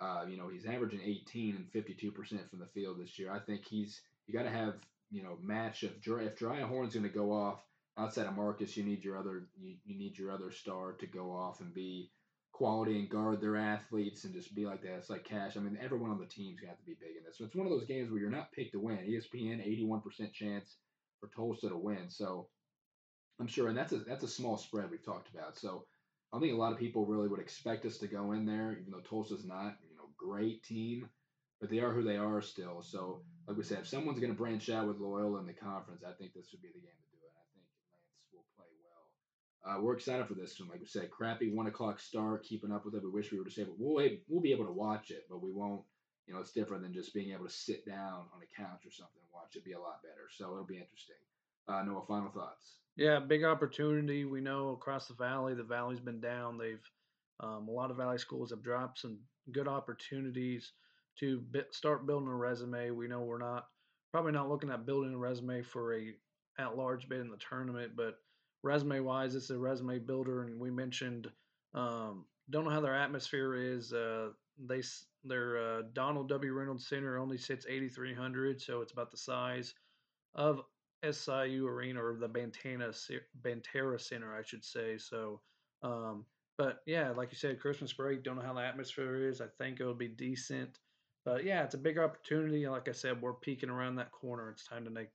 uh, 0.00 0.24
you 0.28 0.36
know, 0.36 0.48
he's 0.48 0.66
averaging 0.66 1.00
18 1.02 1.56
and 1.56 1.84
52% 1.84 2.50
from 2.50 2.58
the 2.60 2.66
field 2.66 3.00
this 3.00 3.18
year. 3.18 3.32
I 3.32 3.40
think 3.40 3.64
he's 3.64 4.00
you 4.26 4.34
got 4.34 4.44
to 4.44 4.50
have 4.50 4.74
you 5.10 5.22
know 5.22 5.38
match 5.42 5.82
if 5.82 5.92
if 6.06 6.38
Jeriah 6.38 6.68
Horne's 6.68 6.94
going 6.94 7.04
to 7.04 7.08
go 7.08 7.32
off 7.32 7.60
outside 7.98 8.26
of 8.26 8.36
Marcus, 8.36 8.76
you 8.76 8.84
need 8.84 9.04
your 9.04 9.18
other 9.18 9.48
you, 9.58 9.76
you 9.84 9.98
need 9.98 10.18
your 10.18 10.30
other 10.30 10.50
star 10.50 10.92
to 10.92 11.06
go 11.06 11.32
off 11.32 11.60
and 11.60 11.74
be 11.74 12.10
quality 12.52 12.98
and 12.98 13.08
guard 13.08 13.40
their 13.40 13.56
athletes 13.56 14.24
and 14.24 14.34
just 14.34 14.54
be 14.54 14.66
like 14.66 14.82
that. 14.82 14.94
It's 14.96 15.10
like 15.10 15.24
cash. 15.24 15.56
I 15.56 15.60
mean, 15.60 15.78
everyone 15.80 16.10
on 16.10 16.18
the 16.18 16.26
team's 16.26 16.60
got 16.60 16.78
to 16.78 16.84
be 16.84 16.96
big 16.98 17.16
in 17.16 17.24
this. 17.24 17.38
So 17.38 17.44
it's 17.44 17.54
one 17.54 17.66
of 17.66 17.72
those 17.72 17.86
games 17.86 18.10
where 18.10 18.20
you're 18.20 18.30
not 18.30 18.52
picked 18.52 18.72
to 18.72 18.80
win. 18.80 18.98
ESPN 18.98 19.64
81% 19.88 20.32
chance 20.32 20.76
for 21.20 21.28
Tulsa 21.34 21.68
to 21.68 21.76
win. 21.76 22.08
So 22.08 22.48
I'm 23.40 23.46
sure, 23.46 23.68
and 23.68 23.78
that's 23.78 23.92
a 23.92 23.98
that's 23.98 24.24
a 24.24 24.28
small 24.28 24.56
spread 24.56 24.90
we've 24.90 25.04
talked 25.04 25.32
about. 25.32 25.56
So 25.56 25.84
I 26.32 26.38
think 26.38 26.52
a 26.52 26.56
lot 26.56 26.72
of 26.72 26.78
people 26.78 27.06
really 27.06 27.28
would 27.28 27.40
expect 27.40 27.86
us 27.86 27.98
to 27.98 28.06
go 28.06 28.32
in 28.32 28.44
there, 28.44 28.72
even 28.72 28.92
though 28.92 29.00
Tulsa's 29.00 29.44
not 29.44 29.76
great 30.18 30.62
team, 30.64 31.08
but 31.60 31.70
they 31.70 31.78
are 31.78 31.92
who 31.92 32.02
they 32.02 32.16
are 32.16 32.42
still. 32.42 32.82
So, 32.82 33.22
like 33.46 33.56
we 33.56 33.62
said, 33.62 33.78
if 33.80 33.88
someone's 33.88 34.20
going 34.20 34.32
to 34.32 34.38
branch 34.38 34.68
out 34.68 34.86
with 34.86 34.98
Loyola 34.98 35.40
in 35.40 35.46
the 35.46 35.54
conference, 35.54 36.02
I 36.06 36.12
think 36.12 36.34
this 36.34 36.48
would 36.52 36.62
be 36.62 36.68
the 36.68 36.80
game 36.80 36.98
to 37.00 37.10
do 37.16 37.24
it. 37.24 37.32
I 37.34 37.46
think 37.54 37.66
Lance 37.92 38.28
will 38.32 38.44
play 38.56 38.68
well. 38.84 39.06
Uh, 39.78 39.80
we're 39.82 39.94
excited 39.94 40.26
for 40.26 40.34
this 40.34 40.58
one. 40.60 40.68
Like 40.68 40.80
we 40.80 40.86
said, 40.86 41.10
crappy 41.10 41.50
one 41.50 41.66
o'clock 41.66 42.00
start, 42.00 42.44
keeping 42.44 42.72
up 42.72 42.84
with 42.84 42.94
it. 42.94 43.02
We 43.02 43.10
wish 43.10 43.32
we 43.32 43.38
were 43.38 43.44
disabled. 43.44 43.76
We'll 43.78 44.08
we'll 44.28 44.42
be 44.42 44.52
able 44.52 44.66
to 44.66 44.72
watch 44.72 45.10
it, 45.10 45.26
but 45.30 45.42
we 45.42 45.52
won't. 45.52 45.82
You 46.26 46.34
know, 46.34 46.40
it's 46.40 46.52
different 46.52 46.82
than 46.82 46.92
just 46.92 47.14
being 47.14 47.32
able 47.32 47.46
to 47.46 47.50
sit 47.50 47.86
down 47.86 48.26
on 48.34 48.42
a 48.42 48.60
couch 48.60 48.84
or 48.84 48.92
something 48.92 49.22
and 49.22 49.32
watch 49.32 49.56
it. 49.56 49.64
Be 49.64 49.72
a 49.72 49.80
lot 49.80 50.02
better. 50.02 50.28
So 50.36 50.52
it'll 50.52 50.66
be 50.66 50.76
interesting. 50.76 51.16
Uh, 51.66 51.82
Noah, 51.84 52.04
final 52.06 52.30
thoughts. 52.30 52.74
Yeah, 52.96 53.18
big 53.20 53.44
opportunity. 53.44 54.26
We 54.26 54.40
know 54.42 54.70
across 54.70 55.06
the 55.08 55.14
valley, 55.14 55.54
the 55.54 55.62
valley's 55.62 56.00
been 56.00 56.20
down. 56.20 56.58
They've 56.58 56.84
Um, 57.40 57.68
a 57.68 57.70
lot 57.70 57.90
of 57.90 57.96
Valley 57.96 58.18
schools 58.18 58.50
have 58.50 58.62
dropped 58.62 58.98
some 58.98 59.18
good 59.52 59.68
opportunities 59.68 60.72
to 61.20 61.42
start 61.70 62.06
building 62.06 62.28
a 62.28 62.34
resume. 62.34 62.90
We 62.90 63.08
know 63.08 63.20
we're 63.20 63.38
not 63.38 63.66
probably 64.12 64.32
not 64.32 64.48
looking 64.48 64.70
at 64.70 64.86
building 64.86 65.14
a 65.14 65.18
resume 65.18 65.62
for 65.62 65.94
a 65.94 66.14
at 66.58 66.76
large 66.76 67.08
bid 67.08 67.20
in 67.20 67.30
the 67.30 67.36
tournament, 67.36 67.92
but 67.96 68.18
resume 68.62 69.00
wise, 69.00 69.34
it's 69.34 69.50
a 69.50 69.58
resume 69.58 69.98
builder. 69.98 70.42
And 70.42 70.60
we 70.60 70.70
mentioned 70.70 71.30
um, 71.74 72.24
don't 72.50 72.64
know 72.64 72.70
how 72.70 72.80
their 72.80 72.94
atmosphere 72.94 73.54
is. 73.54 73.92
Uh, 73.92 74.30
they 74.66 74.82
their 75.24 75.58
uh, 75.58 75.82
Donald 75.92 76.28
W. 76.28 76.52
Reynolds 76.52 76.88
Center 76.88 77.18
only 77.18 77.38
sits 77.38 77.66
8,300, 77.68 78.60
so 78.60 78.80
it's 78.80 78.92
about 78.92 79.10
the 79.10 79.16
size 79.16 79.74
of 80.34 80.62
SIU 81.08 81.66
Arena 81.66 82.02
or 82.02 82.16
the 82.16 82.28
Bantana 82.28 82.92
Banterra 83.42 84.00
Center, 84.00 84.34
I 84.34 84.42
should 84.42 84.64
say. 84.64 84.98
So, 84.98 85.40
um, 85.82 86.24
but 86.58 86.80
yeah, 86.86 87.10
like 87.10 87.30
you 87.30 87.38
said, 87.38 87.60
Christmas 87.60 87.92
break. 87.92 88.24
Don't 88.24 88.36
know 88.36 88.42
how 88.42 88.52
the 88.52 88.60
atmosphere 88.60 89.28
is. 89.28 89.40
I 89.40 89.46
think 89.58 89.80
it'll 89.80 89.94
be 89.94 90.08
decent. 90.08 90.78
But 91.24 91.44
yeah, 91.44 91.62
it's 91.62 91.74
a 91.74 91.78
big 91.78 91.98
opportunity. 91.98 92.66
Like 92.66 92.88
I 92.88 92.92
said, 92.92 93.22
we're 93.22 93.34
peeking 93.34 93.70
around 93.70 93.96
that 93.96 94.10
corner. 94.10 94.50
It's 94.50 94.66
time 94.66 94.84
to 94.84 94.90
make 94.90 95.08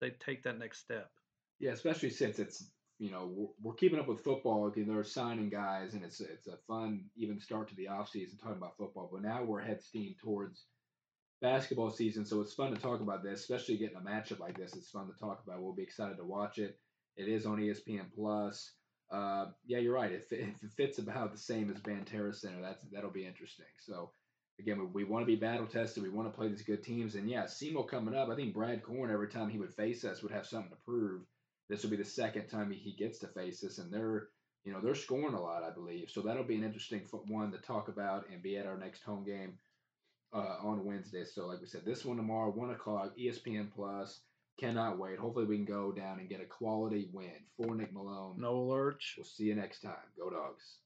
they 0.00 0.10
take 0.10 0.42
that 0.42 0.58
next 0.58 0.80
step. 0.80 1.10
Yeah, 1.58 1.72
especially 1.72 2.10
since 2.10 2.38
it's 2.38 2.70
you 2.98 3.10
know 3.10 3.30
we're, 3.32 3.48
we're 3.62 3.74
keeping 3.74 3.98
up 3.98 4.08
with 4.08 4.22
football. 4.22 4.70
and 4.74 4.88
They're 4.90 5.04
signing 5.04 5.48
guys, 5.48 5.94
and 5.94 6.04
it's 6.04 6.20
it's 6.20 6.48
a 6.48 6.58
fun 6.68 7.06
even 7.16 7.40
start 7.40 7.68
to 7.68 7.74
the 7.74 7.88
off 7.88 8.10
season 8.10 8.38
talking 8.38 8.58
about 8.58 8.76
football. 8.76 9.08
But 9.10 9.22
now 9.22 9.42
we're 9.44 9.60
head 9.62 9.82
steam 9.82 10.16
towards 10.20 10.64
basketball 11.40 11.90
season, 11.90 12.26
so 12.26 12.40
it's 12.42 12.54
fun 12.54 12.74
to 12.74 12.80
talk 12.80 13.00
about 13.00 13.22
this, 13.22 13.40
especially 13.40 13.78
getting 13.78 13.96
a 13.96 14.00
matchup 14.00 14.40
like 14.40 14.58
this. 14.58 14.74
It's 14.74 14.90
fun 14.90 15.06
to 15.06 15.18
talk 15.18 15.42
about. 15.46 15.62
We'll 15.62 15.72
be 15.72 15.82
excited 15.82 16.18
to 16.18 16.24
watch 16.24 16.58
it. 16.58 16.78
It 17.16 17.28
is 17.28 17.46
on 17.46 17.58
ESPN 17.58 18.12
Plus. 18.14 18.72
Uh, 19.10 19.46
yeah, 19.66 19.78
you're 19.78 19.94
right. 19.94 20.12
If, 20.12 20.32
if 20.32 20.62
it 20.62 20.72
fits 20.76 20.98
about 20.98 21.32
the 21.32 21.38
same 21.38 21.70
as 21.70 21.78
Banterra 21.80 22.34
Center, 22.34 22.60
that's 22.60 22.84
that'll 22.92 23.10
be 23.10 23.26
interesting. 23.26 23.66
So 23.78 24.10
again, 24.60 24.78
we, 24.78 24.86
we 24.86 25.04
want 25.04 25.22
to 25.22 25.26
be 25.26 25.36
battle 25.36 25.66
tested. 25.66 26.02
We 26.02 26.10
want 26.10 26.30
to 26.30 26.36
play 26.36 26.48
these 26.48 26.62
good 26.62 26.82
teams. 26.82 27.14
And 27.14 27.28
yeah, 27.28 27.44
SEMO 27.44 27.88
coming 27.88 28.14
up. 28.14 28.28
I 28.28 28.36
think 28.36 28.54
Brad 28.54 28.82
Korn 28.82 29.10
every 29.10 29.28
time 29.28 29.48
he 29.48 29.58
would 29.58 29.74
face 29.74 30.04
us 30.04 30.22
would 30.22 30.32
have 30.32 30.46
something 30.46 30.70
to 30.70 30.84
prove. 30.84 31.22
This 31.68 31.82
will 31.82 31.90
be 31.90 31.96
the 31.96 32.04
second 32.04 32.48
time 32.48 32.70
he 32.70 32.92
gets 32.92 33.18
to 33.20 33.28
face 33.28 33.62
us, 33.62 33.78
and 33.78 33.92
they're 33.92 34.28
you 34.64 34.72
know 34.72 34.80
they're 34.80 34.94
scoring 34.94 35.34
a 35.34 35.40
lot, 35.40 35.62
I 35.62 35.70
believe. 35.70 36.10
So 36.10 36.22
that'll 36.22 36.44
be 36.44 36.56
an 36.56 36.64
interesting 36.64 37.02
one 37.26 37.52
to 37.52 37.58
talk 37.58 37.88
about 37.88 38.26
and 38.32 38.42
be 38.42 38.56
at 38.56 38.66
our 38.66 38.78
next 38.78 39.02
home 39.02 39.24
game 39.24 39.58
uh, 40.32 40.56
on 40.62 40.84
Wednesday. 40.84 41.24
So 41.24 41.46
like 41.46 41.60
we 41.60 41.66
said, 41.66 41.84
this 41.84 42.04
one 42.04 42.16
tomorrow, 42.16 42.50
one 42.50 42.70
o'clock, 42.70 43.12
ESPN 43.18 43.70
Plus. 43.74 44.20
Cannot 44.58 44.98
wait. 44.98 45.18
Hopefully 45.18 45.44
we 45.46 45.56
can 45.56 45.64
go 45.64 45.92
down 45.92 46.18
and 46.18 46.28
get 46.28 46.40
a 46.40 46.44
quality 46.44 47.08
win 47.12 47.30
for 47.56 47.76
Nick 47.76 47.92
Malone. 47.92 48.40
No 48.40 48.60
lurch. 48.60 49.14
We'll 49.16 49.24
see 49.24 49.44
you 49.44 49.54
next 49.54 49.82
time. 49.82 49.94
Go 50.18 50.30
dogs. 50.30 50.78